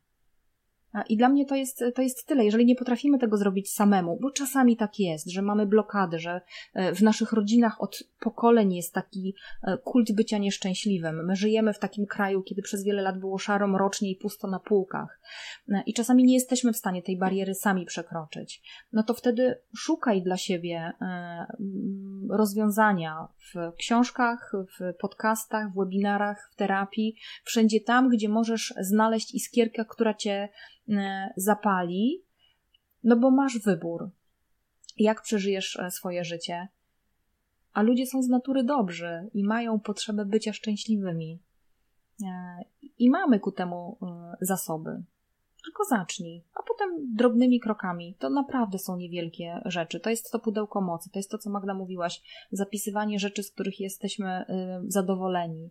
i 1.08 1.16
dla 1.16 1.28
mnie 1.28 1.46
to 1.46 1.54
jest, 1.54 1.84
to 1.94 2.02
jest 2.02 2.26
tyle. 2.26 2.44
Jeżeli 2.44 2.66
nie 2.66 2.76
potrafimy 2.76 3.18
tego 3.18 3.36
zrobić 3.36 3.70
samemu, 3.70 4.18
bo 4.20 4.30
czasami 4.30 4.76
tak 4.76 4.98
jest, 4.98 5.30
że 5.30 5.42
mamy 5.42 5.66
blokady, 5.66 6.18
że 6.18 6.40
e, 6.74 6.94
w 6.94 7.02
naszych 7.02 7.32
rodzinach 7.32 7.82
od 7.82 8.04
pokoleń 8.20 8.74
jest 8.74 8.94
taki 8.94 9.34
e, 9.62 9.78
kult 9.78 10.12
bycia 10.12 10.38
nieszczęśliwym. 10.38 11.26
My 11.26 11.36
żyjemy 11.36 11.72
w 11.72 11.78
takim 11.78 12.06
kraju, 12.06 12.42
kiedy 12.42 12.62
przez 12.62 12.84
wiele 12.84 13.02
lat 13.02 13.18
było 13.18 13.38
szaro, 13.38 13.68
mrocznie 13.68 14.10
i 14.10 14.16
pusto 14.16 14.48
na 14.48 14.60
półkach. 14.60 15.20
E, 15.68 15.82
I 15.86 15.94
czasami 15.94 16.24
nie 16.24 16.34
jesteśmy 16.34 16.72
w 16.72 16.76
stanie 16.76 17.02
tej 17.02 17.18
bariery 17.18 17.54
sami 17.54 17.86
przekroczyć. 17.86 18.62
No 18.92 19.02
to 19.02 19.14
wtedy 19.14 19.58
szukaj 19.76 20.22
dla 20.22 20.36
siebie 20.36 20.92
rozwiązania 22.30 23.28
w 23.54 23.76
książkach, 23.76 24.52
w 24.78 24.94
podcastach, 25.00 25.72
w 25.72 25.78
webinarach, 25.78 26.50
w 26.52 26.56
terapii, 26.56 27.16
wszędzie 27.44 27.80
tam, 27.80 28.08
gdzie 28.08 28.28
możesz 28.28 28.74
znaleźć 28.80 29.34
iskierkę, 29.34 29.84
która 29.84 30.14
cię 30.14 30.48
zapali, 31.36 32.22
no 33.04 33.16
bo 33.16 33.30
masz 33.30 33.58
wybór, 33.58 34.10
jak 34.96 35.22
przeżyjesz 35.22 35.76
e, 35.76 35.90
swoje 35.90 36.24
życie. 36.24 36.68
A 37.72 37.82
ludzie 37.82 38.06
są 38.06 38.22
z 38.22 38.28
natury 38.28 38.64
dobrzy 38.64 39.28
i 39.34 39.44
mają 39.44 39.80
potrzebę 39.80 40.24
bycia 40.24 40.52
szczęśliwymi. 40.52 41.38
E, 42.24 42.64
I 42.98 43.10
mamy 43.10 43.40
ku 43.40 43.52
temu 43.52 43.98
zasoby. 44.40 45.02
Tylko 45.64 45.84
zacznij, 45.84 46.44
a 46.54 46.62
potem 46.62 47.14
drobnymi 47.14 47.60
krokami. 47.60 48.14
To 48.18 48.30
naprawdę 48.30 48.78
są 48.78 48.96
niewielkie 48.96 49.60
rzeczy. 49.64 50.00
To 50.00 50.10
jest 50.10 50.30
to 50.32 50.38
pudełko 50.38 50.80
mocy, 50.80 51.10
to 51.10 51.18
jest 51.18 51.30
to, 51.30 51.38
co 51.38 51.50
Magda 51.50 51.74
mówiłaś, 51.74 52.22
zapisywanie 52.52 53.18
rzeczy, 53.18 53.42
z 53.42 53.50
których 53.50 53.80
jesteśmy 53.80 54.44
zadowoleni 54.86 55.70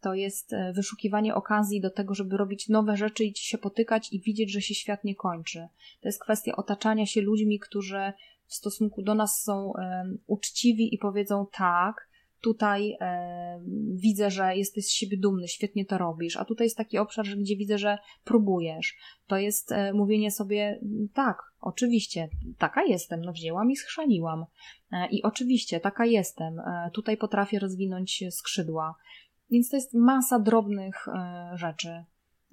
to 0.00 0.14
jest 0.14 0.52
e, 0.52 0.72
wyszukiwanie 0.72 1.34
okazji 1.34 1.80
do 1.80 1.90
tego, 1.90 2.14
żeby 2.14 2.36
robić 2.36 2.68
nowe 2.68 2.96
rzeczy 2.96 3.24
i 3.24 3.32
się 3.36 3.58
potykać 3.58 4.12
i 4.12 4.20
widzieć, 4.20 4.52
że 4.52 4.60
się 4.60 4.74
świat 4.74 5.04
nie 5.04 5.14
kończy. 5.14 5.68
To 6.00 6.08
jest 6.08 6.22
kwestia 6.22 6.56
otaczania 6.56 7.06
się 7.06 7.20
ludźmi, 7.20 7.58
którzy 7.58 8.12
w 8.46 8.54
stosunku 8.54 9.02
do 9.02 9.14
nas 9.14 9.42
są 9.42 9.72
um, 9.72 10.18
uczciwi 10.26 10.94
i 10.94 10.98
powiedzą 10.98 11.46
tak, 11.52 12.10
tutaj 12.40 12.96
e, 13.00 13.60
widzę, 13.94 14.30
że 14.30 14.56
jesteś 14.56 14.84
z 14.86 14.90
siebie 14.90 15.16
dumny, 15.18 15.48
świetnie 15.48 15.84
to 15.84 15.98
robisz, 15.98 16.36
a 16.36 16.44
tutaj 16.44 16.66
jest 16.66 16.76
taki 16.76 16.98
obszar, 16.98 17.26
gdzie 17.26 17.56
widzę, 17.56 17.78
że 17.78 17.98
próbujesz. 18.24 18.96
To 19.26 19.36
jest 19.36 19.72
e, 19.72 19.92
mówienie 19.92 20.30
sobie, 20.30 20.80
tak, 21.14 21.36
oczywiście, 21.60 22.28
taka 22.58 22.82
jestem, 22.82 23.20
no 23.20 23.32
wzięłam 23.32 23.70
i 23.70 23.76
schrzaniłam. 23.76 24.44
E, 24.92 25.08
I 25.10 25.22
oczywiście, 25.22 25.80
taka 25.80 26.06
jestem, 26.06 26.58
e, 26.58 26.90
tutaj 26.94 27.16
potrafię 27.16 27.58
rozwinąć 27.58 28.24
skrzydła. 28.30 28.94
Więc 29.50 29.68
to 29.68 29.76
jest 29.76 29.94
masa 29.94 30.38
drobnych 30.38 31.08
e, 31.08 31.50
rzeczy 31.54 31.88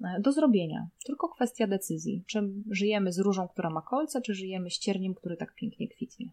e, 0.04 0.20
do 0.20 0.32
zrobienia. 0.32 0.88
Tylko 1.06 1.28
kwestia 1.28 1.66
decyzji. 1.66 2.24
Czy 2.26 2.50
żyjemy 2.70 3.12
z 3.12 3.18
różą, 3.18 3.48
która 3.48 3.70
ma 3.70 3.82
kolce, 3.82 4.20
czy 4.20 4.34
żyjemy 4.34 4.70
z 4.70 4.78
cierniem, 4.78 5.14
który 5.14 5.36
tak 5.36 5.54
pięknie 5.54 5.88
kwitnie. 5.88 6.32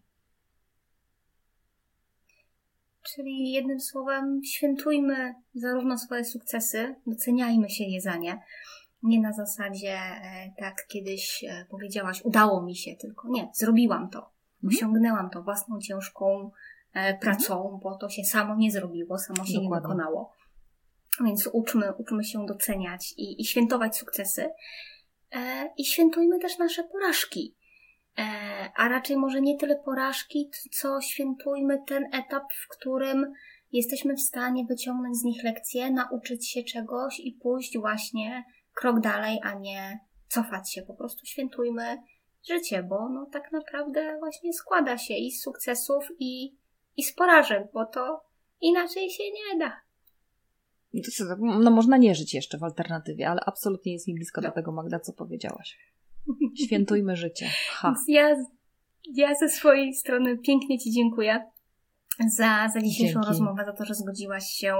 Czyli 3.14 3.52
jednym 3.52 3.80
słowem, 3.80 4.40
świętujmy 4.44 5.34
zarówno 5.54 5.98
swoje 5.98 6.24
sukcesy, 6.24 6.94
doceniajmy 7.06 7.70
się 7.70 7.84
je 7.84 8.00
za 8.00 8.16
nie. 8.16 8.42
Nie 9.02 9.20
na 9.20 9.32
zasadzie, 9.32 9.98
e, 9.98 10.52
tak 10.58 10.86
kiedyś 10.88 11.44
powiedziałaś, 11.70 12.22
udało 12.24 12.62
mi 12.62 12.76
się, 12.76 12.96
tylko 12.96 13.28
nie, 13.28 13.48
zrobiłam 13.54 14.10
to. 14.10 14.18
Mhm. 14.18 14.68
Osiągnęłam 14.68 15.30
to 15.30 15.42
własną 15.42 15.80
ciężką 15.80 16.50
pracą, 17.20 17.80
bo 17.82 17.98
to 17.98 18.08
się 18.08 18.24
samo 18.24 18.56
nie 18.56 18.70
zrobiło, 18.70 19.18
samo 19.18 19.44
się 19.44 19.52
Dokładnie. 19.52 19.68
nie 19.68 19.82
dokonało. 19.82 20.32
Więc 21.24 21.48
uczmy, 21.52 21.92
uczmy 21.98 22.24
się 22.24 22.46
doceniać 22.46 23.14
i, 23.16 23.40
i 23.40 23.44
świętować 23.44 23.96
sukcesy. 23.96 24.50
E, 25.32 25.70
I 25.76 25.84
świętujmy 25.84 26.38
też 26.38 26.58
nasze 26.58 26.84
porażki. 26.84 27.56
E, 28.18 28.22
a 28.76 28.88
raczej 28.88 29.16
może 29.16 29.40
nie 29.40 29.58
tyle 29.58 29.76
porażki, 29.76 30.50
co 30.72 31.00
świętujmy 31.00 31.78
ten 31.86 32.04
etap, 32.12 32.44
w 32.64 32.68
którym 32.68 33.32
jesteśmy 33.72 34.14
w 34.14 34.20
stanie 34.20 34.64
wyciągnąć 34.64 35.16
z 35.16 35.24
nich 35.24 35.44
lekcje, 35.44 35.90
nauczyć 35.90 36.50
się 36.50 36.62
czegoś 36.62 37.20
i 37.20 37.32
pójść 37.32 37.78
właśnie 37.78 38.44
krok 38.74 39.00
dalej, 39.00 39.40
a 39.42 39.54
nie 39.54 40.00
cofać 40.28 40.72
się. 40.72 40.82
Po 40.82 40.94
prostu 40.94 41.26
świętujmy 41.26 41.98
życie, 42.48 42.82
bo 42.82 43.08
no 43.08 43.26
tak 43.32 43.52
naprawdę 43.52 44.16
właśnie 44.18 44.52
składa 44.52 44.98
się 44.98 45.14
i 45.14 45.32
z 45.32 45.42
sukcesów, 45.42 46.08
i, 46.18 46.56
i 46.96 47.02
z 47.02 47.14
porażek, 47.14 47.62
bo 47.72 47.86
to 47.86 48.20
inaczej 48.60 49.10
się 49.10 49.22
nie 49.24 49.58
da. 49.58 49.85
No 51.38 51.70
można 51.70 51.96
nie 51.96 52.14
żyć 52.14 52.34
jeszcze 52.34 52.58
w 52.58 52.64
alternatywie, 52.64 53.28
ale 53.28 53.40
absolutnie 53.46 53.92
jest 53.92 54.08
mi 54.08 54.14
blisko 54.14 54.40
no. 54.40 54.48
do 54.48 54.54
tego, 54.54 54.72
Magda, 54.72 55.00
co 55.00 55.12
powiedziałaś. 55.12 55.78
Świętujmy 56.64 57.16
życie. 57.16 57.46
Ha. 57.70 57.94
Ja, 58.08 58.36
ja 59.14 59.34
ze 59.34 59.48
swojej 59.48 59.94
strony 59.94 60.38
pięknie 60.38 60.78
Ci 60.78 60.90
dziękuję 60.90 61.50
za, 62.36 62.68
za 62.74 62.80
dzisiejszą 62.80 63.12
Dzięki. 63.12 63.28
rozmowę, 63.28 63.64
za 63.66 63.72
to, 63.72 63.84
że 63.84 63.94
zgodziłaś 63.94 64.44
się 64.44 64.74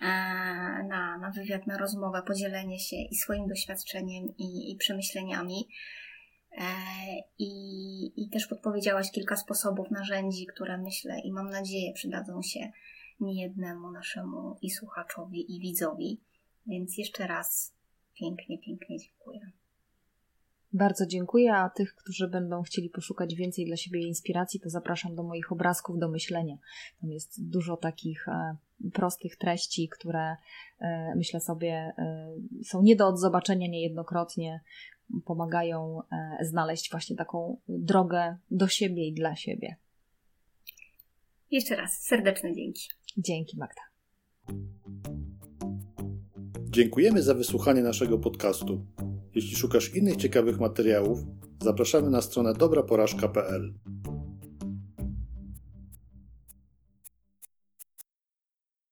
e, 0.00 0.06
na, 0.88 1.18
na 1.18 1.30
wywiad, 1.30 1.66
na 1.66 1.78
rozmowę, 1.78 2.22
podzielenie 2.26 2.78
się 2.78 2.96
i 2.96 3.14
swoim 3.14 3.48
doświadczeniem, 3.48 4.24
i, 4.38 4.72
i 4.72 4.76
przemyśleniami. 4.76 5.68
E, 6.58 6.64
I, 7.38 8.22
I 8.22 8.30
też 8.30 8.46
podpowiedziałaś 8.46 9.10
kilka 9.10 9.36
sposobów, 9.36 9.90
narzędzi, 9.90 10.46
które 10.46 10.78
myślę 10.78 11.20
i 11.24 11.32
mam 11.32 11.50
nadzieję 11.50 11.92
przydadzą 11.92 12.42
się 12.42 12.70
niejednemu 13.20 13.90
naszemu 13.90 14.56
i 14.62 14.70
słuchaczowi, 14.70 15.56
i 15.56 15.60
widzowi. 15.60 16.20
Więc 16.66 16.98
jeszcze 16.98 17.26
raz 17.26 17.74
pięknie, 18.14 18.58
pięknie 18.58 18.98
dziękuję. 18.98 19.50
Bardzo 20.72 21.06
dziękuję, 21.06 21.54
a 21.54 21.70
tych, 21.70 21.94
którzy 21.94 22.28
będą 22.28 22.62
chcieli 22.62 22.90
poszukać 22.90 23.34
więcej 23.34 23.66
dla 23.66 23.76
siebie 23.76 24.00
inspiracji, 24.00 24.60
to 24.60 24.70
zapraszam 24.70 25.14
do 25.14 25.22
moich 25.22 25.52
obrazków 25.52 25.98
do 25.98 26.08
myślenia. 26.08 26.56
Tam 27.00 27.10
jest 27.10 27.48
dużo 27.50 27.76
takich 27.76 28.28
e, 28.28 28.56
prostych 28.92 29.36
treści, 29.36 29.88
które 29.88 30.36
e, 30.80 31.14
myślę 31.16 31.40
sobie 31.40 31.92
e, 31.98 32.32
są 32.64 32.82
nie 32.82 32.96
do 32.96 33.08
odzobaczenia 33.08 33.68
niejednokrotnie, 33.68 34.60
pomagają 35.24 36.00
znaleźć 36.40 36.90
właśnie 36.90 37.16
taką 37.16 37.56
drogę 37.68 38.36
do 38.50 38.68
siebie 38.68 39.06
i 39.06 39.12
dla 39.12 39.36
siebie. 39.36 39.76
Jeszcze 41.50 41.76
raz 41.76 42.02
serdeczne 42.02 42.54
dzięki. 42.54 42.88
Dzięki 43.16 43.58
Magda. 43.58 43.82
Dziękujemy 46.70 47.22
za 47.22 47.34
wysłuchanie 47.34 47.82
naszego 47.82 48.18
podcastu. 48.18 48.86
Jeśli 49.34 49.56
szukasz 49.56 49.94
innych 49.94 50.16
ciekawych 50.16 50.60
materiałów, 50.60 51.18
zapraszamy 51.62 52.10
na 52.10 52.22
stronę 52.22 52.54
dobraporażka.pl. 52.54 53.74